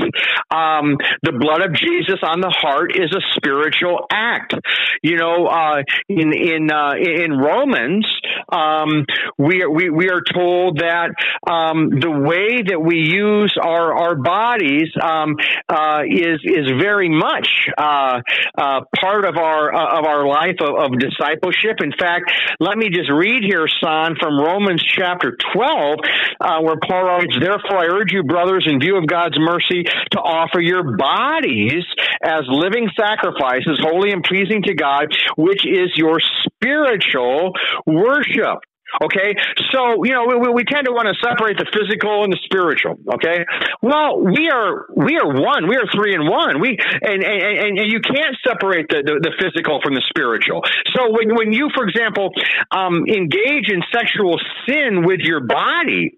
Um, 0.52 0.98
the 1.24 1.34
blood 1.34 1.62
of 1.62 1.74
Jesus 1.74 2.20
on 2.24 2.42
the 2.42 2.54
heart 2.54 2.96
is 2.96 3.12
a 3.12 3.22
spiritual 3.36 4.06
act. 4.12 4.54
You 5.02 5.18
know, 5.18 5.48
uh, 5.48 5.82
in 6.10 6.34
in 6.34 6.72
uh, 6.72 6.94
in 6.98 7.38
Romans, 7.38 8.06
um, 8.52 9.06
we 9.38 9.62
are, 9.64 9.70
we 9.70 9.90
we 9.90 10.10
are 10.10 10.22
told 10.22 10.80
that 10.80 11.10
um, 11.50 12.00
the 12.00 12.12
way 12.12 12.62
that 12.62 12.80
we 12.80 12.98
use 12.98 13.56
our 13.62 13.94
our 13.94 14.16
bodies 14.16 14.90
um, 15.02 15.36
uh, 15.70 16.02
is 16.08 16.40
is 16.44 16.72
very 16.80 17.10
much 17.10 17.48
uh, 17.78 18.22
uh, 18.58 18.82
part 19.00 19.26
of 19.26 19.38
our 19.38 19.74
uh, 19.74 20.00
of 20.00 20.06
our 20.06 20.28
life 20.28 20.58
of, 20.62 20.76
of, 20.76 21.00
discipleship. 21.00 21.82
In 21.82 21.92
fact, 21.92 22.32
let 22.60 22.78
me 22.78 22.90
just 22.90 23.12
read 23.12 23.44
here, 23.44 23.68
son, 23.84 24.16
from 24.20 24.40
Romans 24.40 24.84
chapter 24.84 25.36
twelve, 25.56 26.00
uh, 26.42 26.60
where 26.62 26.76
Paul 26.76 27.04
writes, 27.04 27.36
"Therefore, 27.40 27.80
I 27.80 27.88
urge 27.88 28.12
you, 28.12 28.24
brothers, 28.24 28.68
in 28.70 28.80
view 28.80 28.98
of 28.98 29.08
God's 29.08 29.40
mercy, 29.40 29.84
to 30.12 30.20
offer 30.20 30.60
your 30.60 30.98
bodies 30.98 31.84
as 32.22 32.42
living 32.48 32.90
sacrifices, 33.00 33.80
holy 33.80 34.12
and 34.12 34.24
pleasing 34.24 34.64
to 34.64 34.74
God, 34.74 35.08
which 35.38 35.66
is 35.66 35.96
your 35.96 36.20
spiritual 36.20 37.54
worship." 37.86 38.60
Okay, 39.04 39.36
so 39.72 40.04
you 40.04 40.12
know 40.12 40.26
we, 40.28 40.50
we 40.52 40.64
tend 40.64 40.86
to 40.86 40.92
want 40.92 41.08
to 41.08 41.16
separate 41.20 41.58
the 41.58 41.68
physical 41.74 42.24
and 42.24 42.32
the 42.32 42.40
spiritual. 42.44 42.98
Okay, 43.16 43.46
well 43.82 44.22
we 44.22 44.50
are 44.50 44.88
we 44.96 45.18
are 45.18 45.28
one. 45.28 45.68
We 45.68 45.76
are 45.76 45.88
three 45.94 46.14
in 46.14 46.28
one. 46.28 46.62
We 46.62 46.78
and 46.80 47.24
and, 47.24 47.80
and 47.80 47.92
you 47.92 48.00
can't 48.00 48.36
separate 48.46 48.88
the, 48.90 49.04
the, 49.04 49.20
the 49.22 49.34
physical 49.40 49.80
from 49.84 49.96
the 49.96 50.04
spiritual. 50.10 50.64
So 50.96 51.12
when 51.12 51.36
when 51.36 51.54
you, 51.54 51.70
for 51.76 51.88
example, 51.88 52.32
um, 52.72 53.06
engage 53.08 53.70
in 53.70 53.82
sexual 53.92 54.40
sin 54.68 55.06
with 55.06 55.20
your 55.20 55.42
body, 55.42 56.18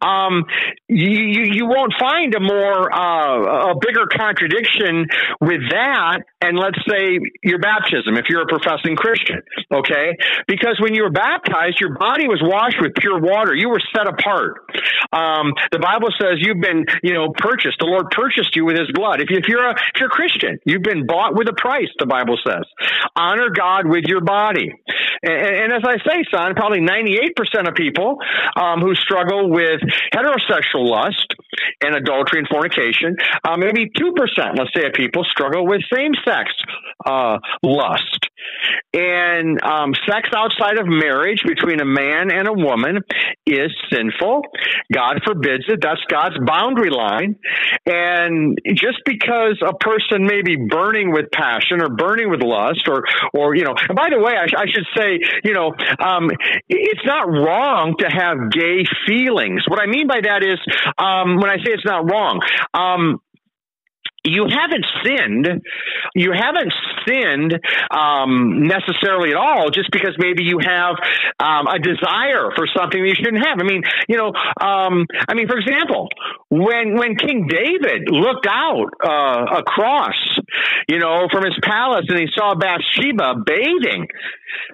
um, 0.00 0.44
you 0.88 1.44
you 1.52 1.66
won't 1.66 1.92
find 2.00 2.34
a 2.34 2.40
more 2.40 2.88
uh, 2.88 3.72
a 3.72 3.74
bigger 3.76 4.08
contradiction 4.08 5.06
with 5.40 5.60
that. 5.70 6.24
And 6.40 6.56
let's 6.56 6.78
say 6.88 7.20
your 7.42 7.58
baptism, 7.58 8.16
if 8.16 8.24
you're 8.30 8.42
a 8.42 8.46
professing 8.46 8.96
Christian, 8.96 9.42
okay, 9.70 10.16
because 10.46 10.80
when 10.80 10.94
you 10.94 11.02
were 11.02 11.10
baptized, 11.10 11.76
your 11.80 11.98
body 11.98 12.26
was 12.26 12.40
washed 12.40 12.80
with 12.80 12.94
pure 12.96 13.20
water. 13.20 13.54
You 13.54 13.68
were 13.68 13.82
set 13.94 14.08
apart. 14.08 14.64
Um, 15.12 15.52
the 15.72 15.78
Bible 15.78 16.08
says 16.16 16.40
you've 16.40 16.60
been, 16.60 16.86
you 17.02 17.12
know, 17.12 17.34
purchased. 17.36 17.76
The 17.80 17.86
Lord 17.86 18.08
purchased 18.10 18.56
you 18.56 18.64
with 18.64 18.78
His 18.78 18.88
blood. 18.94 19.20
If, 19.20 19.28
you, 19.28 19.36
if 19.36 19.48
you're 19.48 19.68
a 19.68 19.72
if 19.72 20.00
you're 20.00 20.08
a 20.08 20.16
Christian, 20.16 20.58
you've 20.64 20.82
been 20.86 21.06
bought 21.06 21.36
with 21.36 21.48
a 21.48 21.56
price. 21.56 21.92
The 21.98 22.06
Bible 22.06 22.38
says, 22.40 22.64
honor 23.14 23.50
God 23.50 23.84
with 23.84 24.04
your 24.04 24.22
body. 24.22 24.72
And, 25.22 25.68
and 25.68 25.72
as 25.72 25.82
I 25.84 25.98
say, 26.00 26.24
son, 26.30 26.54
probably 26.54 26.80
98% 26.80 27.68
of 27.68 27.74
people 27.74 28.18
um, 28.56 28.80
who 28.80 28.94
struggle 28.94 29.50
with 29.50 29.80
heterosexual 30.14 30.77
lust 30.78 31.34
and 31.80 31.94
adultery 31.94 32.40
and 32.40 32.48
fornication, 32.48 33.16
uh, 33.44 33.56
maybe 33.56 33.90
2%, 33.90 34.58
let's 34.58 34.70
say, 34.74 34.86
of 34.86 34.92
people 34.94 35.24
struggle 35.24 35.66
with 35.66 35.82
same 35.92 36.12
sex 36.24 36.50
uh, 37.06 37.38
lust. 37.62 38.26
And 38.92 39.62
um, 39.62 39.94
sex 40.08 40.28
outside 40.34 40.78
of 40.78 40.86
marriage 40.86 41.42
between 41.46 41.80
a 41.80 41.84
man 41.84 42.30
and 42.30 42.48
a 42.48 42.52
woman 42.52 42.98
is 43.46 43.70
sinful. 43.92 44.42
God 44.92 45.20
forbids 45.24 45.64
it. 45.68 45.80
That's 45.82 46.00
God's 46.08 46.36
boundary 46.44 46.90
line. 46.90 47.36
And 47.86 48.58
just 48.74 48.98
because 49.04 49.60
a 49.66 49.74
person 49.74 50.26
may 50.26 50.42
be 50.42 50.56
burning 50.56 51.12
with 51.12 51.26
passion 51.32 51.82
or 51.82 51.88
burning 51.88 52.30
with 52.30 52.42
lust 52.42 52.88
or, 52.88 53.04
or, 53.34 53.54
you 53.54 53.64
know, 53.64 53.74
and 53.88 53.96
by 53.96 54.08
the 54.10 54.18
way, 54.18 54.32
I, 54.32 54.62
I 54.62 54.66
should 54.66 54.86
say, 54.96 55.20
you 55.44 55.52
know, 55.52 55.74
um, 56.00 56.30
it's 56.68 57.04
not 57.04 57.28
wrong 57.28 57.94
to 57.98 58.06
have 58.06 58.50
gay 58.50 58.84
feelings. 59.06 59.64
What 59.68 59.80
I 59.80 59.86
mean 59.86 60.06
by 60.06 60.20
that 60.22 60.42
is, 60.42 60.58
um, 60.98 61.36
when 61.36 61.50
I 61.50 61.56
say 61.56 61.72
it's 61.72 61.84
not 61.84 62.10
wrong, 62.10 62.40
um, 62.74 63.20
you 64.24 64.46
haven't 64.50 64.86
sinned. 65.04 65.62
You 66.14 66.32
haven't 66.32 66.72
sinned 67.06 67.58
um, 67.90 68.66
necessarily 68.66 69.30
at 69.30 69.36
all, 69.36 69.70
just 69.70 69.90
because 69.92 70.14
maybe 70.18 70.44
you 70.44 70.58
have 70.58 70.96
um, 71.38 71.66
a 71.66 71.78
desire 71.78 72.50
for 72.56 72.66
something 72.76 73.00
that 73.00 73.08
you 73.08 73.14
shouldn't 73.14 73.46
have. 73.46 73.58
I 73.60 73.64
mean, 73.64 73.82
you 74.08 74.16
know, 74.16 74.28
um, 74.28 75.06
I 75.28 75.34
mean, 75.34 75.46
for 75.46 75.56
example, 75.56 76.08
when 76.50 76.96
when 76.96 77.16
King 77.16 77.46
David 77.48 78.10
looked 78.10 78.46
out 78.48 78.90
uh, 79.02 79.58
across, 79.58 80.16
you 80.88 80.98
know, 80.98 81.28
from 81.30 81.44
his 81.44 81.56
palace 81.62 82.06
and 82.08 82.18
he 82.18 82.26
saw 82.34 82.54
Bathsheba 82.54 83.42
bathing, 83.46 84.08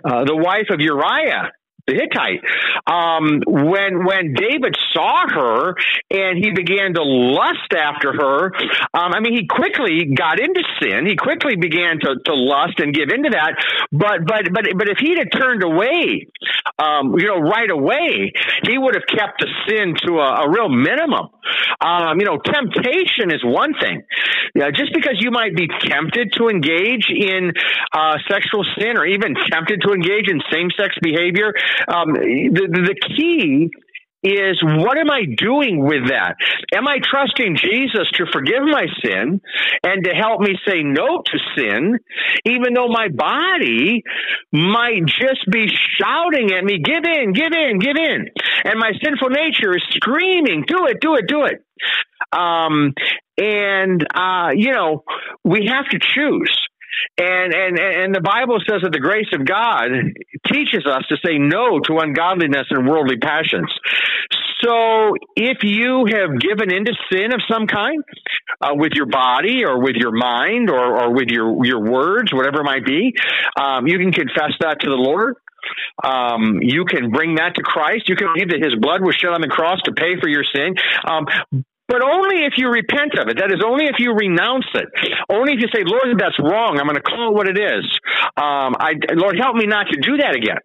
uh, 0.04 0.24
the 0.24 0.36
wife 0.36 0.70
of 0.70 0.80
Uriah, 0.80 1.52
the 1.86 1.94
Hittite. 1.94 2.40
Um, 2.86 3.42
when 3.46 4.04
when 4.04 4.32
David 4.32 4.74
saw 4.92 5.28
her 5.28 5.74
and 6.10 6.38
he 6.38 6.50
began 6.52 6.94
to 6.94 7.02
lust 7.02 7.72
after 7.76 8.12
her, 8.12 8.56
um, 8.94 9.12
I 9.12 9.20
mean, 9.20 9.34
he 9.34 9.46
quickly 9.46 10.08
got 10.14 10.40
into 10.40 10.62
sin. 10.80 11.06
He 11.06 11.16
quickly 11.16 11.56
began 11.56 12.00
to, 12.00 12.16
to 12.24 12.34
lust 12.34 12.78
and 12.78 12.94
give 12.94 13.10
into 13.12 13.30
that. 13.30 13.60
But 13.92 14.24
but 14.26 14.48
but 14.52 14.64
but 14.76 14.88
if 14.88 14.98
he'd 14.98 15.18
have 15.18 15.32
turned 15.32 15.62
away, 15.62 16.26
um, 16.78 17.18
you 17.18 17.28
know, 17.28 17.38
right 17.38 17.70
away, 17.70 18.32
he 18.64 18.78
would 18.78 18.94
have 18.94 19.06
kept 19.08 19.40
the 19.40 19.48
sin 19.68 19.94
to 20.06 20.20
a, 20.20 20.46
a 20.46 20.50
real 20.50 20.68
minimum. 20.68 21.28
Um, 21.80 22.18
you 22.18 22.24
know, 22.24 22.38
temptation 22.38 23.28
is 23.28 23.44
one 23.44 23.74
thing. 23.80 24.02
Yeah, 24.54 24.70
just 24.70 24.94
because 24.94 25.16
you 25.20 25.30
might 25.30 25.54
be 25.54 25.68
tempted 25.68 26.32
to 26.38 26.48
engage 26.48 27.10
in 27.10 27.52
uh, 27.92 28.16
sexual 28.30 28.64
sin 28.78 28.96
or 28.96 29.04
even 29.04 29.34
tempted 29.50 29.82
to 29.82 29.92
engage 29.92 30.30
in 30.30 30.40
same 30.50 30.70
sex 30.78 30.94
behavior 31.02 31.52
um, 31.88 32.12
the, 32.14 32.68
the 32.70 32.96
key 33.16 33.70
is 34.24 34.58
what 34.62 34.96
am 34.96 35.10
I 35.10 35.24
doing 35.36 35.84
with 35.84 36.08
that? 36.08 36.36
Am 36.74 36.88
I 36.88 36.98
trusting 37.04 37.56
Jesus 37.56 38.08
to 38.14 38.24
forgive 38.32 38.62
my 38.62 38.86
sin 39.04 39.40
and 39.82 40.04
to 40.04 40.10
help 40.10 40.40
me 40.40 40.56
say 40.66 40.82
no 40.82 41.22
to 41.22 41.38
sin, 41.56 41.98
even 42.46 42.72
though 42.72 42.88
my 42.88 43.08
body 43.08 44.02
might 44.50 45.04
just 45.04 45.44
be 45.50 45.68
shouting 46.00 46.52
at 46.52 46.64
me, 46.64 46.80
give 46.82 47.04
in, 47.04 47.32
give 47.34 47.52
in, 47.52 47.78
give 47.78 47.96
in. 47.96 48.30
And 48.64 48.78
my 48.78 48.92
sinful 49.04 49.28
nature 49.28 49.76
is 49.76 49.84
screaming, 49.90 50.64
do 50.66 50.86
it, 50.86 51.00
do 51.00 51.16
it, 51.16 51.26
do 51.28 51.44
it. 51.44 51.60
Um, 52.32 52.94
and, 53.36 54.06
uh, 54.14 54.50
you 54.54 54.72
know, 54.72 55.04
we 55.44 55.68
have 55.70 55.84
to 55.90 55.98
choose. 55.98 56.50
And, 57.18 57.54
and, 57.54 57.78
and 57.78 58.14
the 58.14 58.20
Bible 58.20 58.58
says 58.68 58.82
that 58.82 58.92
the 58.92 59.00
grace 59.00 59.30
of 59.32 59.46
God 59.46 59.90
teaches 60.52 60.86
us 60.86 61.04
to 61.08 61.16
say 61.24 61.38
no 61.38 61.80
to 61.80 61.98
ungodliness 61.98 62.66
and 62.70 62.88
worldly 62.88 63.18
passions. 63.18 63.72
So 64.62 65.14
if 65.36 65.58
you 65.62 66.06
have 66.06 66.40
given 66.40 66.72
into 66.72 66.92
sin 67.12 67.34
of 67.34 67.40
some 67.50 67.66
kind, 67.66 68.02
uh, 68.60 68.70
with 68.74 68.92
your 68.94 69.06
body 69.06 69.64
or 69.64 69.80
with 69.82 69.96
your 69.96 70.12
mind 70.12 70.70
or, 70.70 71.04
or 71.04 71.14
with 71.14 71.28
your, 71.28 71.64
your 71.64 71.80
words, 71.80 72.32
whatever 72.32 72.60
it 72.60 72.64
might 72.64 72.86
be, 72.86 73.12
um, 73.60 73.86
you 73.86 73.98
can 73.98 74.12
confess 74.12 74.52
that 74.60 74.80
to 74.80 74.88
the 74.88 74.96
Lord. 74.96 75.36
Um, 76.02 76.60
you 76.60 76.84
can 76.84 77.10
bring 77.10 77.36
that 77.36 77.54
to 77.56 77.62
Christ. 77.62 78.08
You 78.08 78.16
can 78.16 78.28
believe 78.34 78.50
that 78.50 78.62
His 78.62 78.74
blood 78.78 79.02
was 79.02 79.16
shed 79.16 79.30
on 79.30 79.40
the 79.40 79.48
cross 79.48 79.80
to 79.84 79.92
pay 79.92 80.20
for 80.20 80.28
your 80.28 80.44
sin. 80.44 80.74
Um, 81.04 81.26
but 81.88 82.02
only 82.02 82.44
if 82.44 82.54
you 82.56 82.68
repent 82.68 83.18
of 83.18 83.28
it. 83.28 83.38
That 83.38 83.52
is 83.52 83.60
only 83.64 83.84
if 83.86 83.96
you 83.98 84.14
renounce 84.14 84.66
it. 84.74 84.88
Only 85.28 85.52
if 85.52 85.60
you 85.60 85.68
say, 85.74 85.84
Lord, 85.84 86.18
that's 86.18 86.38
wrong. 86.40 86.78
I'm 86.80 86.86
going 86.86 86.96
to 86.96 87.04
call 87.04 87.30
it 87.30 87.34
what 87.34 87.48
it 87.48 87.58
is. 87.58 87.84
Um, 88.36 88.74
I, 88.80 88.96
Lord, 89.14 89.36
help 89.38 89.56
me 89.56 89.66
not 89.66 89.88
to 89.92 90.00
do 90.00 90.16
that 90.18 90.34
again. 90.34 90.58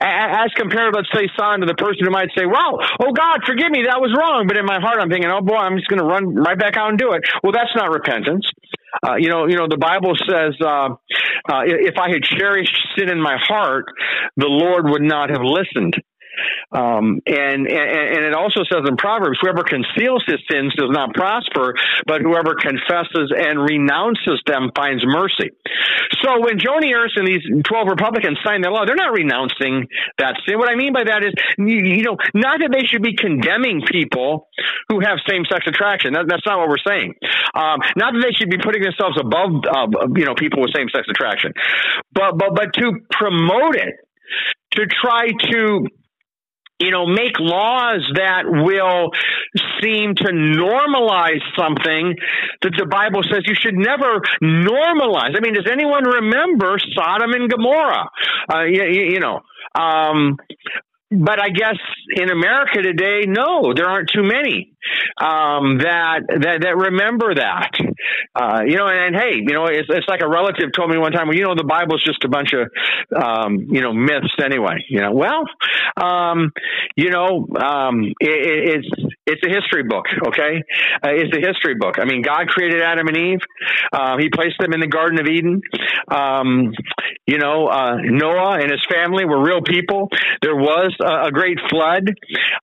As 0.00 0.54
compared, 0.54 0.94
let's 0.94 1.10
say, 1.12 1.26
son, 1.36 1.58
to 1.60 1.66
the 1.66 1.74
person 1.74 2.06
who 2.06 2.10
might 2.10 2.30
say, 2.38 2.46
"Wow, 2.46 2.78
oh 3.02 3.10
God, 3.10 3.42
forgive 3.44 3.68
me, 3.70 3.82
that 3.90 3.98
was 4.00 4.14
wrong." 4.14 4.46
But 4.46 4.56
in 4.56 4.64
my 4.64 4.78
heart, 4.78 4.98
I'm 5.00 5.10
thinking, 5.10 5.28
"Oh 5.28 5.40
boy, 5.40 5.56
I'm 5.56 5.74
just 5.76 5.88
going 5.88 5.98
to 5.98 6.06
run 6.06 6.36
right 6.36 6.56
back 6.56 6.76
out 6.76 6.90
and 6.90 6.98
do 6.98 7.14
it." 7.14 7.22
Well, 7.42 7.50
that's 7.50 7.74
not 7.74 7.90
repentance. 7.90 8.46
Uh, 9.02 9.16
you 9.16 9.28
know, 9.28 9.48
you 9.48 9.56
know, 9.56 9.66
the 9.68 9.76
Bible 9.76 10.14
says, 10.14 10.54
uh, 10.62 10.94
uh, 11.50 11.62
"If 11.66 11.98
I 11.98 12.10
had 12.14 12.22
cherished 12.22 12.78
sin 12.96 13.10
in 13.10 13.20
my 13.20 13.36
heart, 13.42 13.86
the 14.36 14.46
Lord 14.46 14.88
would 14.88 15.02
not 15.02 15.30
have 15.30 15.42
listened." 15.42 15.98
Um, 16.72 17.20
and, 17.26 17.66
and, 17.66 17.88
and 18.12 18.22
it 18.24 18.34
also 18.34 18.60
says 18.68 18.84
in 18.86 18.96
Proverbs, 18.96 19.38
whoever 19.40 19.64
conceals 19.64 20.24
his 20.26 20.40
sins 20.50 20.74
does 20.76 20.90
not 20.90 21.14
prosper, 21.14 21.74
but 22.06 22.20
whoever 22.20 22.54
confesses 22.54 23.32
and 23.32 23.60
renounces 23.60 24.42
them 24.46 24.70
finds 24.76 25.02
mercy. 25.06 25.50
So 26.22 26.40
when 26.40 26.58
Joni 26.58 26.92
Ernst 26.92 27.16
and 27.16 27.26
these 27.26 27.44
12 27.64 27.88
Republicans 27.88 28.38
signed 28.44 28.64
that 28.64 28.70
law, 28.70 28.84
they're 28.84 28.98
not 28.98 29.12
renouncing 29.12 29.86
that 30.18 30.36
sin. 30.46 30.58
What 30.58 30.70
I 30.70 30.76
mean 30.76 30.92
by 30.92 31.04
that 31.04 31.24
is, 31.24 31.32
you 31.56 32.02
know, 32.02 32.16
not 32.34 32.60
that 32.60 32.70
they 32.72 32.84
should 32.84 33.02
be 33.02 33.16
condemning 33.16 33.82
people 33.88 34.48
who 34.88 35.00
have 35.00 35.18
same-sex 35.28 35.66
attraction. 35.66 36.12
That, 36.14 36.26
that's 36.28 36.44
not 36.46 36.58
what 36.58 36.68
we're 36.68 36.84
saying. 36.86 37.14
Um, 37.54 37.80
not 37.96 38.12
that 38.12 38.22
they 38.24 38.32
should 38.36 38.50
be 38.50 38.58
putting 38.58 38.82
themselves 38.82 39.16
above, 39.20 39.64
uh, 39.64 39.88
you 40.16 40.24
know, 40.24 40.34
people 40.34 40.60
with 40.60 40.72
same-sex 40.74 41.06
attraction, 41.08 41.52
but, 42.12 42.36
but, 42.36 42.54
but 42.54 42.72
to 42.74 42.92
promote 43.10 43.76
it, 43.76 43.94
to 44.72 44.86
try 44.86 45.28
to 45.28 45.86
you 46.78 46.90
know, 46.90 47.06
make 47.06 47.38
laws 47.40 48.08
that 48.14 48.44
will 48.46 49.10
seem 49.82 50.14
to 50.14 50.30
normalize 50.32 51.42
something 51.56 52.14
that 52.62 52.72
the 52.76 52.86
Bible 52.86 53.22
says 53.24 53.42
you 53.46 53.54
should 53.54 53.74
never 53.74 54.20
normalize. 54.42 55.36
I 55.36 55.40
mean, 55.40 55.54
does 55.54 55.68
anyone 55.70 56.04
remember 56.04 56.78
Sodom 56.94 57.32
and 57.32 57.50
Gomorrah? 57.50 58.10
Uh, 58.52 58.62
you, 58.62 58.84
you 58.84 59.20
know, 59.20 59.40
um, 59.74 60.36
but 61.10 61.40
I 61.40 61.48
guess 61.48 61.78
in 62.16 62.30
America 62.30 62.82
today, 62.82 63.24
no, 63.26 63.72
there 63.74 63.88
aren't 63.88 64.10
too 64.10 64.22
many 64.22 64.74
um, 65.16 65.78
that, 65.78 66.20
that 66.28 66.60
that 66.62 66.76
remember 66.76 67.34
that. 67.34 67.70
Uh, 68.34 68.62
you 68.66 68.76
know, 68.76 68.86
and, 68.86 69.14
and, 69.14 69.16
hey, 69.16 69.36
you 69.36 69.54
know, 69.54 69.66
it's, 69.66 69.88
it's 69.88 70.08
like 70.08 70.20
a 70.22 70.28
relative 70.28 70.70
told 70.74 70.90
me 70.90 70.98
one 70.98 71.12
time, 71.12 71.28
well, 71.28 71.36
you 71.36 71.44
know, 71.44 71.54
the 71.54 71.64
Bible's 71.64 72.02
just 72.04 72.24
a 72.24 72.28
bunch 72.28 72.52
of 72.52 72.68
um, 73.14 73.66
you 73.70 73.80
know 73.80 73.92
myths 73.92 74.34
anyway. 74.42 74.84
You 74.88 75.00
know, 75.00 75.12
well, 75.12 75.44
um, 75.96 76.52
you 76.96 77.10
know, 77.10 77.46
um, 77.60 78.04
it, 78.20 78.84
it's 78.84 78.88
it's 79.26 79.42
a 79.44 79.48
history 79.48 79.84
book. 79.84 80.06
Okay, 80.28 80.62
uh, 81.02 81.10
it's 81.10 81.34
a 81.34 81.40
history 81.40 81.74
book. 81.78 81.98
I 81.98 82.04
mean, 82.04 82.22
God 82.22 82.48
created 82.48 82.82
Adam 82.82 83.06
and 83.08 83.16
Eve. 83.16 83.40
Uh, 83.92 84.16
he 84.18 84.28
placed 84.28 84.56
them 84.58 84.72
in 84.72 84.80
the 84.80 84.86
Garden 84.86 85.18
of 85.20 85.26
Eden. 85.26 85.62
Um, 86.10 86.74
you 87.26 87.38
know, 87.38 87.66
uh, 87.66 87.96
Noah 88.02 88.58
and 88.60 88.70
his 88.70 88.84
family 88.90 89.24
were 89.24 89.42
real 89.42 89.62
people. 89.62 90.08
There 90.42 90.56
was 90.56 90.94
a, 91.00 91.28
a 91.28 91.30
great 91.30 91.58
flood. 91.70 92.08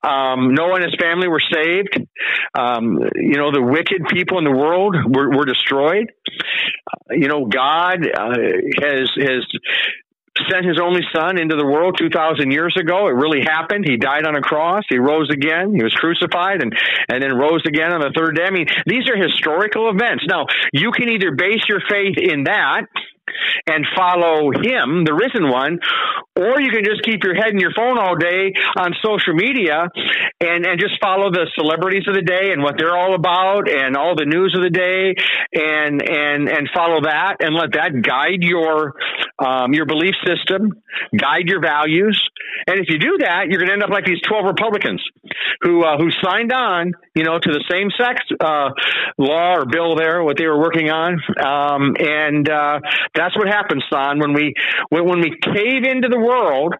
Um, 0.03 0.53
Noah 0.53 0.75
and 0.75 0.83
his 0.83 0.95
family 0.99 1.27
were 1.27 1.41
saved. 1.41 1.97
Um, 2.53 2.99
you 3.15 3.37
know, 3.37 3.51
the 3.51 3.61
wicked 3.61 4.07
people 4.11 4.37
in 4.37 4.43
the 4.43 4.51
world 4.51 4.95
were, 5.07 5.24
were 5.29 5.45
destroyed. 5.45 6.11
Uh, 6.91 7.13
you 7.15 7.27
know, 7.27 7.45
God 7.45 8.07
uh, 8.07 8.35
has 8.81 9.09
has 9.17 9.45
sent 10.51 10.65
his 10.65 10.79
only 10.81 11.01
son 11.15 11.39
into 11.39 11.55
the 11.55 11.65
world 11.65 11.95
2,000 11.97 12.51
years 12.51 12.75
ago. 12.77 13.07
It 13.07 13.15
really 13.15 13.41
happened. 13.41 13.85
He 13.87 13.97
died 13.97 14.27
on 14.27 14.35
a 14.35 14.41
cross. 14.41 14.83
He 14.89 14.97
rose 14.97 15.29
again. 15.31 15.73
He 15.73 15.83
was 15.83 15.93
crucified 15.93 16.61
and, 16.61 16.75
and 17.07 17.23
then 17.23 17.37
rose 17.37 17.63
again 17.65 17.93
on 17.93 18.01
the 18.01 18.11
third 18.15 18.35
day. 18.35 18.43
I 18.43 18.51
mean, 18.51 18.67
these 18.85 19.07
are 19.09 19.15
historical 19.15 19.89
events. 19.89 20.25
Now, 20.27 20.45
you 20.73 20.91
can 20.91 21.09
either 21.09 21.31
base 21.31 21.63
your 21.69 21.79
faith 21.89 22.17
in 22.17 22.43
that 22.45 22.83
and 23.67 23.85
follow 23.95 24.51
him, 24.51 25.03
the 25.03 25.13
risen 25.13 25.49
one, 25.49 25.79
or 26.35 26.59
you 26.59 26.71
can 26.71 26.83
just 26.83 27.03
keep 27.03 27.23
your 27.23 27.35
head 27.35 27.49
in 27.51 27.59
your 27.59 27.71
phone 27.75 27.97
all 27.97 28.15
day 28.15 28.53
on 28.77 28.93
social 29.03 29.33
media 29.33 29.87
and, 30.41 30.65
and 30.65 30.79
just 30.79 30.99
follow 31.01 31.31
the 31.31 31.47
celebrities 31.55 32.03
of 32.07 32.15
the 32.15 32.21
day 32.21 32.51
and 32.51 32.61
what 32.61 32.75
they're 32.77 32.95
all 32.95 33.15
about 33.15 33.69
and 33.69 33.95
all 33.95 34.15
the 34.15 34.25
news 34.25 34.53
of 34.55 34.61
the 34.61 34.69
day 34.69 35.15
and 35.53 36.01
and 36.01 36.49
and 36.49 36.69
follow 36.73 37.01
that 37.01 37.37
and 37.39 37.55
let 37.55 37.71
that 37.73 38.01
guide 38.01 38.43
your 38.43 38.93
um, 39.39 39.73
your 39.73 39.85
belief 39.85 40.15
system, 40.25 40.81
guide 41.15 41.47
your 41.47 41.61
values. 41.61 42.19
And 42.67 42.79
if 42.79 42.87
you 42.89 42.99
do 42.99 43.17
that, 43.19 43.47
you're 43.49 43.59
going 43.59 43.67
to 43.67 43.73
end 43.73 43.83
up 43.83 43.89
like 43.89 44.05
these 44.05 44.21
12 44.27 44.45
Republicans 44.45 45.03
who 45.61 45.83
uh, 45.83 45.97
who 45.97 46.09
signed 46.23 46.51
on, 46.51 46.93
you 47.15 47.23
know, 47.23 47.39
to 47.39 47.51
the 47.51 47.63
same 47.69 47.89
sex 47.97 48.21
uh, 48.39 48.69
law 49.17 49.55
or 49.55 49.65
bill 49.65 49.95
there, 49.95 50.23
what 50.23 50.37
they 50.37 50.47
were 50.47 50.59
working 50.59 50.89
on. 50.89 51.19
Um, 51.39 51.95
and 51.99 52.49
uh, 52.49 52.79
that's 53.13 53.35
what 53.37 53.47
happens, 53.47 53.83
son, 53.91 54.19
when 54.19 54.33
we 54.33 54.53
when, 54.89 55.05
when 55.05 55.19
we 55.21 55.31
cave 55.41 55.83
into 55.83 56.07
the 56.07 56.19
world, 56.25 56.75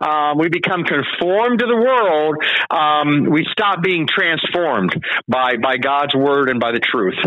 um, 0.00 0.38
we 0.38 0.48
become 0.48 0.84
conformed 0.84 1.60
to 1.60 1.66
the 1.66 1.76
world. 1.76 2.36
Um, 2.70 3.30
we 3.30 3.46
stop 3.50 3.82
being 3.82 4.06
transformed 4.06 4.94
by 5.26 5.56
by 5.56 5.78
God's 5.78 6.14
word 6.14 6.50
and 6.50 6.60
by 6.60 6.72
the 6.72 6.80
truth. 6.80 7.18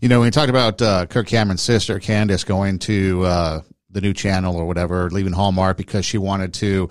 You 0.00 0.08
know, 0.08 0.20
when 0.20 0.26
you 0.26 0.32
talked 0.32 0.50
about 0.50 0.82
uh, 0.82 1.06
Kirk 1.06 1.26
Cameron's 1.26 1.62
sister 1.62 1.98
Candace 1.98 2.44
going 2.44 2.78
to 2.80 3.24
uh, 3.24 3.60
the 3.90 4.00
new 4.00 4.12
channel 4.12 4.56
or 4.56 4.66
whatever, 4.66 5.10
leaving 5.10 5.32
Hallmark 5.32 5.76
because 5.76 6.04
she 6.04 6.18
wanted 6.18 6.54
to, 6.54 6.88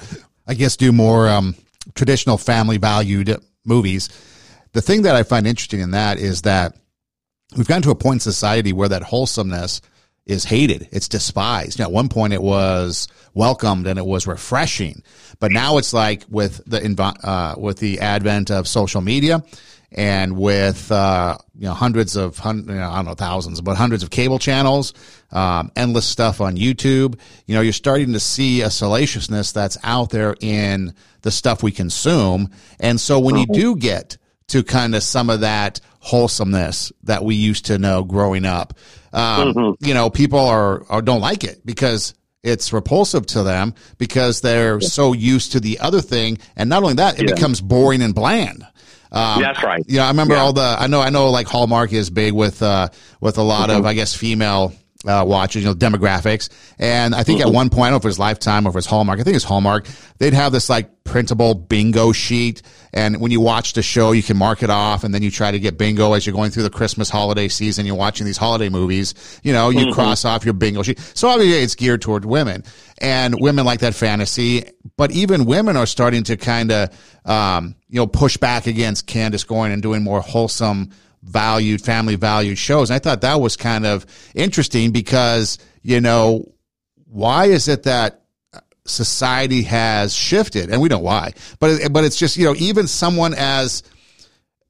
I 0.47 0.53
guess, 0.53 0.77
do 0.77 0.91
more 0.91 1.27
um, 1.29 1.55
traditional 1.93 2.37
family 2.37 2.77
valued 2.77 3.37
movies. 3.65 4.09
The 4.73 4.81
thing 4.81 5.03
that 5.03 5.15
I 5.15 5.23
find 5.23 5.45
interesting 5.45 5.81
in 5.81 5.91
that 5.91 6.17
is 6.17 6.43
that 6.43 6.75
we've 7.55 7.67
gotten 7.67 7.83
to 7.83 7.91
a 7.91 7.95
point 7.95 8.15
in 8.15 8.19
society 8.21 8.73
where 8.73 8.89
that 8.89 9.03
wholesomeness 9.03 9.81
is 10.31 10.45
hated. 10.45 10.87
It's 10.91 11.07
despised. 11.07 11.77
You 11.77 11.83
know, 11.83 11.89
at 11.89 11.93
one 11.93 12.09
point 12.09 12.33
it 12.33 12.41
was 12.41 13.07
welcomed 13.33 13.85
and 13.85 13.99
it 13.99 14.05
was 14.05 14.25
refreshing, 14.25 15.03
but 15.39 15.51
now 15.51 15.77
it's 15.77 15.93
like 15.93 16.23
with 16.29 16.61
the 16.65 16.81
uh, 17.23 17.55
with 17.57 17.77
the 17.77 17.99
advent 17.99 18.49
of 18.49 18.67
social 18.67 19.01
media 19.01 19.43
and 19.91 20.37
with 20.37 20.89
uh, 20.91 21.37
you 21.55 21.65
know 21.65 21.73
hundreds 21.73 22.15
of 22.15 22.39
you 22.45 22.53
know, 22.63 22.89
I 22.89 22.95
don't 22.97 23.05
know 23.05 23.13
thousands, 23.13 23.59
but 23.61 23.75
hundreds 23.75 24.03
of 24.03 24.09
cable 24.09 24.39
channels, 24.39 24.93
um, 25.31 25.71
endless 25.75 26.05
stuff 26.05 26.39
on 26.39 26.55
YouTube. 26.55 27.19
You 27.45 27.55
know, 27.55 27.61
you're 27.61 27.73
starting 27.73 28.13
to 28.13 28.19
see 28.19 28.61
a 28.61 28.69
salaciousness 28.69 29.51
that's 29.51 29.77
out 29.83 30.11
there 30.11 30.35
in 30.39 30.93
the 31.23 31.31
stuff 31.31 31.61
we 31.61 31.71
consume, 31.71 32.49
and 32.79 32.99
so 32.99 33.19
when 33.19 33.35
you 33.35 33.45
do 33.47 33.75
get 33.75 34.17
to 34.47 34.63
kind 34.63 34.95
of 34.95 35.03
some 35.03 35.29
of 35.29 35.41
that 35.41 35.79
wholesomeness 35.99 36.91
that 37.03 37.23
we 37.23 37.35
used 37.35 37.65
to 37.65 37.77
know 37.77 38.03
growing 38.03 38.45
up. 38.45 38.73
Um, 39.13 39.53
mm-hmm. 39.53 39.85
You 39.85 39.93
know, 39.93 40.09
people 40.09 40.39
are, 40.39 40.83
are 40.89 41.01
don't 41.01 41.21
like 41.21 41.43
it 41.43 41.65
because 41.65 42.13
it's 42.43 42.73
repulsive 42.73 43.25
to 43.27 43.43
them 43.43 43.73
because 43.97 44.41
they're 44.41 44.79
yeah. 44.81 44.87
so 44.87 45.13
used 45.13 45.51
to 45.53 45.59
the 45.59 45.79
other 45.79 46.01
thing, 46.01 46.37
and 46.55 46.69
not 46.69 46.83
only 46.83 46.95
that, 46.95 47.19
it 47.19 47.27
yeah. 47.29 47.35
becomes 47.35 47.61
boring 47.61 48.01
and 48.01 48.15
bland. 48.15 48.65
Um, 49.11 49.41
That's 49.41 49.61
right. 49.61 49.83
Yeah, 49.87 49.93
you 49.93 49.97
know, 49.99 50.05
I 50.05 50.07
remember 50.09 50.35
yeah. 50.35 50.41
all 50.41 50.53
the. 50.53 50.75
I 50.79 50.87
know. 50.87 51.01
I 51.01 51.09
know. 51.09 51.29
Like 51.29 51.47
Hallmark 51.47 51.91
is 51.91 52.09
big 52.09 52.33
with 52.33 52.63
uh, 52.63 52.87
with 53.19 53.37
a 53.37 53.43
lot 53.43 53.69
mm-hmm. 53.69 53.79
of, 53.79 53.85
I 53.85 53.93
guess, 53.93 54.15
female 54.15 54.73
uh, 55.05 55.23
watches, 55.25 55.63
you 55.63 55.69
know, 55.69 55.75
demographics. 55.75 56.49
And 56.77 57.15
I 57.15 57.23
think 57.23 57.39
mm-hmm. 57.39 57.49
at 57.49 57.53
one 57.53 57.69
point, 57.69 57.81
I 57.81 57.85
don't 57.87 57.91
know 57.93 57.97
if 57.97 58.05
it 58.05 58.07
was 58.07 58.19
Lifetime 58.19 58.65
or 58.65 58.69
if 58.69 58.75
it 58.75 58.77
was 58.77 58.85
Hallmark, 58.85 59.19
I 59.19 59.23
think 59.23 59.35
it's 59.35 59.45
Hallmark, 59.45 59.87
they'd 60.19 60.33
have 60.33 60.51
this 60.51 60.69
like 60.69 61.03
printable 61.03 61.55
bingo 61.55 62.11
sheet. 62.11 62.61
And 62.93 63.19
when 63.19 63.31
you 63.31 63.41
watch 63.41 63.73
the 63.73 63.81
show, 63.81 64.11
you 64.11 64.21
can 64.21 64.37
mark 64.37 64.63
it 64.63 64.69
off 64.69 65.03
and 65.03 65.13
then 65.13 65.23
you 65.23 65.31
try 65.31 65.51
to 65.51 65.59
get 65.59 65.77
bingo 65.77 66.13
as 66.13 66.25
you're 66.25 66.35
going 66.35 66.51
through 66.51 66.63
the 66.63 66.69
Christmas 66.69 67.09
holiday 67.09 67.47
season. 67.47 67.85
You're 67.85 67.95
watching 67.95 68.25
these 68.25 68.37
holiday 68.37 68.69
movies, 68.69 69.39
you 69.43 69.53
know, 69.53 69.69
you 69.69 69.79
mm-hmm. 69.79 69.93
cross 69.93 70.25
off 70.25 70.45
your 70.45 70.53
bingo 70.53 70.83
sheet. 70.83 70.99
So 71.15 71.29
obviously 71.29 71.63
it's 71.63 71.75
geared 71.75 72.01
toward 72.01 72.25
women 72.25 72.63
and 72.99 73.35
women 73.39 73.65
like 73.65 73.79
that 73.79 73.95
fantasy. 73.95 74.63
But 74.97 75.11
even 75.11 75.45
women 75.45 75.77
are 75.77 75.87
starting 75.87 76.23
to 76.25 76.37
kind 76.37 76.71
of, 76.71 76.89
um, 77.25 77.75
you 77.89 77.97
know, 77.97 78.07
push 78.07 78.37
back 78.37 78.67
against 78.67 79.07
Candace 79.07 79.43
going 79.43 79.71
and 79.71 79.81
doing 79.81 80.03
more 80.03 80.21
wholesome, 80.21 80.91
valued, 81.23 81.81
family 81.81 82.15
valued 82.15 82.57
shows. 82.57 82.89
And 82.89 82.95
I 82.95 82.99
thought 82.99 83.21
that 83.21 83.39
was 83.39 83.55
kind 83.57 83.85
of 83.85 84.05
interesting 84.35 84.91
because, 84.91 85.57
you 85.81 86.01
know, 86.01 86.51
why 87.05 87.45
is 87.45 87.67
it 87.67 87.83
that 87.83 88.21
society 88.85 89.63
has 89.63 90.13
shifted? 90.13 90.69
And 90.69 90.81
we 90.81 90.89
know 90.89 90.99
why, 90.99 91.33
but, 91.59 91.91
but 91.91 92.03
it's 92.03 92.17
just, 92.17 92.37
you 92.37 92.45
know, 92.45 92.55
even 92.57 92.87
someone 92.87 93.33
as, 93.35 93.83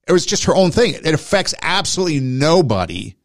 it 0.07 0.11
was 0.11 0.25
just 0.25 0.45
her 0.45 0.55
own 0.55 0.71
thing. 0.71 0.95
It 0.95 1.13
affects 1.13 1.53
absolutely 1.61 2.19
nobody 2.19 3.15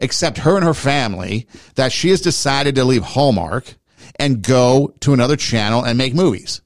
except 0.00 0.38
her 0.38 0.56
and 0.56 0.64
her 0.64 0.74
family 0.74 1.46
that 1.76 1.92
she 1.92 2.10
has 2.10 2.20
decided 2.20 2.74
to 2.74 2.84
leave 2.84 3.02
Hallmark 3.02 3.74
and 4.16 4.42
go 4.42 4.94
to 5.00 5.14
another 5.14 5.36
channel 5.36 5.84
and 5.84 5.96
make 5.96 6.14
movies. 6.14 6.60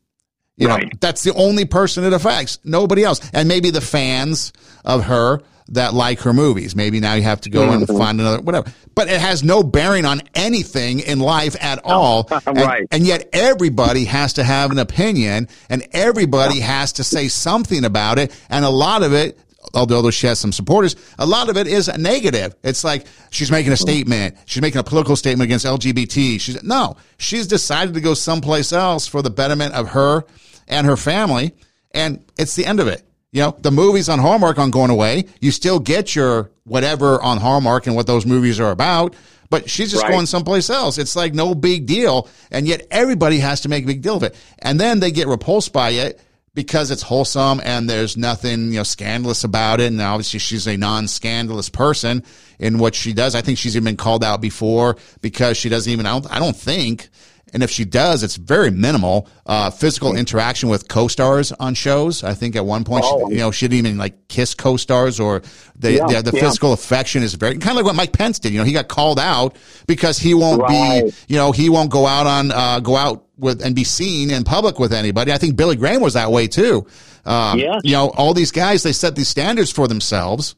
You 0.57 0.69
right. 0.69 0.83
know, 0.85 0.91
that's 1.01 1.23
the 1.23 1.33
only 1.35 1.65
person 1.65 2.03
it 2.03 2.13
affects. 2.13 2.59
Nobody 2.65 3.05
else. 3.05 3.21
And 3.33 3.49
maybe 3.49 3.71
the 3.71 3.81
fans 3.81 4.53
of 4.85 5.05
her 5.05 5.41
that 5.69 5.95
like 5.95 6.21
her 6.21 6.33
movies. 6.33 6.75
Maybe 6.75 7.01
now 7.01 7.15
you 7.15 7.23
have 7.23 7.41
to 7.43 7.51
go 7.51 7.63
mm-hmm. 7.63 7.89
and 7.89 7.89
find 7.89 8.21
another, 8.21 8.41
whatever. 8.43 8.73
But 8.95 9.09
it 9.09 9.21
has 9.21 9.45
no 9.45 9.63
bearing 9.63 10.05
on 10.05 10.23
anything 10.35 11.01
in 11.01 11.21
life 11.21 11.57
at 11.61 11.81
all. 11.85 12.29
right. 12.47 12.81
And, 12.81 12.89
and, 12.93 13.07
yet 13.07 13.29
everybody 13.33 14.05
has 14.05 14.35
to 14.35 14.45
have 14.45 14.71
an 14.71 14.79
opinion 14.79 15.49
and 15.69 15.87
everybody 15.93 16.61
has 16.61 16.95
to 16.95 17.05
say 17.05 17.29
something 17.29 17.85
about 17.85 18.19
it. 18.19 18.39
And 18.49 18.65
a 18.65 18.71
lot 18.71 19.03
of 19.03 19.13
it, 19.13 19.39
although 19.75 20.11
she 20.11 20.27
has 20.27 20.39
some 20.39 20.53
supporters, 20.53 20.97
a 21.19 21.27
lot 21.27 21.49
of 21.49 21.57
it 21.57 21.67
is 21.67 21.89
negative. 21.97 22.55
It's 22.63 22.85
like 22.85 23.07
she's 23.31 23.51
making 23.51 23.73
a 23.73 23.77
statement. 23.77 24.37
She's 24.47 24.63
making 24.63 24.81
a 24.81 24.85
political 24.85 25.17
statement 25.17 25.49
against 25.49 25.67
LGBT. 25.67 26.41
She's 26.41 26.63
no, 26.63 26.97
she's 27.19 27.47
decided 27.47 27.95
to 27.95 28.01
go 28.01 28.15
someplace 28.15 28.73
else 28.73 29.07
for 29.07 29.23
the 29.23 29.31
betterment 29.31 29.75
of 29.75 29.91
her 29.91 30.25
and 30.67 30.87
her 30.87 30.97
family. 30.97 31.55
And 31.93 32.25
it's 32.39 32.55
the 32.55 32.67
end 32.67 32.81
of 32.81 32.89
it. 32.89 33.03
You 33.31 33.43
know, 33.43 33.57
the 33.59 33.71
movies 33.71 34.09
on 34.09 34.19
Hallmark 34.19 34.59
aren't 34.59 34.73
going 34.73 34.91
away. 34.91 35.27
You 35.41 35.51
still 35.51 35.79
get 35.79 36.17
your 36.17 36.51
whatever 36.65 37.21
on 37.21 37.39
Hallmark 37.39 37.87
and 37.87 37.95
what 37.95 38.07
those 38.07 38.25
movies 38.25 38.59
are 38.59 38.71
about, 38.71 39.15
but 39.51 39.69
she's 39.69 39.91
just 39.91 40.03
right. 40.03 40.13
going 40.13 40.27
someplace 40.27 40.71
else. 40.71 40.97
It's 40.99 41.15
like 41.15 41.35
no 41.35 41.55
big 41.55 41.87
deal. 41.87 42.29
And 42.51 42.67
yet 42.67 42.87
everybody 42.91 43.39
has 43.39 43.63
to 43.63 43.69
make 43.69 43.85
a 43.85 43.87
big 43.87 44.03
deal 44.03 44.17
of 44.17 44.23
it. 44.23 44.35
And 44.61 44.81
then 44.81 45.01
they 45.01 45.11
get 45.11 45.29
repulsed 45.29 45.73
by 45.73 45.91
it 45.91 46.21
because 46.55 46.91
it's 46.91 47.03
wholesome 47.03 47.61
and 47.65 47.89
there's 47.89 48.17
nothing, 48.17 48.73
you 48.73 48.79
know, 48.79 48.83
scandalous 48.83 49.45
about 49.45 49.81
it. 49.81 49.87
And 49.87 50.01
obviously 50.01 50.41
she's 50.41 50.67
a 50.67 50.77
non-scandalous 50.77 51.69
person 51.69 52.25
in 52.59 52.79
what 52.79 52.95
she 52.95 53.13
does. 53.13 53.35
I 53.35 53.43
think 53.43 53.59
she's 53.59 53.77
even 53.77 53.85
been 53.85 53.97
called 53.97 54.25
out 54.25 54.41
before 54.41 54.97
because 55.21 55.57
she 55.57 55.69
doesn't 55.69 55.93
even, 55.93 56.07
I 56.07 56.13
don't, 56.19 56.33
I 56.33 56.39
don't 56.39 56.57
think 56.57 57.11
and 57.53 57.63
if 57.63 57.71
she 57.71 57.85
does, 57.85 58.23
it's 58.23 58.37
very 58.37 58.71
minimal. 58.71 59.29
Uh, 59.47 59.71
physical 59.71 60.17
interaction 60.17 60.69
with 60.69 60.89
co-stars 60.89 61.53
on 61.53 61.75
shows. 61.75 62.23
I 62.23 62.35
think 62.35 62.57
at 62.57 62.65
one 62.65 62.85
point, 62.85 63.05
oh. 63.07 63.29
she, 63.29 63.35
you 63.35 63.41
know, 63.41 63.51
she 63.51 63.69
didn't 63.69 63.87
even 63.87 63.99
like 63.99 64.29
kiss 64.29 64.55
co-stars 64.55 65.19
or 65.19 65.43
the, 65.77 65.93
yeah, 65.93 66.07
the, 66.07 66.31
the 66.31 66.37
yeah. 66.37 66.43
physical 66.43 66.73
affection 66.73 67.23
is 67.23 67.35
very 67.35 67.59
kind 67.59 67.71
of 67.71 67.77
like 67.77 67.85
what 67.85 67.97
Mike 67.97 68.13
Pence 68.13 68.39
did. 68.39 68.53
You 68.53 68.59
know, 68.59 68.65
he 68.65 68.73
got 68.73 68.89
called 68.89 69.19
out 69.19 69.57
because 69.87 70.19
he 70.19 70.35
won't 70.35 70.63
right. 70.63 71.05
be, 71.05 71.13
you 71.29 71.37
know, 71.37 71.53
he 71.53 71.69
won't 71.69 71.91
go 71.91 72.07
out 72.07 72.27
on, 72.27 72.51
uh, 72.51 72.81
go 72.81 72.97
out 72.97 73.25
with 73.39 73.65
and 73.65 73.75
be 73.75 73.85
seen 73.85 74.31
in 74.31 74.45
public 74.45 74.79
with 74.79 74.93
anybody. 74.93 75.33
I 75.33 75.39
think 75.39 75.57
Billy 75.57 75.77
Graham 75.77 76.01
was 76.01 76.15
that 76.15 76.31
way 76.31 76.49
too. 76.49 76.87
Um, 77.25 77.59
yeah. 77.59 77.79
You 77.83 77.93
know, 77.93 78.11
all 78.11 78.35
these 78.35 78.53
guys, 78.53 78.83
they 78.83 78.93
set 78.93 79.17
these 79.17 79.29
standards 79.29 79.71
for 79.71 79.89
themselves. 79.89 80.55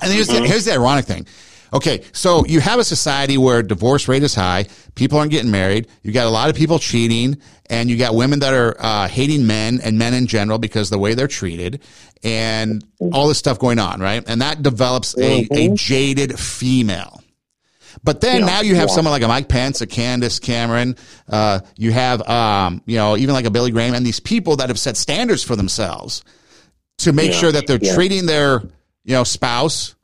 And 0.00 0.12
here's, 0.12 0.28
mm-hmm. 0.28 0.42
the, 0.42 0.48
here's 0.48 0.64
the 0.64 0.72
ironic 0.72 1.04
thing. 1.04 1.26
Okay, 1.72 2.04
so 2.12 2.44
you 2.44 2.60
have 2.60 2.78
a 2.78 2.84
society 2.84 3.38
where 3.38 3.62
divorce 3.62 4.06
rate 4.06 4.22
is 4.22 4.34
high, 4.34 4.66
people 4.94 5.18
aren't 5.18 5.30
getting 5.30 5.50
married, 5.50 5.88
you 6.02 6.12
got 6.12 6.26
a 6.26 6.30
lot 6.30 6.50
of 6.50 6.56
people 6.56 6.78
cheating, 6.78 7.38
and 7.70 7.88
you 7.88 7.96
got 7.96 8.14
women 8.14 8.40
that 8.40 8.52
are 8.52 8.76
uh, 8.78 9.08
hating 9.08 9.46
men 9.46 9.80
and 9.82 9.98
men 9.98 10.12
in 10.12 10.26
general 10.26 10.58
because 10.58 10.90
the 10.90 10.98
way 10.98 11.14
they're 11.14 11.28
treated, 11.28 11.82
and 12.22 12.84
all 13.12 13.26
this 13.26 13.38
stuff 13.38 13.58
going 13.58 13.78
on, 13.78 14.00
right? 14.00 14.22
And 14.26 14.42
that 14.42 14.62
develops 14.62 15.16
a, 15.16 15.40
a 15.40 15.44
mm-hmm. 15.46 15.74
jaded 15.74 16.38
female. 16.38 17.22
But 18.04 18.20
then 18.20 18.40
yeah, 18.40 18.46
now 18.46 18.60
you 18.60 18.74
have 18.74 18.88
yeah. 18.88 18.94
someone 18.94 19.12
like 19.12 19.22
a 19.22 19.28
Mike 19.28 19.48
Pence, 19.48 19.80
a 19.80 19.86
Candace 19.86 20.38
Cameron, 20.38 20.96
uh, 21.28 21.60
you 21.76 21.92
have, 21.92 22.26
um, 22.28 22.82
you 22.84 22.96
know, 22.96 23.16
even 23.16 23.34
like 23.34 23.44
a 23.46 23.50
Billy 23.50 23.70
Graham, 23.70 23.94
and 23.94 24.04
these 24.04 24.20
people 24.20 24.56
that 24.56 24.68
have 24.68 24.78
set 24.78 24.96
standards 24.96 25.42
for 25.42 25.56
themselves 25.56 26.22
to 26.98 27.12
make 27.12 27.32
yeah, 27.32 27.38
sure 27.38 27.52
that 27.52 27.66
they're 27.66 27.78
treating 27.78 28.26
their, 28.26 28.60
you 29.04 29.14
know, 29.14 29.24
spouse 29.24 29.94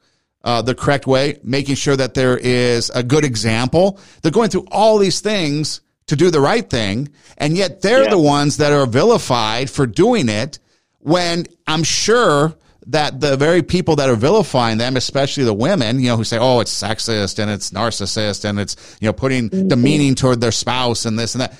uh, 0.45 0.63
the 0.63 0.75
correct 0.75 1.07
way, 1.07 1.39
making 1.43 1.75
sure 1.75 1.97
that 1.97 2.15
there 2.15 2.39
is 2.39 2.91
a 2.91 3.03
good 3.03 3.25
example. 3.25 3.99
They're 4.23 4.33
going 4.33 4.51
through 4.51 4.67
all 4.71 4.99
these 4.99 5.21
things 5.21 5.81
to 6.07 6.17
do 6.17 6.31
the 6.31 6.41
right 6.41 6.69
thing, 6.69 7.11
and 7.37 7.57
yet 7.57 7.83
they're 7.83 8.05
yeah. 8.05 8.11
the 8.11 8.19
ones 8.19 8.57
that 8.59 8.73
are 8.73 8.87
vilified 8.87 9.69
for 9.71 9.87
doing 9.87 10.29
it 10.29 10.59
when 11.01 11.47
I'm 11.67 11.83
sure 11.83 12.57
that 12.89 13.21
the 13.21 13.37
very 13.37 13.63
people 13.63 13.97
that 13.97 14.09
are 14.09 14.17
vilifying 14.17 14.79
them, 14.79 14.97
especially 14.97 15.45
the 15.45 15.55
women, 15.55 16.01
you 16.01 16.09
know, 16.09 16.17
who 16.17 16.25
say, 16.25 16.39
"Oh, 16.39 16.61
it's 16.61 16.75
sexist 16.75 17.39
and 17.39 17.51
it's 17.51 17.71
narcissist 17.71 18.45
and 18.45 18.59
it's 18.59 18.97
you 19.01 19.09
know 19.09 19.13
putting 19.13 19.51
mm-hmm. 19.51 19.69
demeaning 19.69 20.15
toward 20.15 20.41
their 20.41 20.53
spouse 20.53 21.05
and 21.05 21.19
this 21.19 21.35
and 21.35 21.43
that," 21.43 21.59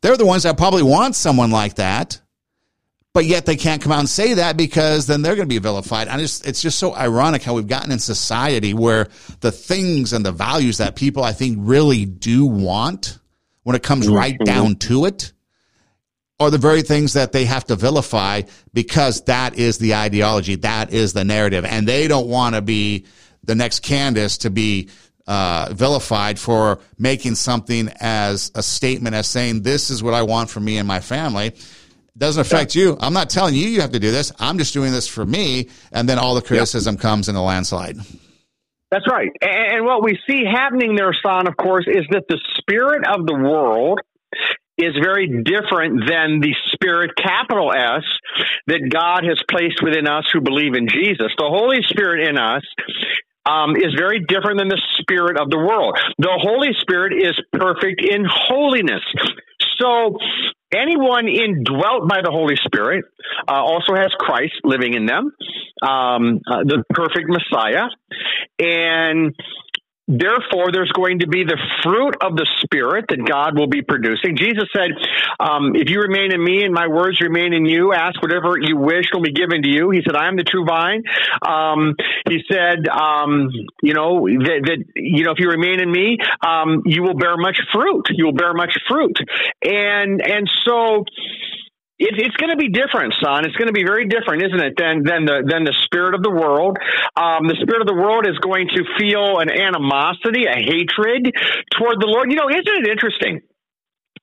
they're 0.00 0.16
the 0.16 0.26
ones 0.26 0.44
that 0.44 0.56
probably 0.56 0.84
want 0.84 1.16
someone 1.16 1.50
like 1.50 1.74
that, 1.74 2.20
but 3.14 3.24
yet 3.24 3.46
they 3.46 3.56
can't 3.56 3.82
come 3.82 3.92
out 3.92 4.00
and 4.00 4.08
say 4.08 4.34
that 4.34 4.56
because 4.56 5.06
then 5.06 5.22
they're 5.22 5.34
going 5.34 5.48
to 5.48 5.54
be 5.54 5.58
vilified. 5.58 6.08
I 6.08 6.18
just, 6.18 6.46
it's 6.46 6.62
just 6.62 6.78
so 6.78 6.94
ironic 6.94 7.42
how 7.42 7.54
we've 7.54 7.66
gotten 7.66 7.90
in 7.90 7.98
society 7.98 8.74
where 8.74 9.08
the 9.40 9.50
things 9.50 10.12
and 10.12 10.24
the 10.24 10.32
values 10.32 10.78
that 10.78 10.94
people 10.94 11.24
I 11.24 11.32
think 11.32 11.58
really 11.60 12.04
do 12.04 12.46
want, 12.46 13.18
when 13.62 13.76
it 13.76 13.82
comes 13.82 14.08
right 14.08 14.34
mm-hmm. 14.34 14.44
down 14.44 14.76
to 14.76 15.04
it 15.04 15.32
are 16.40 16.50
the 16.50 16.58
very 16.58 16.82
things 16.82 17.14
that 17.14 17.32
they 17.32 17.44
have 17.44 17.64
to 17.64 17.76
vilify 17.76 18.42
because 18.72 19.22
that 19.24 19.58
is 19.58 19.78
the 19.78 19.94
ideology, 19.94 20.54
that 20.54 20.92
is 20.92 21.12
the 21.12 21.24
narrative, 21.24 21.64
and 21.64 21.86
they 21.86 22.08
don't 22.08 22.28
want 22.28 22.54
to 22.54 22.62
be 22.62 23.04
the 23.42 23.54
next 23.54 23.80
Candace 23.80 24.38
to 24.38 24.50
be 24.50 24.88
uh, 25.26 25.68
vilified 25.72 26.38
for 26.38 26.80
making 26.96 27.34
something 27.34 27.90
as 28.00 28.50
a 28.54 28.62
statement 28.62 29.14
as 29.14 29.26
saying 29.28 29.62
this 29.62 29.90
is 29.90 30.02
what 30.02 30.14
I 30.14 30.22
want 30.22 30.48
for 30.48 30.60
me 30.60 30.78
and 30.78 30.88
my 30.88 31.00
family. 31.00 31.54
Doesn't 32.18 32.40
affect 32.40 32.74
yeah. 32.74 32.82
you. 32.82 32.96
I'm 33.00 33.12
not 33.12 33.30
telling 33.30 33.54
you 33.54 33.68
you 33.68 33.80
have 33.80 33.92
to 33.92 34.00
do 34.00 34.10
this. 34.10 34.32
I'm 34.40 34.58
just 34.58 34.74
doing 34.74 34.90
this 34.92 35.06
for 35.06 35.24
me, 35.24 35.68
and 35.92 36.08
then 36.08 36.18
all 36.18 36.34
the 36.34 36.42
criticism 36.42 36.96
yeah. 36.96 37.00
comes 37.00 37.28
in 37.28 37.36
a 37.36 37.44
landslide. 37.44 37.96
That's 38.90 39.06
right. 39.08 39.30
And 39.40 39.84
what 39.84 40.02
we 40.02 40.18
see 40.28 40.44
happening 40.44 40.96
there, 40.96 41.14
son, 41.22 41.46
of 41.46 41.56
course, 41.56 41.86
is 41.86 42.04
that 42.10 42.24
the 42.28 42.40
spirit 42.58 43.06
of 43.06 43.26
the 43.26 43.34
world 43.34 44.00
is 44.78 44.94
very 45.02 45.26
different 45.26 46.08
than 46.08 46.40
the 46.40 46.54
spirit 46.72 47.10
capital 47.16 47.72
S 47.72 48.04
that 48.66 48.88
God 48.90 49.24
has 49.24 49.42
placed 49.50 49.82
within 49.82 50.06
us 50.06 50.24
who 50.32 50.40
believe 50.40 50.74
in 50.74 50.88
Jesus. 50.88 51.32
The 51.36 51.50
Holy 51.50 51.82
Spirit 51.88 52.28
in 52.28 52.38
us 52.38 52.62
um, 53.44 53.76
is 53.76 53.94
very 53.96 54.20
different 54.20 54.58
than 54.58 54.68
the 54.68 54.80
spirit 54.98 55.38
of 55.38 55.50
the 55.50 55.58
world. 55.58 55.98
The 56.18 56.38
Holy 56.40 56.70
Spirit 56.80 57.12
is 57.12 57.34
perfect 57.52 58.02
in 58.02 58.24
holiness. 58.28 59.02
So 59.80 60.18
anyone 60.74 61.28
indwelt 61.28 62.08
by 62.08 62.20
the 62.22 62.30
Holy 62.30 62.56
Spirit 62.64 63.04
uh, 63.48 63.52
also 63.54 63.94
has 63.94 64.10
Christ 64.18 64.54
living 64.64 64.94
in 64.94 65.06
them, 65.06 65.32
um, 65.82 66.40
uh, 66.50 66.64
the 66.64 66.84
perfect 66.90 67.28
Messiah, 67.28 67.88
and 68.58 69.34
Therefore, 70.08 70.72
there's 70.72 70.90
going 70.92 71.18
to 71.18 71.26
be 71.28 71.44
the 71.44 71.58
fruit 71.82 72.16
of 72.22 72.34
the 72.34 72.48
Spirit 72.64 73.04
that 73.10 73.28
God 73.28 73.58
will 73.58 73.66
be 73.66 73.82
producing. 73.82 74.38
Jesus 74.38 74.64
said, 74.74 74.92
um, 75.38 75.76
If 75.76 75.90
you 75.90 76.00
remain 76.00 76.32
in 76.32 76.42
me 76.42 76.64
and 76.64 76.72
my 76.72 76.88
words 76.88 77.20
remain 77.20 77.52
in 77.52 77.66
you, 77.66 77.92
ask 77.92 78.20
whatever 78.22 78.56
you 78.58 78.78
wish 78.78 79.12
will 79.12 79.20
be 79.20 79.32
given 79.32 79.62
to 79.62 79.68
you. 79.68 79.90
He 79.90 80.00
said, 80.02 80.16
I 80.16 80.28
am 80.28 80.36
the 80.36 80.44
true 80.44 80.64
vine. 80.64 81.02
Um, 81.46 81.94
he 82.26 82.40
said, 82.50 82.88
um, 82.88 83.52
You 83.82 83.92
know, 83.92 84.26
that, 84.26 84.60
that, 84.64 84.84
you 84.96 85.24
know, 85.24 85.32
if 85.32 85.40
you 85.40 85.50
remain 85.50 85.78
in 85.78 85.92
me, 85.92 86.16
um, 86.40 86.82
you 86.86 87.02
will 87.02 87.14
bear 87.14 87.36
much 87.36 87.60
fruit. 87.70 88.06
You 88.08 88.24
will 88.24 88.32
bear 88.32 88.54
much 88.54 88.72
fruit. 88.88 89.18
And, 89.62 90.22
and 90.24 90.48
so, 90.64 91.04
it, 91.98 92.14
it's 92.16 92.36
going 92.36 92.50
to 92.50 92.56
be 92.56 92.68
different, 92.70 93.14
son. 93.22 93.44
It's 93.44 93.56
going 93.56 93.66
to 93.66 93.74
be 93.74 93.84
very 93.84 94.06
different, 94.06 94.46
isn't 94.46 94.62
it, 94.62 94.74
than 94.78 95.02
than 95.02 95.26
the 95.26 95.42
than 95.42 95.64
the 95.64 95.74
spirit 95.84 96.14
of 96.14 96.22
the 96.22 96.30
world. 96.30 96.78
Um, 97.18 97.50
the 97.50 97.58
spirit 97.58 97.82
of 97.82 97.90
the 97.90 97.98
world 97.98 98.26
is 98.26 98.38
going 98.38 98.70
to 98.70 98.82
feel 98.98 99.42
an 99.42 99.50
animosity, 99.50 100.46
a 100.46 100.54
hatred 100.54 101.34
toward 101.74 101.98
the 101.98 102.06
Lord. 102.06 102.30
You 102.30 102.38
know, 102.38 102.48
isn't 102.48 102.86
it 102.86 102.86
interesting? 102.86 103.42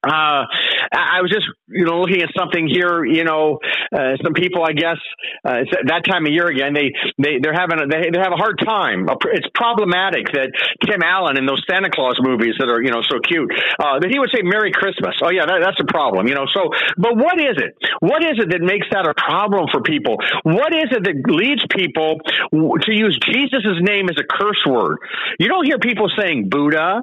Uh, 0.06 0.46
I 0.94 1.22
was 1.22 1.32
just, 1.32 1.48
you 1.68 1.86
know, 1.86 2.00
looking 2.00 2.22
at 2.22 2.30
something 2.38 2.68
here. 2.68 3.04
You 3.04 3.24
know, 3.24 3.60
uh, 3.92 4.16
some 4.24 4.34
people, 4.34 4.64
I 4.64 4.74
guess, 4.74 5.02
uh, 5.44 5.66
it's 5.66 5.72
that 5.72 6.06
time 6.06 6.26
of 6.26 6.32
year 6.32 6.48
again. 6.48 6.74
They 6.74 6.94
they 7.18 7.40
they're 7.42 7.58
having 7.58 7.82
a, 7.82 7.88
they 7.88 8.14
they 8.14 8.22
have 8.22 8.34
a 8.34 8.40
hard 8.40 8.60
time. 8.60 9.08
It's 9.34 9.48
problematic 9.54 10.30
that 10.34 10.54
Tim 10.86 11.02
Allen 11.02 11.38
in 11.38 11.46
those 11.46 11.64
Santa 11.70 11.90
Claus 11.90 12.18
movies 12.22 12.56
that 12.60 12.70
are 12.70 12.82
you 12.82 12.92
know 12.92 13.02
so 13.02 13.18
cute 13.20 13.50
uh, 13.80 14.00
that 14.00 14.10
he 14.10 14.20
would 14.20 14.30
say 14.30 14.42
Merry 14.44 14.72
Christmas. 14.72 15.18
Oh 15.24 15.32
yeah, 15.32 15.46
that, 15.46 15.60
that's 15.64 15.82
a 15.82 15.90
problem. 15.90 16.28
You 16.28 16.36
know, 16.36 16.46
so 16.54 16.70
but 16.98 17.18
what 17.18 17.40
is 17.40 17.58
it? 17.58 17.74
What 18.00 18.24
is 18.24 18.38
it 18.38 18.50
that 18.52 18.62
makes 18.62 18.88
that 18.92 19.08
a 19.08 19.14
problem 19.14 19.68
for 19.72 19.82
people? 19.82 20.18
What 20.44 20.74
is 20.74 20.94
it 20.94 21.04
that 21.04 21.18
leads 21.26 21.66
people 21.74 22.22
to 22.54 22.92
use 22.92 23.18
Jesus' 23.26 23.82
name 23.82 24.10
as 24.10 24.18
a 24.22 24.28
curse 24.28 24.62
word? 24.66 24.98
You 25.40 25.48
don't 25.48 25.66
hear 25.66 25.80
people 25.80 26.10
saying 26.18 26.50
Buddha 26.50 27.02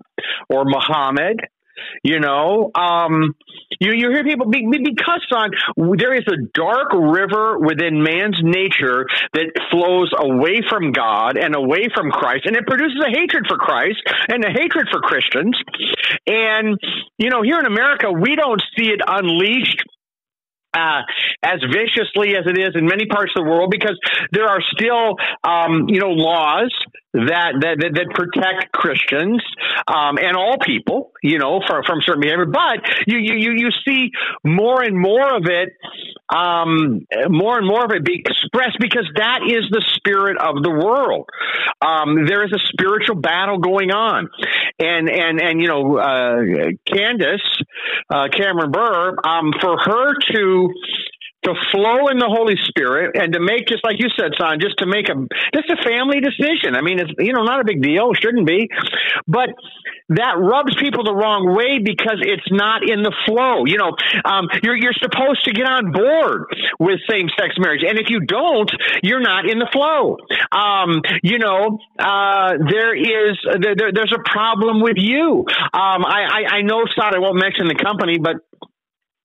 or 0.48 0.64
Muhammad 0.64 1.40
you 2.02 2.20
know, 2.20 2.70
um, 2.74 3.34
you 3.80 3.92
you 3.92 4.10
hear 4.10 4.24
people 4.24 4.48
be 4.48 4.66
because 4.66 5.26
on 5.32 5.50
there 5.98 6.14
is 6.14 6.24
a 6.28 6.36
dark 6.54 6.92
river 6.92 7.58
within 7.58 8.02
man's 8.02 8.38
nature 8.42 9.06
that 9.32 9.52
flows 9.70 10.10
away 10.16 10.62
from 10.68 10.92
God 10.92 11.36
and 11.36 11.54
away 11.54 11.88
from 11.94 12.10
Christ, 12.10 12.46
and 12.46 12.56
it 12.56 12.66
produces 12.66 13.02
a 13.06 13.10
hatred 13.10 13.46
for 13.48 13.56
Christ 13.56 14.00
and 14.28 14.44
a 14.44 14.50
hatred 14.50 14.88
for 14.90 15.00
Christians. 15.00 15.56
And 16.26 16.78
you 17.18 17.30
know, 17.30 17.42
here 17.42 17.58
in 17.58 17.66
America, 17.66 18.10
we 18.12 18.36
don't 18.36 18.62
see 18.76 18.88
it 18.88 19.00
unleashed 19.06 19.82
uh, 20.74 21.02
as 21.42 21.60
viciously 21.70 22.36
as 22.36 22.46
it 22.46 22.58
is 22.58 22.74
in 22.74 22.86
many 22.86 23.06
parts 23.06 23.32
of 23.36 23.44
the 23.44 23.50
world 23.50 23.70
because 23.70 23.98
there 24.32 24.48
are 24.48 24.60
still, 24.72 25.16
um, 25.44 25.88
you 25.88 26.00
know, 26.00 26.10
laws 26.10 26.72
that, 27.12 27.52
that, 27.60 27.76
that, 27.94 28.06
protect 28.14 28.72
Christians, 28.72 29.42
um, 29.86 30.18
and 30.18 30.36
all 30.36 30.56
people, 30.64 31.12
you 31.22 31.38
know, 31.38 31.60
from, 31.66 31.82
from 31.84 32.00
certain 32.02 32.22
behavior. 32.22 32.46
But 32.46 32.80
you, 33.06 33.18
you, 33.18 33.52
you 33.52 33.68
see 33.86 34.10
more 34.44 34.82
and 34.82 34.98
more 34.98 35.36
of 35.36 35.44
it, 35.46 35.76
um, 36.34 37.06
more 37.28 37.58
and 37.58 37.66
more 37.66 37.84
of 37.84 37.90
it 37.92 38.04
be 38.04 38.24
expressed 38.24 38.78
because 38.80 39.08
that 39.16 39.40
is 39.46 39.68
the 39.70 39.84
spirit 39.96 40.38
of 40.38 40.62
the 40.62 40.70
world. 40.70 41.28
Um, 41.80 42.26
there 42.26 42.44
is 42.44 42.52
a 42.52 42.60
spiritual 42.72 43.16
battle 43.16 43.58
going 43.58 43.90
on. 43.90 44.30
And, 44.78 45.08
and, 45.08 45.40
and, 45.40 45.60
you 45.60 45.68
know, 45.68 45.98
uh, 45.98 46.40
Candace, 46.86 47.62
uh, 48.08 48.28
Cameron 48.28 48.72
Bure, 48.72 49.16
um, 49.26 49.52
for 49.60 49.76
her 49.78 50.14
to, 50.32 50.70
to 51.44 51.54
flow 51.72 52.08
in 52.08 52.18
the 52.18 52.30
Holy 52.30 52.54
Spirit 52.68 53.16
and 53.16 53.32
to 53.32 53.40
make 53.40 53.66
just 53.66 53.84
like 53.84 53.96
you 53.98 54.08
said, 54.14 54.32
son, 54.38 54.58
just 54.60 54.78
to 54.78 54.86
make 54.86 55.08
a 55.08 55.16
just 55.54 55.68
a 55.70 55.78
family 55.82 56.20
decision. 56.20 56.74
I 56.76 56.82
mean, 56.82 56.98
it's 57.00 57.10
you 57.18 57.32
know 57.32 57.42
not 57.42 57.60
a 57.60 57.64
big 57.64 57.82
deal, 57.82 58.14
shouldn't 58.14 58.46
be, 58.46 58.70
but 59.26 59.50
that 60.08 60.38
rubs 60.38 60.74
people 60.78 61.04
the 61.04 61.14
wrong 61.14 61.54
way 61.54 61.78
because 61.82 62.22
it's 62.22 62.46
not 62.50 62.86
in 62.88 63.02
the 63.02 63.14
flow. 63.26 63.64
You 63.66 63.78
know, 63.78 63.92
um, 64.24 64.46
you're 64.62 64.76
you're 64.76 64.96
supposed 64.96 65.44
to 65.44 65.52
get 65.52 65.66
on 65.66 65.90
board 65.92 66.46
with 66.78 67.00
same 67.10 67.28
sex 67.38 67.56
marriage, 67.58 67.82
and 67.82 67.98
if 67.98 68.06
you 68.08 68.20
don't, 68.20 68.70
you're 69.02 69.22
not 69.22 69.48
in 69.48 69.58
the 69.58 69.68
flow. 69.72 70.16
Um, 70.54 71.02
you 71.22 71.38
know, 71.38 71.78
uh, 71.98 72.54
there 72.70 72.94
is 72.94 73.36
there, 73.58 73.90
there's 73.92 74.14
a 74.14 74.22
problem 74.30 74.80
with 74.80 74.96
you. 74.96 75.44
Um, 75.74 76.06
I, 76.06 76.22
I 76.30 76.56
I 76.58 76.62
know, 76.62 76.84
son, 76.94 77.14
I 77.14 77.18
won't 77.18 77.38
mention 77.38 77.66
the 77.66 77.74
company, 77.74 78.18
but 78.18 78.36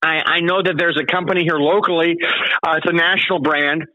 I, 0.01 0.21
I, 0.25 0.39
know 0.41 0.61
that 0.61 0.75
there's 0.77 0.99
a 1.01 1.05
company 1.05 1.43
here 1.43 1.57
locally. 1.57 2.17
Uh, 2.65 2.75
it's 2.77 2.85
a 2.87 2.93
national 2.93 3.39
brand, 3.39 3.85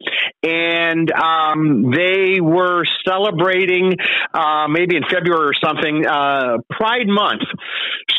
and 0.42 1.10
um, 1.12 1.90
they 1.92 2.40
were 2.40 2.84
celebrating 3.06 3.94
uh, 4.34 4.66
maybe 4.68 4.96
in 4.96 5.04
February 5.04 5.50
or 5.50 5.54
something 5.54 6.04
uh, 6.06 6.58
Pride 6.70 7.06
Month. 7.06 7.42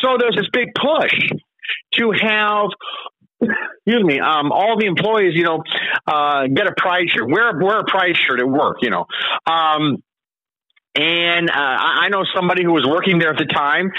So 0.02 0.16
there's 0.18 0.36
this 0.36 0.48
big 0.52 0.68
push 0.74 1.12
to 1.94 2.12
have 2.12 2.70
excuse 3.40 4.04
me, 4.04 4.20
um, 4.20 4.52
all 4.52 4.78
the 4.78 4.86
employees, 4.86 5.34
you 5.34 5.44
know, 5.44 5.62
uh, 6.06 6.46
get 6.46 6.66
a 6.66 6.72
pride 6.76 7.08
shirt, 7.10 7.28
wear, 7.28 7.52
wear 7.58 7.80
a 7.80 7.84
pride 7.84 8.16
shirt 8.16 8.40
at 8.40 8.48
work, 8.48 8.78
you 8.80 8.90
know. 8.90 9.04
Um, 9.46 10.02
and 10.96 11.50
uh, 11.50 11.54
I 11.54 12.08
know 12.08 12.24
somebody 12.34 12.62
who 12.64 12.72
was 12.72 12.86
working 12.86 13.18
there 13.18 13.30
at 13.30 13.38
the 13.38 13.46
time, 13.46 13.90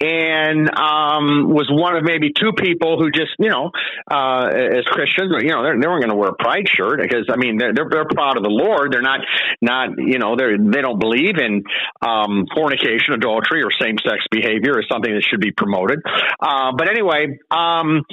and 0.00 0.70
um, 0.78 1.50
was 1.50 1.66
one 1.70 1.96
of 1.96 2.04
maybe 2.04 2.32
two 2.32 2.52
people 2.52 2.98
who 2.98 3.10
just, 3.10 3.32
you 3.38 3.50
know, 3.50 3.70
uh, 4.10 4.46
as 4.46 4.84
Christians, 4.86 5.32
you 5.42 5.50
know, 5.50 5.62
they 5.62 5.86
weren't 5.86 6.02
going 6.02 6.08
to 6.10 6.16
wear 6.16 6.30
a 6.30 6.36
pride 6.38 6.68
shirt 6.68 7.00
because, 7.02 7.26
I 7.28 7.36
mean, 7.36 7.58
they're, 7.58 7.74
they're, 7.74 7.88
they're 7.90 8.06
proud 8.06 8.36
of 8.36 8.44
the 8.44 8.50
Lord. 8.50 8.92
They're 8.92 9.02
not, 9.02 9.20
not, 9.60 9.98
you 9.98 10.18
know, 10.18 10.36
they're, 10.36 10.56
they 10.56 10.80
don't 10.80 11.00
believe 11.00 11.36
in 11.38 11.64
um, 12.00 12.46
fornication, 12.54 13.14
adultery, 13.14 13.62
or 13.62 13.70
same 13.72 13.98
sex 13.98 14.22
behavior 14.30 14.78
as 14.78 14.86
something 14.90 15.12
that 15.12 15.24
should 15.28 15.40
be 15.40 15.50
promoted. 15.50 15.98
Uh, 16.40 16.72
but 16.78 16.88
anyway, 16.88 17.38
um, 17.50 18.04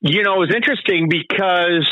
you 0.00 0.22
know, 0.24 0.34
it 0.34 0.50
was 0.50 0.54
interesting 0.54 1.08
because, 1.08 1.88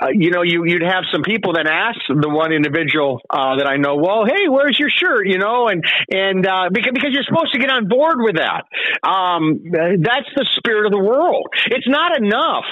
uh, 0.00 0.08
you 0.12 0.30
know, 0.30 0.42
you, 0.42 0.64
you'd 0.64 0.82
have 0.82 1.04
some 1.12 1.22
people 1.22 1.54
that 1.54 1.66
ask 1.66 2.00
the 2.08 2.28
one 2.28 2.52
individual 2.52 3.20
uh, 3.30 3.56
that 3.56 3.66
I 3.66 3.76
know, 3.76 3.96
well, 3.96 4.24
hey, 4.26 4.48
where's 4.48 4.78
your 4.78 4.90
shirt? 4.90 5.26
You 5.28 5.38
know, 5.38 5.68
and 5.68 5.84
and 6.10 6.46
uh, 6.46 6.68
because, 6.72 6.92
because 6.94 7.10
you're 7.12 7.24
supposed 7.24 7.52
to 7.52 7.58
get 7.58 7.70
on 7.70 7.88
board 7.88 8.18
with 8.18 8.36
that. 8.36 8.64
Um, 9.06 9.60
that's 10.02 10.30
the 10.36 10.46
spirit 10.56 10.86
of 10.86 10.92
the 10.92 11.02
world. 11.02 11.48
It's 11.66 11.88
not 11.88 12.16
enough 12.16 12.64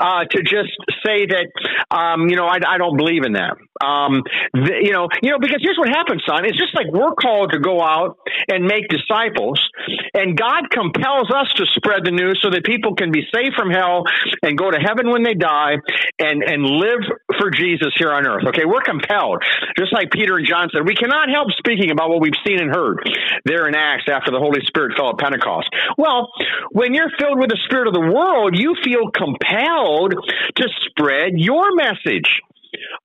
uh, 0.00 0.24
to 0.30 0.42
just 0.42 0.72
say 1.04 1.26
that, 1.26 1.48
um, 1.90 2.28
you 2.28 2.36
know, 2.36 2.46
I, 2.46 2.58
I 2.66 2.78
don't 2.78 2.96
believe 2.96 3.24
in 3.24 3.32
that. 3.34 3.56
Um, 3.80 4.22
the, 4.52 4.76
you 4.82 4.92
know, 4.92 5.08
you 5.22 5.30
know, 5.30 5.38
because 5.40 5.60
here's 5.62 5.78
what 5.78 5.88
happens, 5.88 6.22
son. 6.28 6.44
It's 6.44 6.58
just 6.58 6.74
like 6.74 6.86
we're 6.92 7.16
called 7.16 7.52
to 7.52 7.58
go 7.58 7.80
out 7.80 8.18
and 8.48 8.64
make 8.64 8.88
disciples, 8.88 9.58
and 10.12 10.36
God 10.36 10.68
compels 10.70 11.30
us 11.32 11.48
to 11.56 11.64
spread 11.74 12.04
the 12.04 12.12
news 12.12 12.38
so 12.42 12.50
that 12.50 12.64
people 12.64 12.94
can 12.94 13.10
be 13.10 13.24
saved 13.32 13.54
from 13.56 13.70
hell 13.70 14.04
and 14.42 14.56
go 14.56 14.70
to 14.70 14.78
heaven 14.78 15.10
when 15.10 15.22
they 15.22 15.34
die 15.34 15.76
and, 16.18 16.29
and 16.30 16.62
live 16.64 17.02
for 17.38 17.50
Jesus 17.50 17.92
here 17.98 18.12
on 18.12 18.26
earth. 18.26 18.44
Okay, 18.48 18.64
we're 18.64 18.82
compelled, 18.82 19.42
just 19.76 19.92
like 19.92 20.10
Peter 20.10 20.36
and 20.36 20.46
John 20.46 20.68
said, 20.72 20.86
we 20.86 20.94
cannot 20.94 21.28
help 21.28 21.48
speaking 21.58 21.90
about 21.90 22.10
what 22.10 22.20
we've 22.20 22.38
seen 22.46 22.60
and 22.60 22.70
heard 22.74 23.02
there 23.44 23.66
in 23.68 23.74
Acts 23.74 24.04
after 24.10 24.30
the 24.30 24.38
Holy 24.38 24.60
Spirit 24.66 24.92
fell 24.96 25.10
at 25.10 25.18
Pentecost. 25.18 25.68
Well, 25.96 26.28
when 26.70 26.94
you're 26.94 27.10
filled 27.18 27.38
with 27.38 27.50
the 27.50 27.58
Spirit 27.64 27.88
of 27.88 27.94
the 27.94 28.00
world, 28.00 28.56
you 28.56 28.76
feel 28.84 29.10
compelled 29.10 30.14
to 30.56 30.64
spread 30.86 31.32
your 31.36 31.74
message 31.74 32.40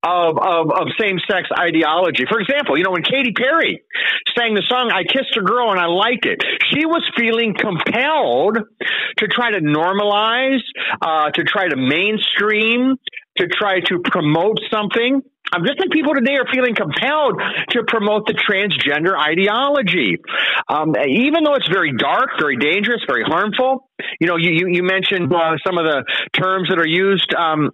of, 0.03 0.37
of, 0.37 0.71
of 0.71 0.87
same 0.99 1.17
sex 1.29 1.49
ideology. 1.57 2.25
For 2.29 2.39
example, 2.39 2.77
you 2.77 2.83
know, 2.83 2.91
when 2.91 3.03
Katy 3.03 3.33
Perry 3.33 3.81
sang 4.37 4.53
the 4.53 4.63
song 4.67 4.91
I 4.93 5.03
Kissed 5.03 5.35
a 5.37 5.41
Girl 5.41 5.71
and 5.71 5.79
I 5.79 5.87
Liked 5.87 6.25
It, 6.25 6.41
she 6.71 6.85
was 6.85 7.03
feeling 7.17 7.55
compelled 7.57 8.59
to 9.17 9.27
try 9.27 9.51
to 9.51 9.59
normalize, 9.59 10.63
uh, 11.01 11.31
to 11.31 11.43
try 11.43 11.67
to 11.67 11.75
mainstream, 11.75 12.95
to 13.37 13.47
try 13.47 13.79
to 13.81 13.99
promote 14.03 14.59
something. 14.71 15.21
I'm 15.53 15.63
just 15.63 15.79
like 15.79 15.89
people 15.91 16.13
today 16.15 16.35
are 16.35 16.49
feeling 16.51 16.73
compelled 16.73 17.39
to 17.69 17.83
promote 17.87 18.25
the 18.25 18.33
transgender 18.33 19.13
ideology, 19.13 20.17
um, 20.67 20.95
even 20.97 21.43
though 21.43 21.53
it's 21.53 21.69
very 21.69 21.93
dark, 21.95 22.31
very 22.39 22.57
dangerous, 22.57 23.01
very 23.07 23.23
harmful. 23.23 23.89
You 24.19 24.27
know, 24.27 24.37
you 24.37 24.67
you, 24.67 24.83
mentioned 24.83 25.31
uh, 25.31 25.55
some 25.65 25.77
of 25.77 25.85
the 25.85 26.03
terms 26.33 26.69
that 26.69 26.79
are 26.79 26.87
used. 26.87 27.33
Um, 27.33 27.71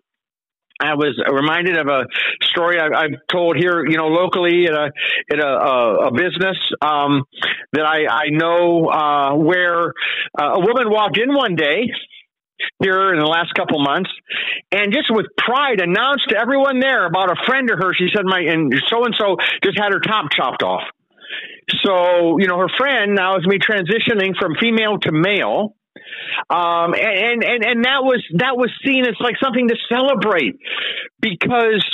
I 0.82 0.96
was 0.96 1.16
reminded 1.32 1.78
of 1.78 1.88
a 1.88 2.06
story 2.42 2.80
I, 2.80 3.12
have 3.12 3.20
told 3.32 3.56
here, 3.58 3.86
you 3.88 3.98
know, 3.98 4.08
locally 4.08 4.66
at 4.66 4.74
a 4.74 4.92
at 5.32 5.40
a, 5.40 6.08
a 6.08 6.12
business 6.12 6.58
um, 6.82 7.24
that 7.74 7.86
I, 7.86 8.08
I 8.08 8.30
know 8.30 8.88
uh, 8.88 9.36
where 9.36 9.94
uh, 10.40 10.56
a 10.56 10.60
woman 10.60 10.90
walked 10.90 11.18
in 11.18 11.34
one 11.34 11.56
day 11.56 11.92
here 12.82 13.14
in 13.14 13.20
the 13.20 13.26
last 13.26 13.54
couple 13.56 13.82
months, 13.84 14.10
and 14.72 14.94
just 14.94 15.10
with 15.10 15.26
pride 15.38 15.82
announced 15.82 16.30
to 16.30 16.38
everyone 16.38 16.80
there 16.80 17.06
about 17.06 17.32
a 17.32 17.36
friend 17.46 17.70
of 17.72 17.80
hers. 17.80 17.96
She 17.98 18.10
said, 18.14 18.26
"My 18.26 18.42
and 18.42 18.74
so 18.88 19.06
and 19.06 19.16
so 19.18 19.38
just 19.64 19.78
had 19.78 19.94
her 19.94 20.00
top 20.00 20.32
chopped 20.32 20.64
off." 20.64 20.84
So 21.84 22.38
you 22.40 22.48
know, 22.48 22.58
her 22.58 22.70
friend 22.78 23.16
now 23.16 23.38
is 23.38 23.48
me 23.48 23.58
transitioning 23.58 24.36
from 24.38 24.56
female 24.60 24.98
to 25.00 25.12
male 25.12 25.76
um, 26.49 26.93
and, 26.93 27.43
and, 27.43 27.66
and 27.66 27.86
that 27.86 28.03
was, 28.03 28.24
that 28.38 28.57
was 28.57 28.72
seen 28.86 29.05
as 29.05 29.16
like 29.20 29.36
something 29.41 29.68
to 29.68 29.76
celebrate 29.89 30.59
because 31.20 31.86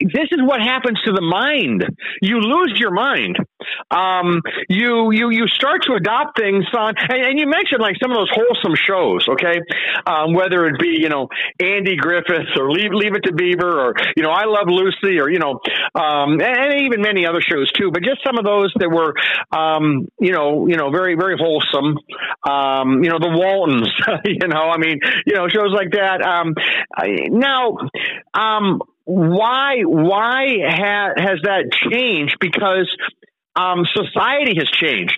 this 0.00 0.28
is 0.30 0.40
what 0.42 0.60
happens 0.60 1.00
to 1.04 1.12
the 1.12 1.22
mind. 1.22 1.86
You 2.20 2.40
lose 2.40 2.74
your 2.76 2.90
mind. 2.90 3.38
Um, 3.90 4.42
you 4.68 5.10
you 5.10 5.30
you 5.30 5.48
start 5.48 5.84
to 5.84 5.94
adopt 5.94 6.38
things 6.38 6.64
on, 6.76 6.94
and, 6.96 7.24
and, 7.24 7.38
you 7.38 7.46
mentioned 7.46 7.80
like 7.80 7.96
some 8.00 8.10
of 8.10 8.16
those 8.16 8.30
wholesome 8.30 8.76
shows, 8.76 9.26
okay? 9.28 9.60
Um, 10.06 10.34
whether 10.34 10.66
it 10.66 10.78
be 10.78 10.98
you 11.00 11.08
know 11.08 11.28
Andy 11.60 11.96
Griffiths 11.96 12.52
or 12.58 12.70
Leave 12.70 12.92
Leave 12.92 13.14
It 13.14 13.24
to 13.24 13.32
Beaver 13.32 13.80
or 13.80 13.94
you 14.16 14.22
know 14.22 14.30
I 14.30 14.44
Love 14.44 14.68
Lucy 14.68 15.18
or 15.18 15.30
you 15.30 15.38
know 15.38 15.60
um, 15.94 16.40
and, 16.40 16.42
and, 16.42 16.80
even 16.82 17.00
many 17.00 17.26
other 17.26 17.40
shows 17.40 17.72
too. 17.72 17.90
But 17.90 18.02
just 18.02 18.22
some 18.24 18.38
of 18.38 18.44
those 18.44 18.72
that 18.76 18.90
were 18.90 19.14
um, 19.50 20.06
you 20.20 20.32
know 20.32 20.66
you 20.66 20.76
know 20.76 20.90
very 20.90 21.16
very 21.16 21.36
wholesome. 21.38 21.96
Um, 22.48 23.02
you 23.02 23.10
know 23.10 23.18
the 23.18 23.30
Waltons. 23.30 23.90
you 24.24 24.48
know 24.48 24.70
I 24.70 24.78
mean 24.78 25.00
you 25.26 25.34
know 25.34 25.48
shows 25.48 25.72
like 25.72 25.92
that. 25.92 26.22
Um, 26.22 26.54
now 27.30 27.76
why 29.06 29.82
why 29.84 30.46
ha- 30.68 31.14
has 31.16 31.38
that 31.44 31.70
changed? 31.90 32.36
Because 32.40 32.90
um, 33.54 33.86
society 33.94 34.54
has 34.58 34.68
changed, 34.68 35.16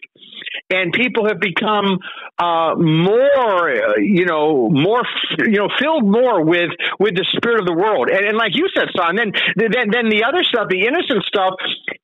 and 0.71 0.93
people 0.93 1.27
have 1.27 1.41
become 1.41 1.99
uh, 2.39 2.75
more, 2.77 3.97
you 3.99 4.27
know, 4.27 4.69
more, 4.69 5.03
you 5.39 5.59
know, 5.59 5.69
filled 5.81 6.05
more 6.05 6.45
with 6.45 6.71
with 7.01 7.17
the 7.17 7.27
spirit 7.37 7.61
of 7.61 7.67
the 7.67 7.75
world. 7.75 8.11
And, 8.11 8.27
and 8.27 8.37
like 8.37 8.53
you 8.55 8.69
said, 8.77 8.89
son, 8.97 9.17
then 9.17 9.33
then 9.57 9.91
then 9.91 10.09
the 10.11 10.25
other 10.25 10.45
stuff, 10.45 10.69
the 10.69 10.87
innocent 10.87 11.25
stuff, 11.25 11.55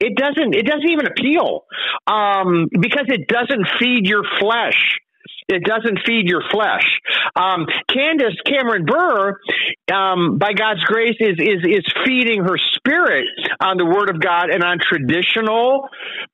it 0.01 0.16
doesn't 0.16 0.55
it 0.55 0.66
doesn't 0.66 0.89
even 0.89 1.07
appeal 1.07 1.66
um, 2.07 2.68
because 2.72 3.07
it 3.09 3.29
doesn't 3.29 3.68
feed 3.79 4.07
your 4.07 4.25
flesh. 4.41 4.99
It 5.49 5.62
doesn't 5.64 6.01
feed 6.07 6.28
your 6.28 6.42
flesh. 6.51 6.84
Um, 7.36 7.66
Candace 7.92 8.36
Cameron 8.47 8.86
Bure, 8.86 9.40
um, 9.92 10.38
by 10.38 10.55
God's 10.55 10.82
grace, 10.84 11.16
is, 11.20 11.36
is 11.38 11.61
is 11.64 11.84
feeding 12.05 12.42
her 12.42 12.57
spirit 12.76 13.26
on 13.61 13.76
the 13.76 13.84
Word 13.84 14.09
of 14.09 14.20
God 14.20 14.49
and 14.51 14.64
on 14.64 14.78
traditional 14.80 15.88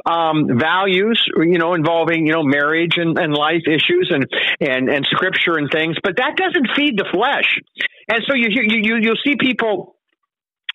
um, 0.07 0.59
values, 0.59 1.21
you 1.37 1.59
know, 1.59 1.75
involving 1.75 2.27
you 2.27 2.33
know 2.33 2.45
marriage 2.45 2.95
and, 2.97 3.19
and 3.19 3.35
life 3.35 3.67
issues 3.67 4.13
and 4.15 4.27
and 4.61 4.89
and 4.89 5.05
Scripture 5.11 5.59
and 5.59 5.71
things. 5.71 5.97
But 6.03 6.17
that 6.19 6.37
doesn't 6.37 6.69
feed 6.77 6.97
the 6.97 7.07
flesh. 7.13 7.59
And 8.09 8.23
so 8.29 8.35
you 8.35 8.49
you 8.51 8.79
you 8.83 8.97
you'll 9.01 9.23
see 9.25 9.35
people 9.39 9.97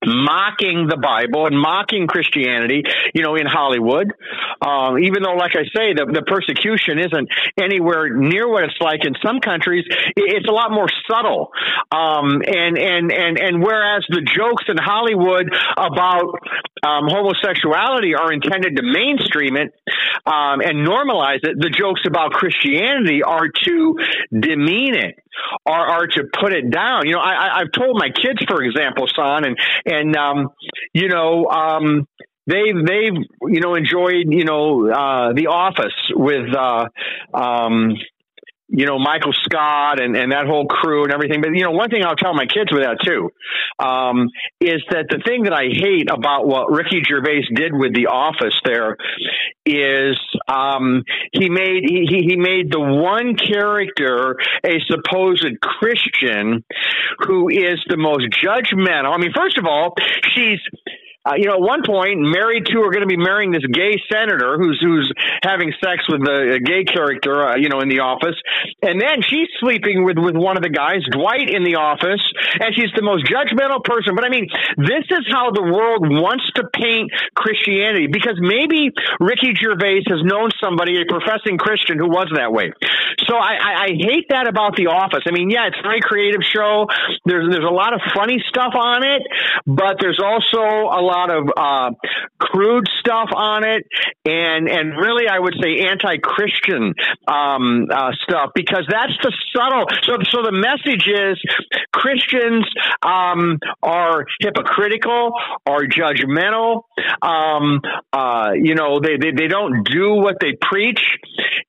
mocking 0.03 0.87
the 0.87 0.97
Bible 0.97 1.45
and 1.47 1.57
mocking 1.57 2.07
Christianity, 2.07 2.83
you 3.13 3.23
know, 3.23 3.35
in 3.35 3.45
Hollywood. 3.45 4.13
Um, 4.61 4.99
even 4.99 5.23
though, 5.23 5.35
like 5.35 5.55
I 5.55 5.63
say, 5.75 5.93
the, 5.93 6.05
the 6.11 6.23
persecution 6.23 6.99
isn't 6.99 7.29
anywhere 7.57 8.09
near 8.09 8.47
what 8.47 8.63
it's 8.63 8.79
like 8.79 9.05
in 9.05 9.13
some 9.23 9.39
countries, 9.39 9.85
it's 10.15 10.47
a 10.47 10.51
lot 10.51 10.71
more 10.71 10.87
subtle. 11.09 11.51
Um, 11.91 12.41
and, 12.45 12.77
and, 12.77 13.11
and, 13.11 13.39
and 13.39 13.63
whereas 13.63 14.03
the 14.09 14.21
jokes 14.21 14.65
in 14.67 14.77
Hollywood 14.77 15.53
about 15.77 16.39
um, 16.83 17.07
homosexuality 17.07 18.15
are 18.15 18.31
intended 18.31 18.77
to 18.77 18.83
mainstream 18.83 19.57
it 19.57 19.73
um, 20.25 20.61
and 20.61 20.85
normalize 20.85 21.43
it, 21.43 21.57
the 21.57 21.69
jokes 21.69 22.01
about 22.05 22.31
Christianity 22.31 23.23
are 23.23 23.47
to 23.47 23.95
demean 24.31 24.95
it 24.95 25.24
are, 25.65 25.87
are 25.87 26.07
to 26.07 26.23
put 26.39 26.53
it 26.53 26.69
down. 26.69 27.05
You 27.05 27.13
know, 27.13 27.19
I, 27.19 27.59
I've 27.59 27.71
told 27.71 27.97
my 27.97 28.09
kids, 28.09 28.43
for 28.47 28.63
example, 28.63 29.07
son, 29.15 29.45
and 29.45 29.57
and 29.85 30.15
um, 30.15 30.49
you 30.93 31.07
know, 31.07 31.47
um, 31.47 32.07
they've 32.47 32.75
they've 32.75 33.13
you 33.47 33.59
know 33.61 33.75
enjoyed 33.75 34.27
you 34.29 34.45
know 34.45 34.89
uh, 34.89 35.33
The 35.33 35.47
Office 35.47 35.93
with 36.11 36.53
uh, 36.55 36.87
um, 37.33 37.97
you 38.67 38.85
know, 38.85 38.97
Michael 38.97 39.33
Scott 39.33 40.01
and, 40.01 40.15
and 40.17 40.31
that 40.31 40.47
whole 40.47 40.65
crew 40.65 41.03
and 41.03 41.13
everything. 41.13 41.41
But, 41.41 41.51
you 41.53 41.63
know, 41.63 41.71
one 41.71 41.89
thing 41.89 42.03
I'll 42.03 42.15
tell 42.15 42.33
my 42.33 42.45
kids 42.45 42.71
with 42.71 42.83
that 42.83 42.97
too, 43.05 43.29
um, 43.79 44.29
is 44.59 44.81
that 44.89 45.05
the 45.09 45.21
thing 45.25 45.43
that 45.43 45.53
I 45.53 45.69
hate 45.71 46.09
about 46.09 46.47
what 46.47 46.71
Ricky 46.71 47.01
Gervais 47.07 47.45
did 47.53 47.73
with 47.73 47.93
The 47.93 48.07
Office 48.07 48.55
there 48.65 48.97
is, 49.65 50.17
um, 50.47 51.03
he 51.31 51.49
made, 51.49 51.83
he, 51.87 52.25
he 52.27 52.37
made 52.37 52.71
the 52.71 52.79
one 52.79 53.35
character 53.35 54.37
a 54.65 54.79
supposed 54.87 55.45
Christian 55.61 56.63
who 57.19 57.49
is 57.49 57.83
the 57.87 57.97
most 57.97 58.29
judgmental. 58.43 59.13
I 59.13 59.17
mean, 59.17 59.33
first 59.35 59.57
of 59.57 59.65
all, 59.65 59.93
she's, 60.35 60.59
uh, 61.25 61.33
you 61.33 61.49
know, 61.49 61.57
at 61.57 61.65
one 61.65 61.81
point, 61.81 62.21
married 62.21 62.69
to 62.69 62.77
are 62.85 62.93
going 62.93 63.01
to 63.01 63.09
be 63.09 63.17
marrying 63.17 63.49
this 63.49 63.65
gay 63.65 63.97
senator 64.13 64.61
who's 64.61 64.77
who's 64.77 65.09
having 65.41 65.73
sex 65.81 66.05
with 66.05 66.21
a 66.21 66.61
gay 66.61 66.85
character, 66.85 67.49
uh, 67.49 67.57
you 67.57 67.65
know, 67.65 67.81
in 67.81 67.89
the 67.89 68.05
office, 68.05 68.37
and 68.85 69.01
then 69.01 69.25
she's 69.25 69.49
sleeping 69.57 70.05
with 70.05 70.21
with 70.21 70.37
one 70.37 70.53
of 70.53 70.61
the 70.61 70.69
guys, 70.69 71.01
Dwight, 71.09 71.49
in 71.49 71.65
the 71.65 71.81
office, 71.81 72.21
and 72.61 72.69
she's 72.77 72.93
the 72.93 73.01
most 73.01 73.25
judgmental 73.25 73.81
person. 73.81 74.13
But 74.13 74.25
I 74.25 74.29
mean, 74.29 74.45
this 74.77 75.09
is 75.09 75.25
how 75.33 75.49
the 75.49 75.65
world 75.65 76.05
wants 76.05 76.45
to 76.61 76.69
paint 76.69 77.09
Christianity 77.33 78.05
because 78.05 78.37
maybe 78.37 78.93
Ricky 79.17 79.57
Gervais 79.57 80.05
has 80.05 80.21
known 80.21 80.53
somebody, 80.61 81.01
a 81.01 81.09
professing 81.09 81.57
Christian, 81.57 81.97
who 81.97 82.05
was 82.05 82.29
that 82.37 82.53
way. 82.53 82.69
So 83.25 83.33
I, 83.33 83.57
I, 83.57 83.71
I 83.81 83.89
hate 83.97 84.29
that 84.29 84.45
about 84.45 84.77
The 84.77 84.93
Office. 84.93 85.25
I 85.25 85.33
mean, 85.33 85.49
yeah, 85.49 85.73
it's 85.73 85.81
a 85.81 85.85
very 85.85 86.05
creative 86.05 86.45
show. 86.45 86.85
There's 87.25 87.49
there's 87.49 87.65
a 87.65 87.73
lot 87.73 87.97
of 87.97 88.01
funny 88.13 88.37
stuff 88.45 88.77
on 88.77 89.01
it, 89.01 89.25
but 89.65 89.97
there's 89.97 90.21
also 90.21 90.61
a 90.61 91.01
lot 91.01 91.14
lot 91.15 91.29
of 91.29 91.43
uh, 91.55 91.91
crude 92.39 92.87
stuff 92.99 93.29
on 93.35 93.65
it, 93.65 93.85
and 94.25 94.67
and 94.67 94.97
really, 94.97 95.27
I 95.27 95.39
would 95.39 95.55
say 95.61 95.87
anti-Christian 95.87 96.93
um, 97.27 97.87
uh, 97.91 98.11
stuff 98.23 98.51
because 98.53 98.85
that's 98.89 99.13
the 99.23 99.31
subtle. 99.55 99.85
So 100.03 100.17
so 100.31 100.43
the 100.43 100.51
message 100.51 101.07
is 101.07 101.41
Christians 101.91 102.65
um, 103.01 103.59
are 103.81 104.25
hypocritical, 104.39 105.33
are 105.65 105.83
judgmental. 105.87 106.83
Um, 107.21 107.81
uh, 108.11 108.51
you 108.53 108.75
know, 108.75 108.99
they, 108.99 109.17
they 109.17 109.31
they 109.31 109.47
don't 109.47 109.83
do 109.83 110.15
what 110.15 110.35
they 110.39 110.53
preach. 110.59 111.01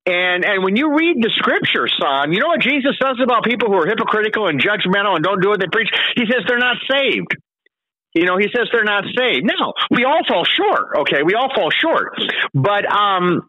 And 0.07 0.44
and 0.44 0.62
when 0.62 0.76
you 0.76 0.94
read 0.94 1.16
the 1.20 1.30
scripture, 1.34 1.88
son, 2.01 2.32
you 2.32 2.40
know 2.40 2.49
what 2.49 2.61
Jesus 2.61 2.94
says 3.03 3.16
about 3.22 3.44
people 3.44 3.68
who 3.68 3.74
are 3.74 3.86
hypocritical 3.86 4.47
and 4.47 4.61
judgmental 4.61 5.16
and 5.16 5.24
don't 5.24 5.42
do 5.42 5.49
what 5.49 5.61
they 5.61 5.70
preach? 5.70 5.88
He 6.16 6.24
says 6.26 6.44
they're 6.47 6.59
not 6.59 6.76
saved. 6.90 7.34
You 8.16 8.24
know, 8.24 8.38
he 8.38 8.48
says 8.54 8.68
they're 8.72 8.82
not 8.82 9.04
saved. 9.04 9.44
No, 9.44 9.74
we 9.90 10.04
all 10.04 10.20
fall 10.26 10.44
short. 10.44 10.96
Okay, 11.00 11.22
we 11.22 11.34
all 11.34 11.52
fall 11.54 11.70
short. 11.70 12.14
But 12.54 12.90
um, 12.90 13.42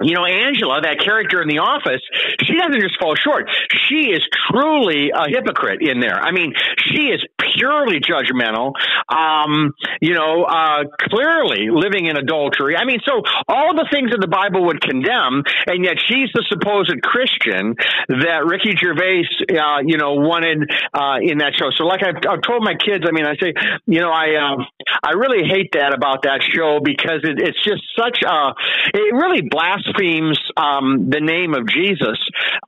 you 0.00 0.14
know, 0.14 0.24
Angela, 0.24 0.80
that 0.82 1.00
character 1.00 1.42
in 1.42 1.48
the 1.48 1.58
office, 1.58 2.00
she 2.42 2.54
doesn't 2.56 2.80
just 2.80 2.98
fall 2.98 3.14
short. 3.14 3.48
She 3.88 4.10
is 4.10 4.22
truly 4.50 5.10
a 5.14 5.28
hypocrite 5.28 5.82
in 5.82 6.00
there. 6.00 6.18
I 6.18 6.32
mean, 6.32 6.54
she 6.78 7.10
is 7.10 7.20
purely 7.38 8.00
judgmental, 8.00 8.72
um, 9.08 9.72
you 10.00 10.14
know, 10.14 10.44
uh, 10.44 10.84
clearly 11.10 11.68
living 11.70 12.06
in 12.06 12.16
adultery. 12.16 12.76
I 12.76 12.84
mean, 12.84 13.00
so 13.04 13.22
all 13.48 13.74
the 13.74 13.86
things 13.90 14.10
that 14.10 14.20
the 14.20 14.30
Bible 14.30 14.66
would 14.66 14.80
condemn, 14.80 15.42
and 15.66 15.84
yet 15.84 15.96
she's 15.98 16.30
the 16.34 16.44
supposed 16.48 16.94
Christian 17.02 17.74
that 18.08 18.46
Ricky 18.46 18.74
Gervais, 18.76 19.28
uh, 19.52 19.82
you 19.84 19.98
know, 19.98 20.14
wanted 20.14 20.70
uh, 20.94 21.18
in 21.20 21.38
that 21.38 21.54
show. 21.54 21.70
So, 21.76 21.84
like 21.84 22.02
I've, 22.02 22.22
I've, 22.28 22.42
told 22.42 22.64
my 22.64 22.74
kids, 22.74 23.04
I 23.06 23.12
mean, 23.12 23.26
I 23.26 23.36
say, 23.36 23.54
you 23.86 24.00
know, 24.00 24.10
I 24.10 24.34
uh, 24.34 24.64
I 25.02 25.12
really 25.12 25.46
hate 25.46 25.72
that 25.74 25.94
about 25.94 26.22
that 26.24 26.42
show 26.42 26.80
because 26.82 27.22
it, 27.22 27.38
it's 27.38 27.62
just 27.62 27.82
such 27.96 28.18
a 28.22 28.54
it 28.94 29.14
really 29.14 29.42
blasphemes 29.82 30.38
um, 30.56 31.10
the 31.10 31.20
name 31.20 31.54
of 31.54 31.68
Jesus, 31.68 32.18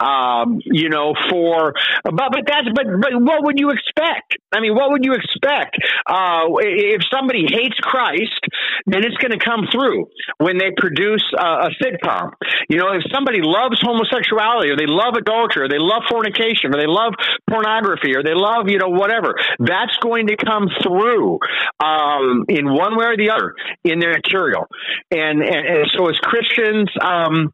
um, 0.00 0.60
you 0.64 0.88
know, 0.88 1.14
for 1.30 1.74
but 2.04 2.14
but 2.14 2.44
that's 2.46 2.68
but 2.74 2.86
but 3.00 3.12
what 3.20 3.44
would 3.44 3.58
you 3.58 3.70
expect? 3.70 4.36
I 4.52 4.60
mean, 4.60 4.74
what 4.74 4.90
would 4.90 5.04
you 5.04 5.14
expect 5.14 5.76
uh, 6.06 6.46
if 6.60 7.02
somebody 7.12 7.46
hates 7.50 7.78
Christ? 7.80 8.40
Then 8.86 9.04
it's 9.04 9.16
going 9.16 9.32
to 9.32 9.42
come 9.42 9.66
through 9.70 10.06
when 10.38 10.58
they 10.58 10.70
produce 10.76 11.24
a, 11.36 11.68
a 11.68 11.70
sitcom. 11.82 12.32
You 12.68 12.78
know, 12.78 12.92
if 12.92 13.02
somebody 13.12 13.40
loves 13.42 13.80
homosexuality 13.80 14.70
or 14.70 14.76
they 14.76 14.86
love 14.86 15.14
adultery 15.14 15.64
or 15.64 15.68
they 15.68 15.78
love 15.78 16.02
fornication 16.08 16.74
or 16.74 16.78
they 16.78 16.86
love 16.86 17.14
pornography 17.48 18.14
or 18.14 18.22
they 18.22 18.34
love 18.34 18.68
you 18.68 18.78
know 18.78 18.90
whatever, 18.90 19.34
that's 19.58 19.96
going 19.98 20.28
to 20.28 20.36
come 20.36 20.68
through 20.82 21.38
um, 21.82 22.44
in 22.48 22.72
one 22.72 22.96
way 22.96 23.06
or 23.06 23.16
the 23.16 23.30
other 23.30 23.54
in 23.84 23.98
their 23.98 24.12
material. 24.12 24.66
And 25.10 25.42
and, 25.42 25.66
and 25.66 25.90
so 25.96 26.08
as 26.08 26.18
Christians. 26.18 26.90
Um, 27.04 27.52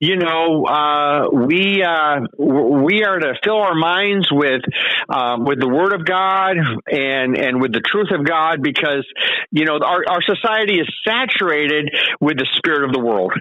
you 0.00 0.16
know, 0.16 0.64
uh, 0.66 1.28
we 1.30 1.80
uh, 1.80 2.20
we 2.36 3.04
are 3.04 3.20
to 3.20 3.34
fill 3.44 3.58
our 3.58 3.76
minds 3.76 4.26
with 4.32 4.62
uh, 5.08 5.36
with 5.38 5.60
the 5.60 5.68
Word 5.68 5.92
of 5.92 6.04
God 6.04 6.56
and 6.90 7.38
and 7.38 7.60
with 7.60 7.72
the 7.72 7.80
truth 7.80 8.08
of 8.10 8.26
God, 8.26 8.62
because 8.62 9.06
you 9.52 9.64
know 9.64 9.78
our 9.78 10.02
our 10.08 10.22
society 10.22 10.80
is 10.80 10.92
saturated 11.06 11.94
with 12.20 12.36
the 12.36 12.48
spirit 12.58 12.82
of 12.84 12.92
the 12.92 12.98
world. 12.98 13.32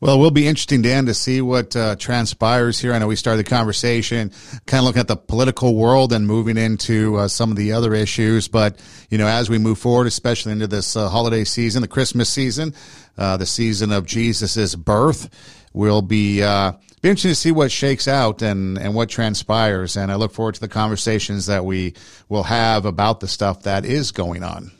Well, 0.00 0.16
it 0.16 0.18
will 0.18 0.30
be 0.32 0.46
interesting, 0.46 0.82
Dan, 0.82 1.06
to 1.06 1.14
see 1.14 1.40
what 1.40 1.74
uh, 1.76 1.96
transpires 1.96 2.78
here. 2.78 2.92
I 2.92 2.98
know 2.98 3.06
we 3.06 3.16
started 3.16 3.46
the 3.46 3.48
conversation 3.48 4.32
kind 4.66 4.80
of 4.80 4.84
looking 4.84 5.00
at 5.00 5.08
the 5.08 5.16
political 5.16 5.76
world 5.76 6.12
and 6.12 6.26
moving 6.26 6.56
into 6.56 7.16
uh, 7.16 7.28
some 7.28 7.50
of 7.50 7.56
the 7.56 7.72
other 7.72 7.94
issues. 7.94 8.48
But, 8.48 8.78
you 9.10 9.16
know, 9.16 9.26
as 9.26 9.48
we 9.48 9.58
move 9.58 9.78
forward, 9.78 10.06
especially 10.08 10.52
into 10.52 10.66
this 10.66 10.96
uh, 10.96 11.08
holiday 11.08 11.44
season, 11.44 11.82
the 11.82 11.88
Christmas 11.88 12.28
season, 12.28 12.74
uh, 13.16 13.36
the 13.36 13.46
season 13.46 13.92
of 13.92 14.06
Jesus' 14.06 14.74
birth, 14.74 15.28
we'll 15.72 16.02
be, 16.02 16.42
uh, 16.42 16.72
be 17.02 17.08
interesting 17.08 17.30
to 17.30 17.34
see 17.34 17.52
what 17.52 17.70
shakes 17.70 18.08
out 18.08 18.42
and, 18.42 18.78
and 18.78 18.94
what 18.94 19.08
transpires. 19.08 19.96
And 19.96 20.10
I 20.12 20.16
look 20.16 20.32
forward 20.32 20.54
to 20.54 20.60
the 20.60 20.68
conversations 20.68 21.46
that 21.46 21.64
we 21.64 21.94
will 22.28 22.44
have 22.44 22.84
about 22.84 23.20
the 23.20 23.28
stuff 23.28 23.62
that 23.62 23.84
is 23.84 24.12
going 24.12 24.42
on. 24.42 24.72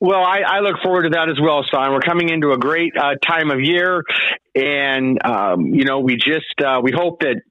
Well, 0.00 0.20
I, 0.20 0.42
I, 0.46 0.60
look 0.60 0.76
forward 0.80 1.04
to 1.04 1.08
that 1.10 1.28
as 1.28 1.40
well, 1.40 1.64
Son. 1.72 1.92
We're 1.92 1.98
coming 1.98 2.28
into 2.28 2.52
a 2.52 2.56
great 2.56 2.92
uh, 2.96 3.16
time 3.16 3.50
of 3.50 3.60
year, 3.60 4.04
and 4.54 5.18
um, 5.26 5.74
you 5.74 5.84
know, 5.84 5.98
we 5.98 6.14
just 6.14 6.54
uh, 6.64 6.80
we 6.80 6.92
hope 6.92 7.20
that 7.20 7.42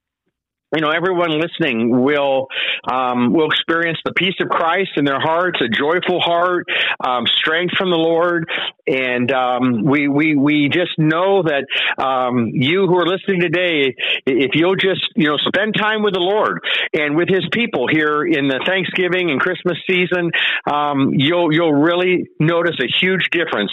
you 0.75 0.81
know 0.81 0.89
everyone 0.89 1.39
listening 1.39 2.03
will 2.03 2.47
um, 2.91 3.33
will 3.33 3.47
experience 3.47 3.99
the 4.03 4.11
peace 4.13 4.35
of 4.41 4.49
Christ 4.49 4.91
in 4.97 5.05
their 5.05 5.19
hearts, 5.19 5.59
a 5.61 5.69
joyful 5.69 6.19
heart, 6.19 6.67
um, 6.99 7.25
strength 7.25 7.75
from 7.77 7.89
the 7.89 7.97
Lord, 7.97 8.49
and 8.85 9.31
um, 9.31 9.85
we 9.85 10.09
we 10.09 10.35
we 10.35 10.69
just 10.69 10.91
know 10.97 11.43
that 11.43 11.67
um, 12.03 12.49
you 12.51 12.85
who 12.87 12.97
are 12.97 13.07
listening 13.07 13.39
today, 13.39 13.95
if 14.25 14.51
you'll 14.55 14.75
just 14.75 15.07
you 15.15 15.29
know 15.29 15.37
spend 15.37 15.75
time 15.77 16.03
with 16.03 16.13
the 16.13 16.19
Lord 16.19 16.59
and 16.93 17.15
with 17.15 17.29
His 17.29 17.47
people 17.53 17.87
here 17.87 18.25
in 18.25 18.49
the 18.49 18.59
Thanksgiving 18.65 19.31
and 19.31 19.39
Christmas 19.39 19.77
season, 19.89 20.31
um, 20.69 21.13
you'll 21.13 21.53
you'll 21.53 21.73
really 21.73 22.29
notice 22.39 22.75
a 22.81 22.87
huge 22.99 23.29
difference 23.31 23.71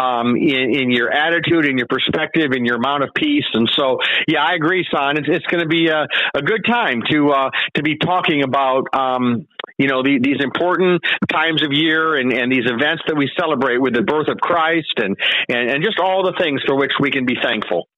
um, 0.00 0.36
in, 0.36 0.74
in 0.74 0.90
your 0.90 1.10
attitude, 1.12 1.66
in 1.66 1.76
your 1.76 1.88
perspective, 1.88 2.52
in 2.54 2.64
your 2.64 2.76
amount 2.76 3.02
of 3.02 3.10
peace. 3.14 3.46
And 3.52 3.68
so, 3.74 3.98
yeah, 4.28 4.44
I 4.44 4.54
agree, 4.54 4.86
son. 4.92 5.18
It's, 5.18 5.28
it's 5.28 5.46
going 5.46 5.62
to 5.62 5.68
be 5.68 5.88
a 5.88 6.06
a 6.36 6.42
good 6.42 6.64
time 6.66 7.02
to 7.10 7.30
uh, 7.30 7.50
to 7.74 7.82
be 7.82 7.96
talking 7.96 8.42
about 8.42 8.86
um, 8.92 9.46
you 9.78 9.88
know 9.88 10.02
the, 10.02 10.18
these 10.20 10.40
important 10.40 11.02
times 11.30 11.62
of 11.62 11.72
year 11.72 12.14
and, 12.14 12.32
and 12.32 12.52
these 12.52 12.66
events 12.66 13.02
that 13.06 13.16
we 13.16 13.30
celebrate 13.38 13.78
with 13.78 13.94
the 13.94 14.02
birth 14.02 14.28
of 14.28 14.38
Christ 14.38 14.94
and, 14.98 15.16
and 15.48 15.70
and 15.70 15.82
just 15.82 15.98
all 15.98 16.22
the 16.22 16.34
things 16.38 16.62
for 16.66 16.76
which 16.76 16.92
we 17.00 17.10
can 17.10 17.24
be 17.24 17.36
thankful. 17.42 17.88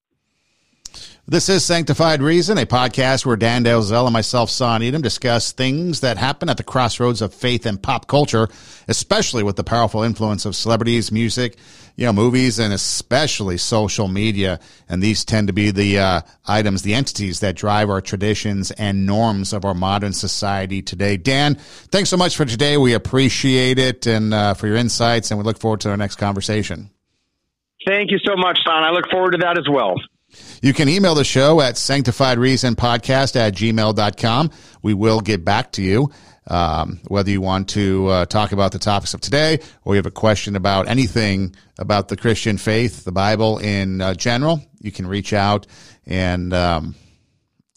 This 1.30 1.50
is 1.50 1.62
Sanctified 1.62 2.22
Reason, 2.22 2.56
a 2.56 2.64
podcast 2.64 3.26
where 3.26 3.36
Dan 3.36 3.62
Dalzell 3.62 4.06
and 4.06 4.14
myself, 4.14 4.48
Son 4.48 4.82
Edom, 4.82 5.02
discuss 5.02 5.52
things 5.52 6.00
that 6.00 6.16
happen 6.16 6.48
at 6.48 6.56
the 6.56 6.62
crossroads 6.62 7.20
of 7.20 7.34
faith 7.34 7.66
and 7.66 7.82
pop 7.82 8.06
culture, 8.06 8.48
especially 8.88 9.42
with 9.42 9.56
the 9.56 9.62
powerful 9.62 10.02
influence 10.02 10.46
of 10.46 10.56
celebrities, 10.56 11.12
music, 11.12 11.58
you 11.98 12.06
know, 12.06 12.12
movies, 12.12 12.60
and 12.60 12.72
especially 12.72 13.58
social 13.58 14.06
media. 14.06 14.60
And 14.88 15.02
these 15.02 15.24
tend 15.24 15.48
to 15.48 15.52
be 15.52 15.72
the 15.72 15.98
uh, 15.98 16.20
items, 16.46 16.82
the 16.82 16.94
entities 16.94 17.40
that 17.40 17.56
drive 17.56 17.90
our 17.90 18.00
traditions 18.00 18.70
and 18.70 19.04
norms 19.04 19.52
of 19.52 19.64
our 19.64 19.74
modern 19.74 20.12
society 20.12 20.80
today. 20.80 21.16
Dan, 21.16 21.56
thanks 21.56 22.08
so 22.08 22.16
much 22.16 22.36
for 22.36 22.44
today. 22.44 22.76
We 22.76 22.94
appreciate 22.94 23.80
it 23.80 24.06
and 24.06 24.32
uh, 24.32 24.54
for 24.54 24.68
your 24.68 24.76
insights, 24.76 25.32
and 25.32 25.38
we 25.38 25.44
look 25.44 25.58
forward 25.58 25.80
to 25.80 25.90
our 25.90 25.96
next 25.96 26.16
conversation. 26.16 26.90
Thank 27.84 28.12
you 28.12 28.18
so 28.24 28.36
much, 28.36 28.60
Son. 28.64 28.84
I 28.84 28.90
look 28.90 29.10
forward 29.10 29.32
to 29.32 29.38
that 29.38 29.58
as 29.58 29.68
well. 29.68 29.96
You 30.62 30.74
can 30.74 30.88
email 30.88 31.16
the 31.16 31.24
show 31.24 31.60
at 31.60 31.74
sanctifiedreasonpodcast 31.74 33.34
at 33.34 33.54
gmail.com. 33.54 34.50
We 34.82 34.94
will 34.94 35.20
get 35.20 35.44
back 35.44 35.72
to 35.72 35.82
you. 35.82 36.12
Um, 36.48 37.00
whether 37.08 37.30
you 37.30 37.42
want 37.42 37.68
to 37.70 38.06
uh, 38.08 38.24
talk 38.24 38.52
about 38.52 38.72
the 38.72 38.78
topics 38.78 39.12
of 39.12 39.20
today 39.20 39.60
or 39.84 39.94
you 39.94 39.98
have 39.98 40.06
a 40.06 40.10
question 40.10 40.56
about 40.56 40.88
anything 40.88 41.54
about 41.78 42.08
the 42.08 42.16
Christian 42.16 42.56
faith, 42.56 43.04
the 43.04 43.12
Bible 43.12 43.58
in 43.58 44.00
uh, 44.00 44.14
general, 44.14 44.62
you 44.80 44.90
can 44.90 45.06
reach 45.06 45.34
out 45.34 45.66
and 46.06 46.54
um, 46.54 46.94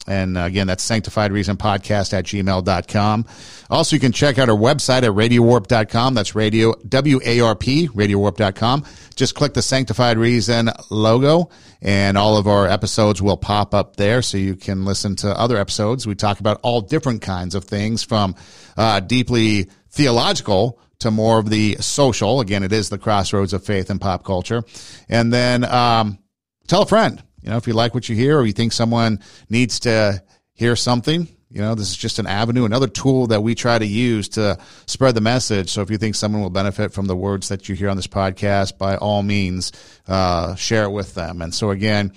and 0.07 0.37
uh, 0.37 0.41
again, 0.41 0.67
that's 0.67 0.83
sanctified 0.83 1.31
reason 1.31 1.57
podcast 1.57 2.13
at 2.13 2.25
gmail.com. 2.25 3.25
Also, 3.69 3.95
you 3.95 3.99
can 3.99 4.11
check 4.11 4.37
out 4.37 4.49
our 4.49 4.57
website 4.57 5.03
at 5.03 5.11
radiowarp.com. 5.11 6.13
That's 6.13 6.35
radio, 6.35 6.73
W-A-R-P, 6.87 7.89
radiowarp.com. 7.89 8.85
Just 9.15 9.35
click 9.35 9.53
the 9.53 9.61
sanctified 9.61 10.17
reason 10.17 10.69
logo 10.89 11.49
and 11.81 12.17
all 12.17 12.37
of 12.37 12.47
our 12.47 12.67
episodes 12.67 13.21
will 13.21 13.37
pop 13.37 13.73
up 13.73 13.95
there 13.95 14.21
so 14.21 14.37
you 14.37 14.55
can 14.55 14.85
listen 14.85 15.15
to 15.17 15.39
other 15.39 15.57
episodes. 15.57 16.05
We 16.05 16.15
talk 16.15 16.39
about 16.39 16.59
all 16.63 16.81
different 16.81 17.21
kinds 17.21 17.55
of 17.55 17.65
things 17.65 18.03
from 18.03 18.35
uh, 18.77 18.99
deeply 18.99 19.69
theological 19.89 20.79
to 20.99 21.11
more 21.11 21.39
of 21.39 21.49
the 21.49 21.77
social. 21.79 22.41
Again, 22.41 22.63
it 22.63 22.71
is 22.71 22.89
the 22.89 22.97
crossroads 22.97 23.53
of 23.53 23.65
faith 23.65 23.89
and 23.89 23.99
pop 23.99 24.23
culture. 24.23 24.63
And 25.09 25.33
then 25.33 25.63
um, 25.65 26.19
tell 26.67 26.83
a 26.83 26.85
friend 26.85 27.21
you 27.41 27.49
know, 27.49 27.57
if 27.57 27.67
you 27.67 27.73
like 27.73 27.93
what 27.93 28.07
you 28.07 28.15
hear 28.15 28.37
or 28.37 28.45
you 28.45 28.53
think 28.53 28.71
someone 28.71 29.19
needs 29.49 29.81
to 29.81 30.23
hear 30.53 30.75
something, 30.75 31.27
you 31.49 31.61
know, 31.61 31.75
this 31.75 31.89
is 31.89 31.97
just 31.97 32.19
an 32.19 32.27
avenue, 32.27 32.65
another 32.65 32.87
tool 32.87 33.27
that 33.27 33.41
we 33.41 33.55
try 33.55 33.77
to 33.77 33.85
use 33.85 34.29
to 34.29 34.57
spread 34.85 35.15
the 35.15 35.21
message. 35.21 35.69
So 35.69 35.81
if 35.81 35.89
you 35.89 35.97
think 35.97 36.15
someone 36.15 36.41
will 36.41 36.49
benefit 36.49 36.93
from 36.93 37.07
the 37.07 37.15
words 37.15 37.49
that 37.49 37.67
you 37.67 37.75
hear 37.75 37.89
on 37.89 37.97
this 37.97 38.07
podcast, 38.07 38.77
by 38.77 38.95
all 38.95 39.21
means, 39.21 39.71
uh, 40.07 40.55
share 40.55 40.83
it 40.83 40.91
with 40.91 41.13
them. 41.13 41.41
And 41.41 41.53
so 41.53 41.71
again, 41.71 42.13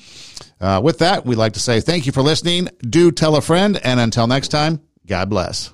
uh, 0.61 0.81
with 0.85 0.99
that, 0.99 1.27
we'd 1.27 1.37
like 1.37 1.55
to 1.55 1.61
say 1.61 1.81
thank 1.81 2.07
you 2.07 2.13
for 2.13 2.23
listening. 2.23 2.69
Do 2.81 3.11
tell 3.11 3.35
a 3.35 3.41
friend. 3.41 3.81
And 3.83 3.99
until 3.99 4.27
next 4.27 4.49
time, 4.49 4.81
God 5.07 5.31
bless. 5.31 5.73